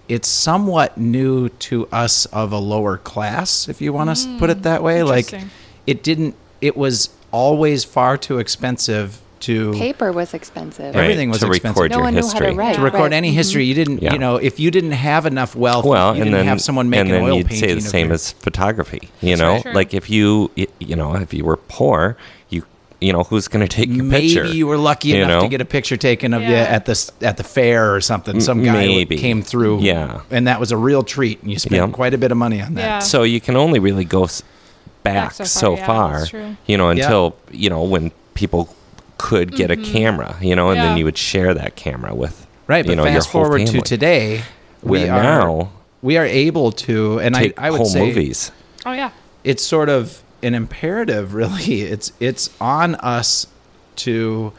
[0.09, 4.63] it's somewhat new to us of a lower class, if you want to put it
[4.63, 5.03] that way.
[5.03, 5.47] Like Mm,
[5.87, 6.35] it didn't.
[6.61, 10.93] It was always far too expensive to Paper was expensive.
[10.95, 11.03] Right.
[11.03, 11.77] Everything was to expensive.
[11.77, 12.55] record No your one knew how to history.
[12.55, 12.75] write.
[12.75, 13.13] to record Right.
[13.13, 13.35] any Mhm.
[13.35, 13.65] history.
[13.65, 14.13] You didn't, Yeah.
[14.13, 16.89] you know, if you didn't have enough wealth, Well, you and didn't then have someone
[16.89, 17.69] make and an then oil you'd painting.
[17.69, 19.09] say the same your- as photography.
[19.21, 19.73] You know, Sure.
[19.73, 22.17] like if you you know if you were poor,
[22.49, 22.63] you
[23.01, 24.43] you know who's going to take your Maybe picture?
[24.45, 26.95] Maybe you were lucky you enough to get a picture taken of you at the
[27.21, 28.39] at the fair or something.
[28.39, 29.17] Some guy maybe.
[29.17, 30.19] came through, Yeah.
[30.31, 31.87] and that was a real treat, and you spent Yeah.
[31.87, 32.81] quite a bit of money on that.
[32.81, 32.99] Yeah.
[32.99, 34.41] So you can only really go s-
[35.03, 36.55] back, so so far, far, yeah, that's true.
[36.65, 37.03] you know, Yeah.
[37.03, 38.69] until you know when people
[39.23, 40.83] could get a camera, you know, and Mm-hmm.
[40.83, 40.89] Yeah.
[40.89, 43.67] then you would share that camera with Right, but you know fast your whole forward
[43.67, 44.43] to today,
[44.81, 45.71] we are now
[46.01, 48.51] we are able to, and I, take I would whole say movies.
[48.85, 49.11] Oh yeah.
[49.43, 53.47] it's sort of an imperative really it's it's on us
[53.95, 54.51] to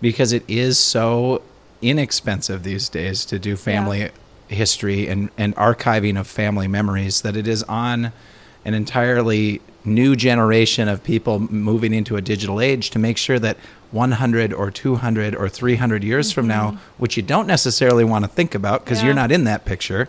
[0.00, 1.40] because it is so
[1.80, 4.10] inexpensive these days to do family
[4.48, 8.12] history and and archiving of family memories that it is on
[8.64, 13.56] an entirely new generation of people moving into a digital age to make sure that
[13.90, 16.78] 100 or 200 or 300 years from now mm-hmm.
[16.98, 20.08] which you don't necessarily want to think about because you're not in that picture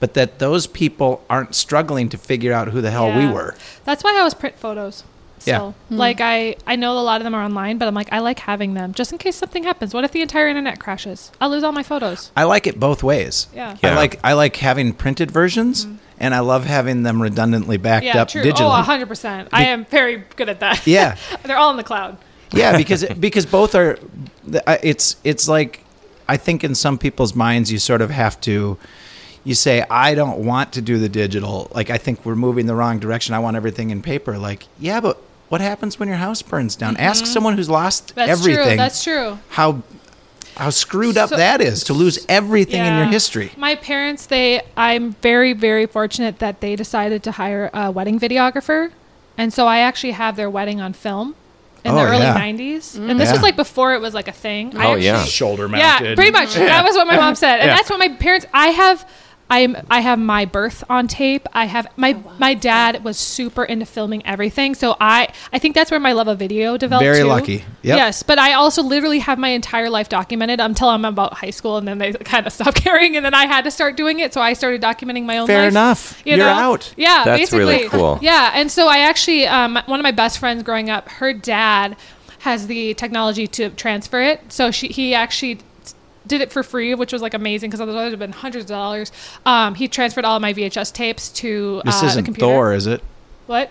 [0.00, 3.54] but that those people aren't struggling to figure out who the hell we were.
[3.84, 5.04] That's why I always print photos.
[5.44, 5.56] Yeah.
[5.58, 5.74] Still.
[5.88, 5.96] Hmm.
[5.96, 8.38] Like I, I know a lot of them are online, but I'm like, I like
[8.38, 9.92] having them just in case something happens.
[9.94, 11.30] What if the entire internet crashes?
[11.40, 12.32] I'll lose all my photos.
[12.36, 13.46] I like it both ways.
[13.54, 13.76] Yeah.
[13.82, 13.92] Yeah.
[13.92, 15.96] I like I like having printed versions, hmm.
[16.18, 18.40] and I love having them redundantly backed Yeah, up true.
[18.40, 18.80] Oh, digitally.
[18.80, 19.48] Oh, 100%.
[19.52, 20.86] I am very good at that.
[20.86, 21.16] Yeah.
[21.44, 22.18] They're all in the cloud.
[22.52, 23.98] yeah, because because both are.
[24.82, 25.84] It's it's like
[26.28, 28.78] I think in some people's minds you sort of have to.
[29.44, 31.70] You say I don't want to do the digital.
[31.72, 33.32] Like I think we're moving the wrong direction.
[33.34, 34.38] I want everything in paper.
[34.38, 36.96] Like yeah, but what happens when your house burns down?
[36.96, 38.14] Ask someone who's lost Mm-hmm.
[38.20, 38.64] That's everything.
[38.64, 38.76] true.
[38.76, 39.38] That's true.
[39.50, 39.82] How
[40.56, 43.52] how screwed up So- that is to lose everything in your history.
[43.58, 48.90] My parents, they, I'm very, very fortunate that they decided to hire a wedding videographer.
[49.36, 51.34] And so I actually have their wedding on film
[51.84, 52.38] in Oh, the early yeah.
[52.40, 52.96] 90s.
[52.96, 53.32] And this Yeah.
[53.34, 54.74] was like before it was like a thing.
[54.74, 55.24] I Oh, actually- yeah.
[55.24, 56.08] Shoulder mounted.
[56.08, 56.54] Yeah, pretty much.
[56.54, 57.76] That was what my mom said, and Yeah.
[57.76, 58.46] that's what my parents.
[58.54, 59.06] I have,
[59.48, 61.46] I'm, I have my birth on tape.
[61.52, 65.90] I have my my dad was super into filming everything, so I I think that's
[65.90, 67.04] where my love of video developed.
[67.04, 67.28] Very too.
[67.28, 67.64] lucky.
[67.82, 67.96] Yep.
[67.96, 71.76] Yes, but I also literally have my entire life documented until I'm about high school,
[71.76, 74.34] and then they kind of stopped caring, and then I had to start doing it,
[74.34, 75.46] so I started documenting my own.
[75.46, 76.22] Fair life, enough.
[76.24, 76.52] You You're know?
[76.52, 76.92] out.
[76.96, 77.58] Yeah, That's basically.
[77.60, 78.18] really cool.
[78.20, 81.96] Yeah, and so I actually, um, one of my best friends growing up, her dad
[82.40, 84.52] has the technology to transfer it.
[84.52, 85.58] So she, he actually
[86.26, 88.64] did it for free, which was like amazing because otherwise it would have been hundreds
[88.64, 89.12] of dollars.
[89.44, 92.46] Um, he transferred all of my VHS tapes to This uh, the isn't computer.
[92.46, 93.02] Thor, is it?
[93.46, 93.70] What?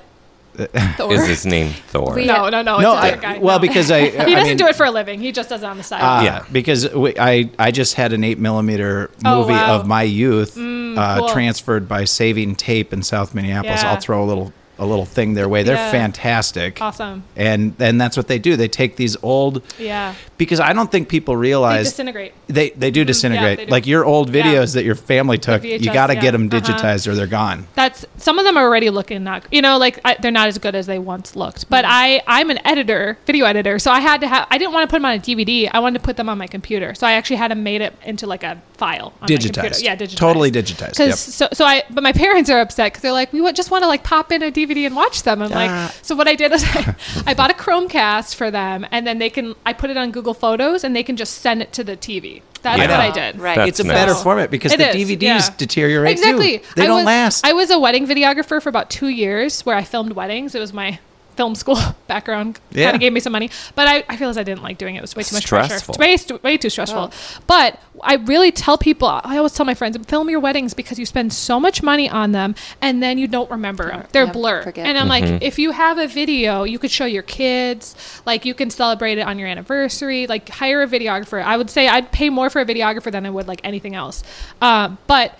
[0.55, 1.11] Thor?
[1.13, 2.15] Is his name Thor?
[2.15, 2.79] We- no, no, no.
[2.79, 3.37] no, it's a I, different guy.
[3.39, 3.61] well, no.
[3.61, 5.19] because I, he I doesn't mean, do it for a living.
[5.19, 5.99] He just does it on the side.
[6.01, 6.45] uh, Yeah.
[6.51, 9.75] because we, I, I just had an eight millimeter Oh, movie wow.
[9.79, 11.27] of my youth uh, cool.
[11.29, 13.83] transferred by Saving Tape in South Minneapolis.
[13.83, 13.91] Yeah.
[13.91, 15.63] I'll throw a little a little thing their way.
[15.63, 15.89] They're Yeah.
[15.91, 17.23] fantastic, awesome.
[17.37, 18.57] and and that's what they do.
[18.57, 20.15] They take these old Yeah.
[20.37, 22.33] Because I don't think people They realize disintegrate.
[22.47, 23.57] they they do disintegrate.
[23.57, 23.71] they do.
[23.71, 24.43] Like your old Yeah.
[24.43, 26.21] videos that your family took, you got to yeah.
[26.21, 26.59] get them Uh-huh.
[26.61, 27.67] digitized or they're gone.
[27.75, 30.57] that's some of them are already looking not you know like I, they're not as
[30.57, 34.19] good as they once looked but i i'm an editor video editor so i had
[34.21, 36.17] to have i didn't want to put them on a dvd i wanted to put
[36.17, 39.07] them on my computer so i actually had to made it into like a file
[39.07, 39.27] on my.
[39.27, 39.83] Digitized.
[39.83, 40.91] yeah digitized Totally digitized.
[40.91, 41.17] because Yep.
[41.17, 43.87] so, so i but my parents are upset because they're like we just want to
[43.87, 45.55] like pop in a dvd and watch them i'm Ah.
[45.55, 46.95] like so what i did is I,
[47.27, 50.24] I bought a chromecast for them and then they can i put it on google
[50.33, 52.87] photos and they can just send it to the tv that's Yeah.
[52.89, 53.55] what i did Right.
[53.55, 53.95] That's It's a nice.
[53.97, 55.49] better format because It the is, DVDs yeah.
[55.57, 56.59] deteriorate exactly.
[56.59, 56.65] too.
[56.75, 57.45] They I don't was, last.
[57.45, 60.55] I was a wedding videographer for about two years where I filmed weddings.
[60.55, 60.97] It was my
[61.35, 61.77] film school
[62.07, 62.59] background.
[62.71, 62.85] Yeah.
[62.85, 64.99] Kind of gave me some money, but I, I realized I didn't like doing it.
[64.99, 65.95] It was way too much Stressful.
[65.95, 66.13] pressure.
[66.13, 67.11] It's way, way too stressful.
[67.47, 71.05] But I really tell people, I always tell my friends, film your weddings because you
[71.05, 74.03] spend so much money on them and then you don't remember them.
[74.11, 74.63] They're Yeah, blur.
[74.63, 74.85] forget.
[74.87, 75.33] And I'm Mm-hmm.
[75.33, 79.17] like, if you have a video, you could show your kids, like you can celebrate
[79.17, 81.43] it on your anniversary, like hire a videographer.
[81.43, 84.23] I would say I'd pay more for a videographer than I would like anything else.
[84.61, 85.37] Um, but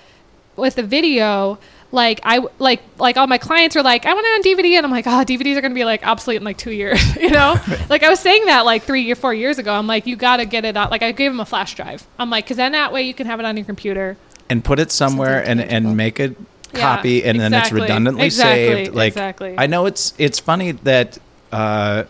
[0.56, 1.58] with the video,
[1.92, 4.86] like I like like all my clients are like, I want it on DVD, and
[4.86, 7.56] I'm like, oh, DVDs are gonna be like obsolete in like two years, you know?
[7.90, 9.74] like I was saying that like three or four years ago.
[9.74, 10.92] I'm like, you gotta get it out.
[10.92, 12.06] Like I gave them a flash drive.
[12.20, 14.18] I'm like, because then that way you can have it on your computer.
[14.50, 15.88] and put it somewhere and, tangible.
[15.90, 16.36] and make a
[16.74, 17.82] Yeah, copy and then it's exactly.
[17.82, 19.56] redundantly Exactly, saved like exactly.
[19.58, 21.18] i know it's it's funny that
[21.52, 22.04] uh,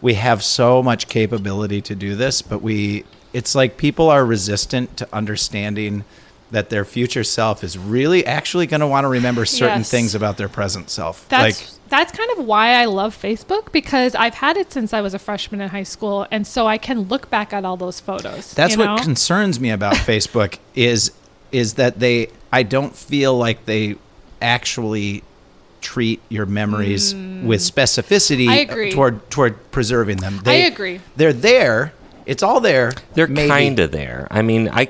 [0.00, 4.96] we have so much capability to do this but we it's like people are resistant
[4.98, 6.04] to understanding
[6.50, 9.90] that their future self is really actually going to want to remember certain Yes.
[9.90, 11.28] things about their present self.
[11.28, 15.00] That's like that's kind of why I love Facebook because I've had it since I
[15.00, 18.00] was a freshman in high school, and so I can look back at all those
[18.00, 18.52] photos.
[18.54, 19.02] That's you what know?
[19.02, 21.12] concerns me about Facebook is
[21.52, 23.96] is that they I don't feel like they
[24.42, 25.22] actually
[25.80, 28.50] treat your memories with specificity Mm.
[28.50, 28.90] I agree.
[28.92, 30.38] toward toward preserving them.
[30.40, 31.00] I They, agree.
[31.16, 31.92] They're there.
[32.24, 32.92] It's all there.
[33.14, 34.26] They're kind of there.
[34.30, 34.88] I mean, I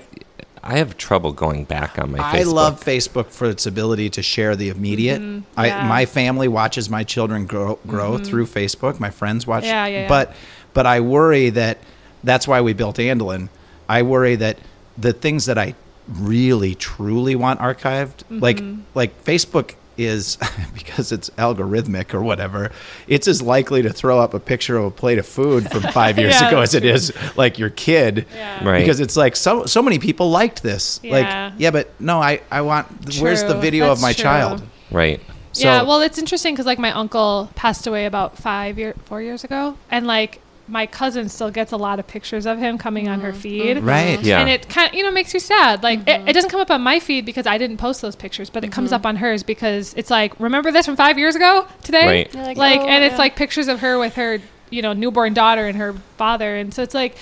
[0.66, 2.40] I have trouble going back on my Facebook.
[2.40, 5.20] I love Facebook for its ability to share the immediate.
[5.20, 5.64] Mm-hmm.
[5.64, 5.84] yeah.
[5.84, 8.24] I, my family watches my children grow, grow mm-hmm.
[8.24, 8.98] through Facebook.
[8.98, 9.64] My friends watch.
[9.64, 10.08] Yeah, yeah, yeah.
[10.08, 10.34] But
[10.74, 11.78] but I worry that
[12.24, 13.48] that's why we built Andelin.
[13.88, 14.58] I worry that
[14.98, 15.74] the things that I
[16.08, 18.82] really truly want archived, like mm-hmm.
[18.94, 20.36] like Facebook is
[20.74, 22.70] because it's algorithmic or whatever,
[23.08, 26.18] it's as likely to throw up a picture of a plate of food from five
[26.18, 28.26] years Yeah, ago that's as it is like your kid.
[28.34, 28.64] Yeah.
[28.68, 28.80] Right.
[28.80, 31.00] Because it's like so so many people liked this.
[31.02, 31.12] Yeah.
[31.12, 32.86] Like yeah, but no, I I want
[33.20, 33.60] where's the True.
[33.60, 34.22] video of my true.
[34.22, 34.62] child?
[34.90, 35.20] right.
[35.52, 39.22] So, yeah, well, it's interesting because like my uncle passed away about five year, four
[39.22, 43.08] years ago, and like my cousin still gets a lot of pictures of him coming
[43.08, 43.40] on her mm-hmm.
[43.40, 43.78] feed.
[43.82, 44.18] right.
[44.18, 44.26] Mm-hmm.
[44.26, 44.40] Yeah.
[44.40, 45.82] And it kind of, you know, makes you sad.
[45.82, 46.28] Like, it, mm-hmm.
[46.28, 48.72] it doesn't come up on my feed because I didn't post those pictures, but it
[48.72, 52.06] comes up on hers because it's like, remember this from five years ago today?
[52.06, 52.34] Right.
[52.34, 53.18] You're Like, like, oh, and it's yeah.
[53.18, 54.40] like pictures of her with her,
[54.70, 56.56] you know, newborn daughter and her father.
[56.56, 57.16] And so it's like,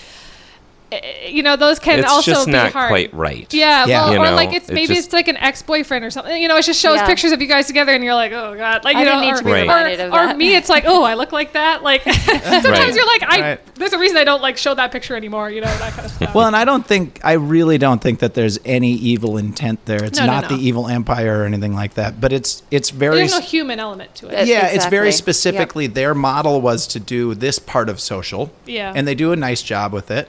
[1.28, 2.88] you know, those can It's also just be not hard.
[2.88, 3.52] quite right.
[3.52, 4.02] Yeah, Yeah.
[4.04, 6.40] well, You or know, like it's it maybe just- it's like an ex-boyfriend or something.
[6.40, 7.06] You know, it just shows Yeah.
[7.06, 9.26] pictures of you guys together, and you're like, oh god, like I you didn't know,
[9.26, 9.60] need or, to be Right.
[9.62, 10.36] reminded or, of or that.
[10.36, 11.82] me, it's like, oh, I look like that.
[11.82, 12.94] Like sometimes Right.
[12.94, 13.74] you're like, I Right.
[13.76, 15.50] there's a reason I don't like show that picture anymore.
[15.50, 16.34] You know, that kind of stuff.
[16.34, 20.02] Well, and I don't think I really don't think that there's any evil intent there.
[20.04, 20.56] It's No, no, not no.
[20.56, 22.20] the evil empire or anything like that.
[22.20, 24.46] But it's it's very there's no human element to it.
[24.46, 25.12] Yeah, it's very Exactly.
[25.32, 28.50] specifically their model was to do this part of social.
[28.66, 28.92] Yeah.
[28.94, 30.28] and they do a nice job with it.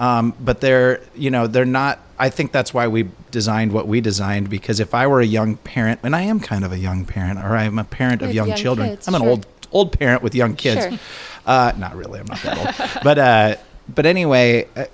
[0.00, 2.00] Um, but they're you know they're not.
[2.18, 5.56] I think that's why we designed what we designed because if I were a young
[5.56, 8.48] parent, and I am kind of a young parent, or I'm a parent of young,
[8.48, 8.88] young children.
[8.88, 9.30] kids, I'm an sure.
[9.30, 10.82] old old parent with young kids.
[10.88, 10.98] Sure.
[11.46, 12.18] Uh, not really.
[12.20, 13.00] I'm not that old.
[13.04, 13.56] but uh,
[13.94, 14.86] but anyway, uh,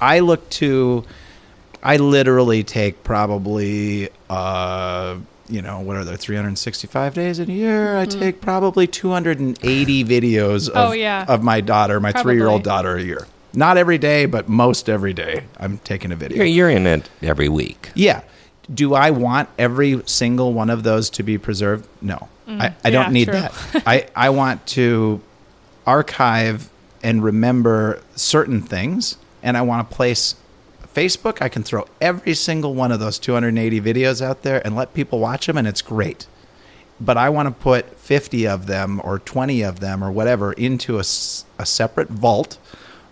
[0.00, 1.04] I look to.
[1.84, 5.16] I literally take probably, uh,
[5.48, 7.98] you know, what are there, 365 days in a year?
[7.98, 10.78] I take probably 280 videos of, Mm-hmm.
[10.78, 11.24] Oh, yeah.
[11.28, 13.26] of my daughter, my three year old daughter a year.
[13.54, 15.44] Not every day, but most every day.
[15.58, 16.38] I'm taking a video.
[16.38, 17.90] You're, you're in it every week.
[17.94, 18.22] Yeah.
[18.72, 21.86] Do I want every single one of those to be preserved?
[22.00, 22.28] No.
[22.48, 23.12] I, I don't Mm.
[23.12, 23.34] Need true.
[23.34, 23.52] that.
[23.86, 25.20] I, I want to
[25.86, 26.70] archive
[27.02, 30.34] and remember certain things, and I want to place
[30.94, 31.42] Facebook.
[31.42, 35.18] I can throw every single one of those 280 videos out there and let people
[35.18, 36.26] watch them, and it's great.
[37.00, 40.96] But I want to put 50 of them or 20 of them or whatever into
[40.98, 42.58] a, a separate vault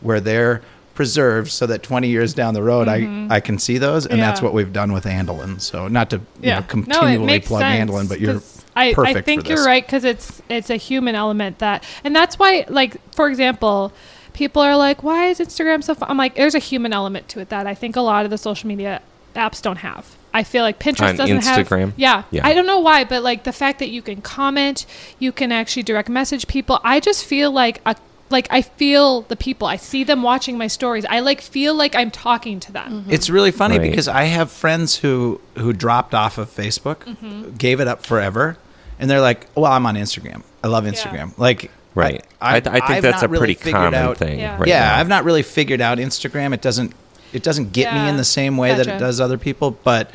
[0.00, 0.62] where they're
[0.94, 4.38] preserved so that 20 years down the road I, I can see those and that's
[4.40, 4.44] Mm-hmm.
[4.46, 5.60] What we've done with Andelin.
[5.60, 9.48] So not to you yeah, know, continually plug Andelin, but you're 'cause I, I think
[9.48, 13.92] you're right because it's it's a human element that, and that's why, like for example,
[14.32, 16.08] people are like, "Why is Instagram so?" Fun?
[16.08, 18.38] I'm like, "There's a human element to it that I think a lot of the
[18.38, 19.02] social media
[19.34, 21.80] apps don't have." I feel like Pinterest On doesn't Instagram?
[21.80, 21.92] have.
[21.98, 22.46] Yeah, Yeah.
[22.46, 24.86] I don't know why, but like the fact that you can comment,
[25.18, 26.78] you can actually direct message people.
[26.84, 27.96] I just feel like a
[28.30, 29.66] like I feel the people.
[29.66, 31.04] I see them watching my stories.
[31.08, 33.04] I like feel like I'm talking to them.
[33.08, 33.90] It's really funny Right.
[33.90, 37.56] because I have friends who who dropped off of Facebook, Mm-hmm.
[37.56, 38.56] gave it up forever,
[38.98, 40.42] and they're like, "Well, I'm on Instagram.
[40.64, 42.24] I love Instagram." Like, Right.
[42.40, 44.38] I, I, think I've that's a really pretty common out- thing.
[44.38, 44.56] Yeah.
[44.58, 44.98] Right yeah, now.
[44.98, 46.54] I've not really figured out Instagram.
[46.54, 46.92] It doesn't
[47.32, 50.10] it doesn't get me in the same way that it does other people, but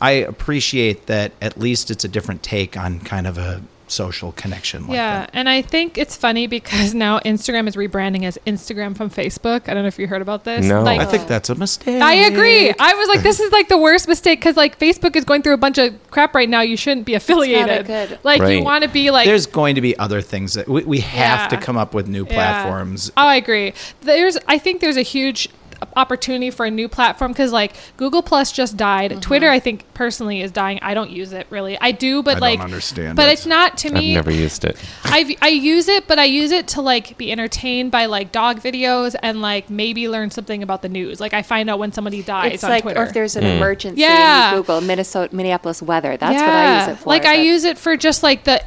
[0.00, 4.82] I appreciate that at least it's a different take on kind of a social connection
[4.86, 5.30] like yeah, that.
[5.32, 9.68] and I think it's funny because now Instagram is rebranding as Instagram from Facebook.
[9.68, 10.64] I don't know if you heard about this.
[10.64, 10.82] No.
[10.82, 12.02] like, I think that's a mistake.
[12.02, 12.72] I agree.
[12.78, 15.54] I was like, this is like the worst mistake because like Facebook is going through
[15.54, 16.60] a bunch of crap right now.
[16.60, 17.86] You shouldn't be affiliated.
[17.86, 18.18] good.
[18.22, 19.26] Like you want to be like.
[19.26, 22.24] There's going to be other things that we, we have to come up with new
[22.24, 22.34] Yeah.
[22.34, 23.10] platforms.
[23.16, 23.74] Oh, I agree.
[24.02, 25.48] There's, I think there's a huge
[25.96, 29.10] opportunity for a new platform because like Google Plus just died.
[29.10, 29.20] Mm-hmm.
[29.20, 30.78] Twitter, I think personally is dying.
[30.82, 31.78] I don't use it really.
[31.80, 33.32] I do, but I don't like understand But it.
[33.32, 34.10] it's not to me.
[34.16, 34.76] I've never used it.
[35.04, 38.60] I I use it, but I use it to like be entertained by like dog
[38.60, 41.20] videos and like maybe learn something about the news.
[41.20, 43.00] Like I find out when somebody dies It's on like, Twitter.
[43.00, 43.56] or if there's an Mm.
[43.56, 44.50] emergency, Yeah.
[44.50, 46.16] you Google Minnesota, Minneapolis weather.
[46.16, 47.08] That's what I use it for.
[47.08, 48.62] Like I but- use it for just like the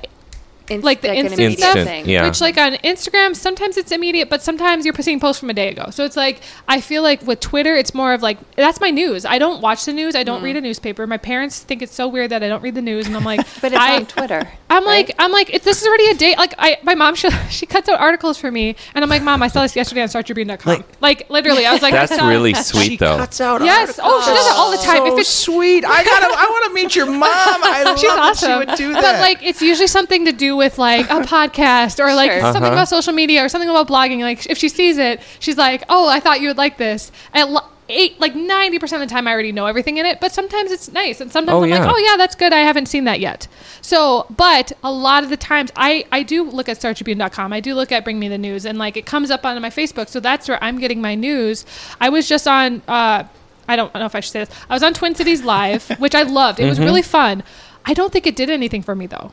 [0.72, 1.74] Inst- like the like an instant, stuff.
[1.74, 2.10] thing.
[2.10, 2.26] Yeah.
[2.26, 5.70] Which like on Instagram, sometimes it's immediate, but sometimes you're seeing posts from a day
[5.70, 5.90] ago.
[5.92, 9.26] So it's like I feel like with Twitter, it's more of like that's my news.
[9.26, 10.16] I don't watch the news.
[10.16, 10.46] I don't mm-hmm.
[10.46, 11.06] read a newspaper.
[11.08, 13.40] My parents think it's so weird that I don't read the news, and I'm like,
[13.62, 14.52] But it's I, on Twitter.
[14.70, 15.08] I'm right?
[15.08, 16.36] like, I'm like, this is already a day.
[16.38, 19.44] Like, I, my mom, she, she cuts out articles for me, and I'm like, Mom,
[19.44, 20.72] I saw this yesterday on StarTribune.com.
[20.72, 23.18] Like, Like- literally, I was like, I That's saw- really sweet, though.
[23.18, 23.62] out.
[23.62, 24.00] Yes.
[24.02, 24.98] Oh, she does it all the time.
[24.98, 25.86] So If it's- sweet.
[25.86, 26.26] I gotta.
[26.26, 27.22] I want to meet your mom.
[27.24, 28.52] I love She's that awesome.
[28.52, 29.02] she would do that.
[29.02, 32.42] But like, it's usually something to do with like a podcast or like Sure.
[32.42, 32.74] something Uh-huh.
[32.80, 34.20] about social media or something about blogging.
[34.22, 37.48] Like, if she sees it, she's like, "Oh, I thought you would like this." At
[37.90, 40.20] eight, like ninety percent of the time, I already know everything in it.
[40.22, 41.80] But sometimes it's nice, and sometimes Oh, I'm yeah.
[41.84, 42.54] like, "Oh yeah, that's good.
[42.54, 43.48] I haven't seen that yet."
[43.82, 47.52] So, but a lot of the times, I I do look at StarTribune.com.
[47.52, 49.70] I do look at Bring Me the News, and like it comes up on my
[49.70, 50.08] Facebook.
[50.10, 51.66] So that's where I'm getting my news.
[52.00, 52.82] I was just on.
[52.88, 53.24] uh
[53.68, 54.54] I don't know if I should say this.
[54.70, 56.60] I was on Twin Cities Live, which I loved.
[56.60, 56.86] It was Mm-hmm.
[56.86, 57.44] really fun.
[57.86, 59.32] I don't think it did anything for me though,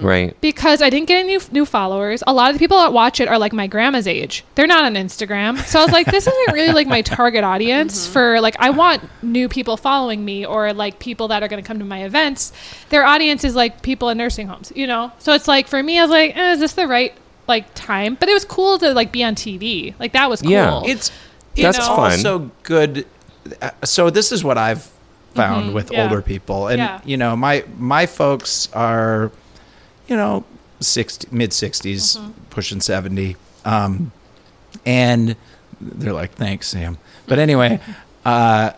[0.00, 0.36] Right.
[0.40, 2.22] because I didn't get any new, new followers.
[2.26, 4.44] A lot of the people that watch it are like my grandma's age.
[4.56, 8.06] They're not on Instagram, so I was like, this isn't really like my target audience
[8.06, 8.56] for like.
[8.58, 11.84] I want new people following me or like people that are going to come to
[11.84, 12.52] my events.
[12.88, 15.12] Their audience is like people in nursing homes, you know.
[15.18, 17.12] So it's like for me, I was like, eh, is this the right
[17.46, 18.16] like time?
[18.18, 19.94] But it was cool to like be on TV.
[20.00, 20.50] Like that was cool.
[20.50, 20.82] Yeah.
[20.84, 21.10] it's
[21.56, 21.98] That's it's fun.
[22.12, 23.06] also good.
[23.62, 24.90] uh, So this is what I've
[25.34, 26.02] found Mhm, with yeah.
[26.04, 27.00] older people, and Yeah.
[27.04, 29.30] you know, my my folks are,
[30.08, 30.44] you know,
[30.80, 32.30] 60, mid 60s, Mm-hmm.
[32.50, 34.10] pushing seventy, um,
[34.86, 35.36] and
[35.80, 37.80] they're like, "Thanks, Sam." But anyway,
[38.24, 38.72] uh,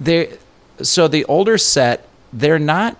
[0.00, 0.38] they
[0.82, 2.96] so the older set, they're not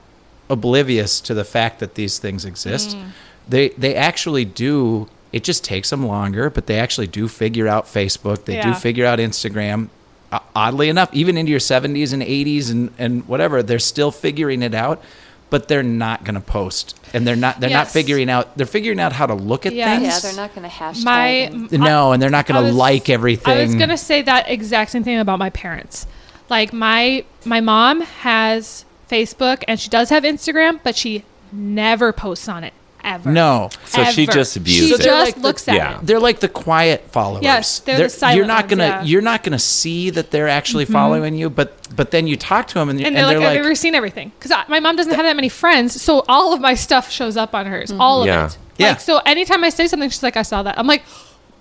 [0.49, 2.97] oblivious to the fact that these things exist.
[2.97, 3.11] Mm.
[3.49, 5.09] They they actually do.
[5.33, 8.45] It just takes them longer, but they actually do figure out Facebook.
[8.45, 9.89] They do figure out Instagram.
[10.33, 14.63] Uh, oddly enough, even into your 70s and 80s and, and whatever, they're still figuring
[14.63, 15.03] it out.
[15.49, 17.61] But they're not going to post, and they're not.
[17.61, 18.57] They're not figuring out.
[18.57, 20.01] They're figuring out how to look at Yes.
[20.01, 20.13] things.
[20.13, 21.05] Yeah, they're not going to hashtag.
[21.05, 23.57] my and- No, and they're not going to like everything.
[23.57, 26.07] I was gonna say that exact same thing about my parents.
[26.51, 32.49] Like my my mom has Facebook and she does have Instagram, but she never posts
[32.49, 32.73] on it
[33.07, 33.31] ever.
[33.31, 33.71] No.
[33.87, 34.89] So she just abuses.
[34.89, 34.99] She it.
[34.99, 35.99] They're just like the- looks at yeah.
[36.01, 36.07] it.
[36.07, 37.43] They're like the quiet followers.
[37.45, 38.99] Yes, they're the silent You're not ones, gonna yeah.
[38.99, 39.07] Mm-hmm.
[39.07, 42.75] you're not gonna see that they're actually following you, but but then you talk to
[42.75, 44.97] them and, And, and they're, like, they're I've like, never seen everything because my mom
[44.97, 48.23] doesn't have that many friends, so all of my stuff shows up on hers, all
[48.23, 48.47] of Yeah.
[48.47, 48.59] it.
[48.79, 48.89] Yeah.
[48.91, 51.03] Like so, anytime I say something, she's like, "I saw that." I'm like,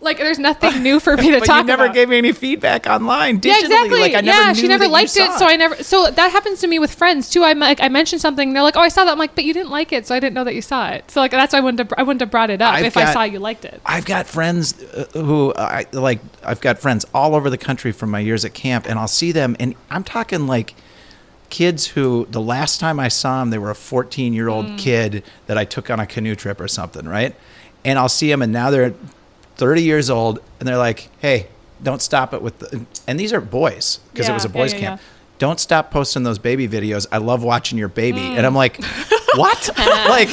[0.05, 1.95] like there's nothing new for me to but talk you never about.
[1.95, 3.45] gave me any feedback online digitally.
[3.47, 3.99] Yeah, exactly.
[3.99, 5.75] Like I never yeah, she never liked it, so I never.
[5.83, 7.43] So that happens to me with friends too.
[7.43, 9.43] I'm like, I mentioned something, and they're like, "Oh, I saw that." I'm like, "But
[9.43, 11.51] you didn't like it, so I didn't know that you saw it." So like that's
[11.53, 13.39] why I wouldn't have, I wouldn't have brought it up I've if I saw you
[13.39, 13.81] liked it.
[13.85, 16.19] I've got friends uh, who I like.
[16.43, 19.31] I've got friends all over the country from my years at camp, and I'll see
[19.33, 20.75] them, and I'm talking like
[21.49, 24.77] kids who the last time I saw them, they were a 14 year old Mm.
[24.77, 27.35] kid that I took on a canoe trip or something, right?
[27.85, 28.93] And I'll see them, and now they're
[29.57, 31.47] 30 years old, and they're like, "Hey,
[31.83, 34.79] don't stop it with," the, and these are boys because it was a boys yeah,
[34.79, 35.01] camp.
[35.01, 35.07] yeah.
[35.37, 37.05] Don't stop posting those baby videos.
[37.11, 38.37] I love watching your baby, Mm.
[38.37, 38.81] and I'm like,
[39.35, 39.69] "What?
[39.77, 40.29] like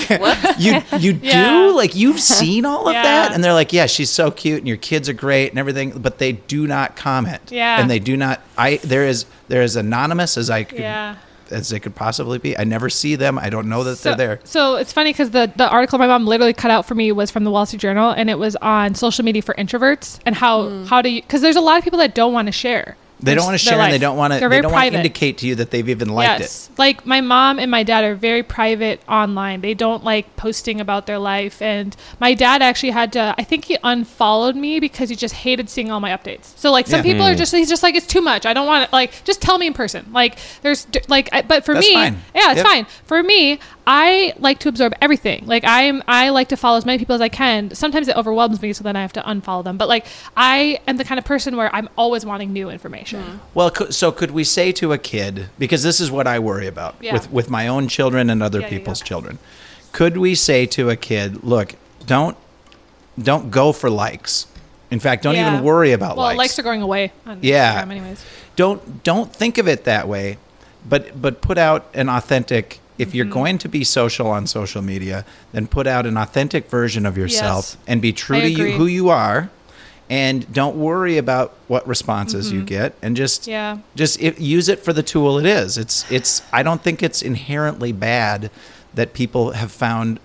[0.61, 1.49] you you Yeah.
[1.51, 3.03] do like you've seen all of Yeah.
[3.03, 5.91] that?" And they're like, "Yeah, she's so cute, and your kids are great, and everything."
[5.91, 7.41] But they do not comment.
[7.51, 7.81] Yeah.
[7.81, 8.41] and they do not.
[8.57, 11.17] I there is there is anonymous as I could, Yeah.
[11.53, 12.57] As they could possibly be.
[12.59, 13.39] I never see them.
[13.39, 14.41] I don't know that So, they're there.
[14.45, 17.31] so it's funny because the, the article my mom literally cut out for me was
[17.31, 20.69] from the Wall Street Journal, and it was on social media for introverts and how
[20.69, 20.85] hmm.
[20.85, 22.97] how do you because there's a lot of people that don't want to share.
[23.23, 24.41] They their- don't want to their share, and they don't want to.
[24.41, 26.45] They're They very don't want to indicate to you that they've even liked it.
[26.45, 26.71] yes.
[26.77, 29.61] Like my mom and my dad are very private online.
[29.61, 31.63] They don't like posting about their life.
[31.63, 35.69] And my dad actually had to, I think he unfollowed me because he just hated
[35.71, 36.57] seeing all my updates.
[36.59, 37.13] So like some Yeah.
[37.13, 37.39] people are hmm.
[37.39, 38.47] just, he's just like, it's too much.
[38.47, 40.11] I don't want to, like, just tell me in person.
[40.13, 42.15] Like there's like, I, but for That's me, fine.
[42.35, 42.67] yeah, it's Yep.
[42.67, 42.87] fine.
[43.05, 45.45] For me, I like to absorb everything.
[45.47, 47.75] Like I am, I like to follow as many people as I can.
[47.75, 49.77] Sometimes it overwhelms me, so then I have to unfollow them.
[49.77, 50.07] But like
[50.37, 53.21] I am the kind of person where I'm always wanting new information.
[53.21, 53.27] it.
[53.55, 56.95] Well, so could we say to a kid because this is what I worry about
[57.01, 57.15] Yeah.
[57.15, 59.07] with with my own children and other Yeah, yeah, people's yeah.
[59.07, 59.39] children.
[59.91, 61.75] Could we say to a kid, "Look,
[62.07, 62.37] don't
[63.21, 64.47] don't go for likes.
[64.91, 65.51] In fact, don't Yeah.
[65.53, 66.17] even worry about likes.
[66.19, 66.39] Well, likes.
[66.39, 67.83] likes are going away on Yeah.
[67.83, 68.25] Instagram anyways.
[68.55, 70.37] don't don't think of it that way
[70.89, 73.33] but but put out an authentic if you're Mm-hmm.
[73.35, 77.65] going to be social on social media then put out an authentic version of yourself
[77.65, 77.77] Yes.
[77.87, 79.51] and be true I to you who you are
[80.11, 83.51] and don't worry about what responses you get and just Mm-hmm.
[83.51, 83.79] Yeah.
[83.95, 87.23] just it, use it for the tool it is it's it's i don't think it's
[87.23, 88.51] inherently bad
[88.95, 90.21] that people have found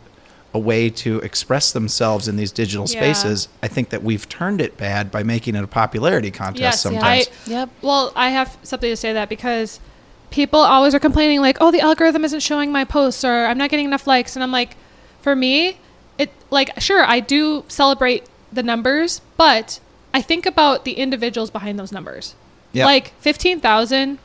[0.54, 3.00] a way to express themselves in these digital Yeah.
[3.00, 6.82] spaces i think that we've turned it bad by making it a popularity contest Yes,
[6.82, 7.70] sometimes I, Yep.
[7.82, 9.80] Well, I have something to say that because
[10.30, 13.70] people always are complaining like, "Oh, the algorithm isn't showing my posts or I'm not
[13.70, 14.76] getting enough likes." And I'm like,
[15.22, 15.78] for me,
[16.18, 19.80] it like sure I do celebrate the numbers, but
[20.14, 22.36] I think about the individuals behind those numbers.
[22.74, 22.86] Yep.
[22.86, 24.20] Like 15,000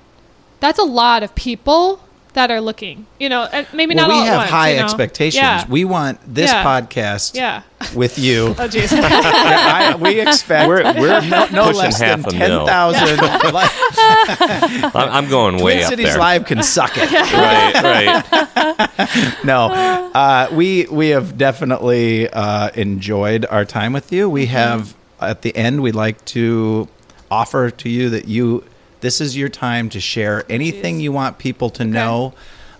[0.61, 2.01] that's a lot of people
[2.35, 3.07] that are looking.
[3.19, 4.85] You know, and maybe well, not we all at have once, high you know?
[4.85, 5.35] expectations.
[5.43, 5.67] Yeah.
[5.69, 6.65] We want this Yeah.
[6.65, 7.63] podcast Yeah.
[7.95, 8.55] with you.
[8.59, 8.89] Oh jeez.
[8.93, 13.17] I, we expect We're, we're no, no pushing less half than a 10,000.
[13.53, 13.71] Like,
[14.95, 16.19] I'm, I'm going way Twin up Cities there.
[16.19, 17.11] Live can suck it.
[17.11, 19.45] Right, right.
[19.45, 19.67] no,
[20.15, 24.25] uh, we we have definitely uh, enjoyed our time with you.
[24.27, 24.33] Mm-hmm.
[24.35, 26.89] We have at the end we'd like to
[27.31, 28.65] offer to you that you
[29.03, 31.03] this is your time to share anything Jeez.
[31.03, 32.33] you want people to know,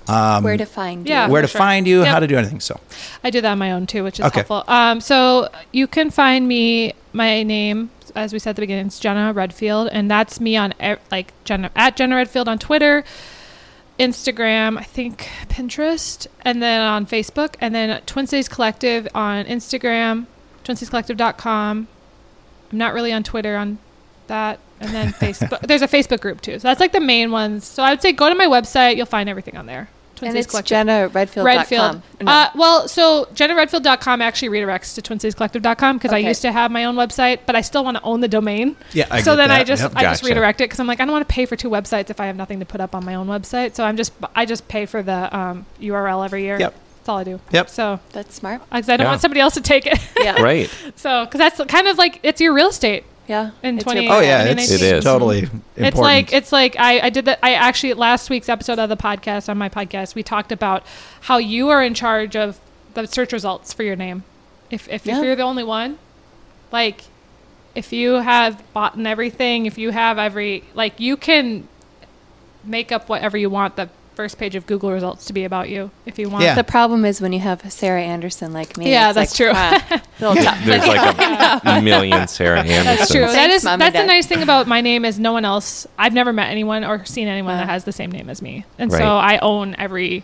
[0.09, 1.13] um, Where to find you.
[1.15, 1.29] Yeah.
[1.29, 1.59] where to sure.
[1.59, 2.09] find you, Yep.
[2.09, 2.59] how to do anything.
[2.61, 2.81] So
[3.23, 4.41] I do that on my own too, which is Okay.
[4.41, 4.65] helpful.
[4.67, 6.95] Um, so you can find me.
[7.13, 10.73] My name, as we said at the beginning, is Jenna Redfield, and that's me on
[10.83, 13.05] e- like Jenna at Jenna Redfield on Twitter,
[13.99, 20.25] Instagram, I think Pinterest, and then on Facebook, and then Twin Cities Collective on Instagram,
[20.65, 21.87] twincitiescollective.com.
[22.73, 23.79] I'm not really on Twitter on
[24.29, 25.61] that, and then Facebook.
[25.67, 27.67] There's a Facebook group too, so that's like the main ones.
[27.67, 29.89] So I would say go to my website, you'll find everything on there.
[30.17, 30.69] Twin And Cities it's Collective.
[30.69, 31.47] Jenna Redfield.
[31.47, 32.03] Redfield.
[32.25, 36.95] Uh, well, so jennaredfield.com actually redirects to twincitiescollective.com because I used to have my own
[36.95, 38.77] website, but I still want to own the domain.
[38.93, 39.93] yeah, I so get then I just Yep.
[39.97, 42.09] I just redirect it because I'm like I don't want to pay for two websites
[42.11, 43.75] if I have nothing to put up on my own website.
[43.75, 46.59] So I'm just I just pay for the um, URL every year.
[46.59, 46.75] Yep.
[46.99, 47.41] That's all I do.
[47.51, 47.69] Yep.
[47.69, 48.63] So That's smart.
[48.71, 49.11] because I don't Yeah.
[49.11, 49.99] want somebody else to take it.
[50.21, 50.41] Yeah.
[50.43, 50.71] Right.
[50.95, 53.03] so because that's kind of like it's your real estate.
[53.33, 53.51] Yeah.
[53.63, 54.61] In It's 20 your Oh yeah, brand.
[54.61, 55.05] it's It is.
[55.05, 55.63] totally important.
[55.77, 57.39] It's like it's like I, I did that.
[57.43, 60.85] I actually last week's episode of the podcast on my podcast we talked about
[61.23, 62.61] how you are in charge of
[62.95, 64.25] the search results for your name.
[64.71, 65.17] If if, Yeah.
[65.19, 65.99] if you're the only one,
[66.71, 67.05] like
[67.75, 71.67] if you have bought and everything, if you have every like you can
[72.65, 73.89] make up whatever you want the
[74.23, 76.45] first page of Google results to be about you if you want.
[76.45, 76.55] Yeah.
[76.55, 78.89] The problem is when you have Sarah Anderson like me.
[78.89, 79.53] Yeah, that's like, true.
[79.53, 80.03] ah.
[80.65, 82.99] There's like a million Sarah Andersons.
[82.99, 83.23] That's true.
[83.23, 85.89] that Thanks, is Mom that's the nice thing about my name is no one else.
[85.99, 87.73] I've never met anyone or seen anyone that Uh.
[87.73, 88.99] has the same name as me, and Right.
[89.01, 90.23] so I own every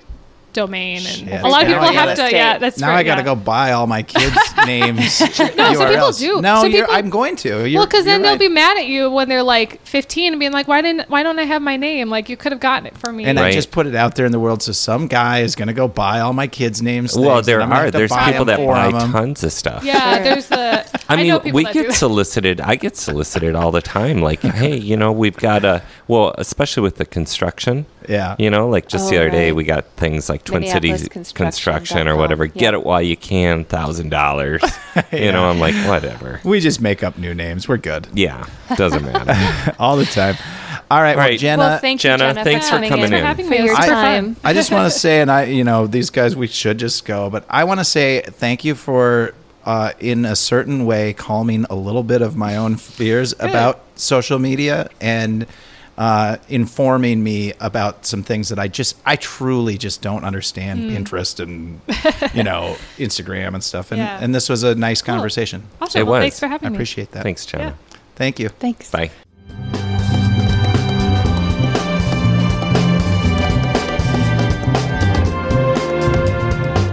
[0.58, 0.98] domain.
[0.98, 1.42] And Shit.
[1.42, 2.36] a lot of people have gotta- to.
[2.36, 3.24] Yeah, that's now right, I got to yeah.
[3.24, 4.36] go buy all my kids'
[4.66, 5.20] names.
[5.20, 6.42] No, some people do.
[6.42, 7.68] No, Some you're, people- I'm going to.
[7.68, 8.40] You're, well, because then you're they'll right.
[8.40, 11.08] be mad at you when they're like 15 and being like, "Why didn't?
[11.08, 12.08] Why don't I have my name?
[12.10, 14.26] Like you could have gotten it for me." And I just put it out there
[14.26, 17.16] in the world, so some guy is going to go buy all my kids' names.
[17.16, 17.90] Well, things, there and I'm gonna are.
[17.90, 19.12] There's people that buy them.
[19.12, 19.84] tons of stuff.
[19.84, 20.84] yeah, there's the.
[21.08, 22.60] I mean, people we get solicited.
[22.60, 24.20] I get solicited all the time.
[24.20, 27.86] Like, hey, you know, we've got a well, especially with the construction.
[28.08, 28.36] Yeah.
[28.38, 29.54] You know, like just the Oh, other day, right.
[29.56, 32.46] we got things like Twin Cities Construction construction or whatever.
[32.46, 32.52] Yeah.
[32.54, 34.62] Get it while you can, thousand dollars.
[35.12, 36.40] You know, I'm like, whatever.
[36.42, 37.68] We just make up new names.
[37.68, 39.76] We're good Yeah, doesn't matter.
[39.78, 40.34] all the time.
[40.90, 41.38] All right, well, Right.
[41.38, 41.62] Jenna.
[41.62, 43.20] well, thank you, Jenna, Jenna, thanks for coming coming in, in.
[43.20, 43.58] for having me.
[43.58, 44.34] It your was time.
[44.34, 44.40] fun.
[44.42, 47.30] I just want to say, and I, you know, these guys, we should just go,
[47.30, 51.76] but I want to say thank you for, uh, in a certain way, calming a
[51.76, 55.46] little bit of my own fears about social media and
[55.98, 60.96] uh, informing me about some things that I just, I truly just don't understand Hmm.
[60.96, 61.80] Pinterest and,
[62.34, 63.90] you know, Instagram and stuff.
[63.92, 64.18] And, Yeah.
[64.22, 65.14] and this was a nice Cool.
[65.16, 65.64] conversation.
[65.82, 66.00] Awesome.
[66.00, 66.22] It Well, was.
[66.22, 66.76] thanks for having I me.
[66.76, 67.24] appreciate that.
[67.24, 67.74] Thanks, Jenna.
[68.14, 68.48] Thank you.
[68.48, 68.90] Thanks.
[68.90, 69.10] Bye.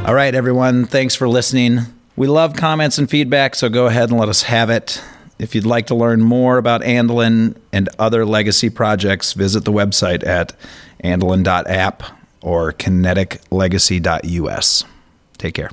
[0.07, 0.85] All right, everyone.
[0.85, 1.79] Thanks for listening.
[2.15, 5.01] We love comments and feedback, so go ahead and let us have it.
[5.37, 10.25] If you'd like to learn more about Andelin and other legacy projects, visit the website
[10.25, 10.55] at
[11.03, 12.03] andelin.app
[12.41, 14.83] or kineticlegacy.us.
[15.37, 15.71] Take care.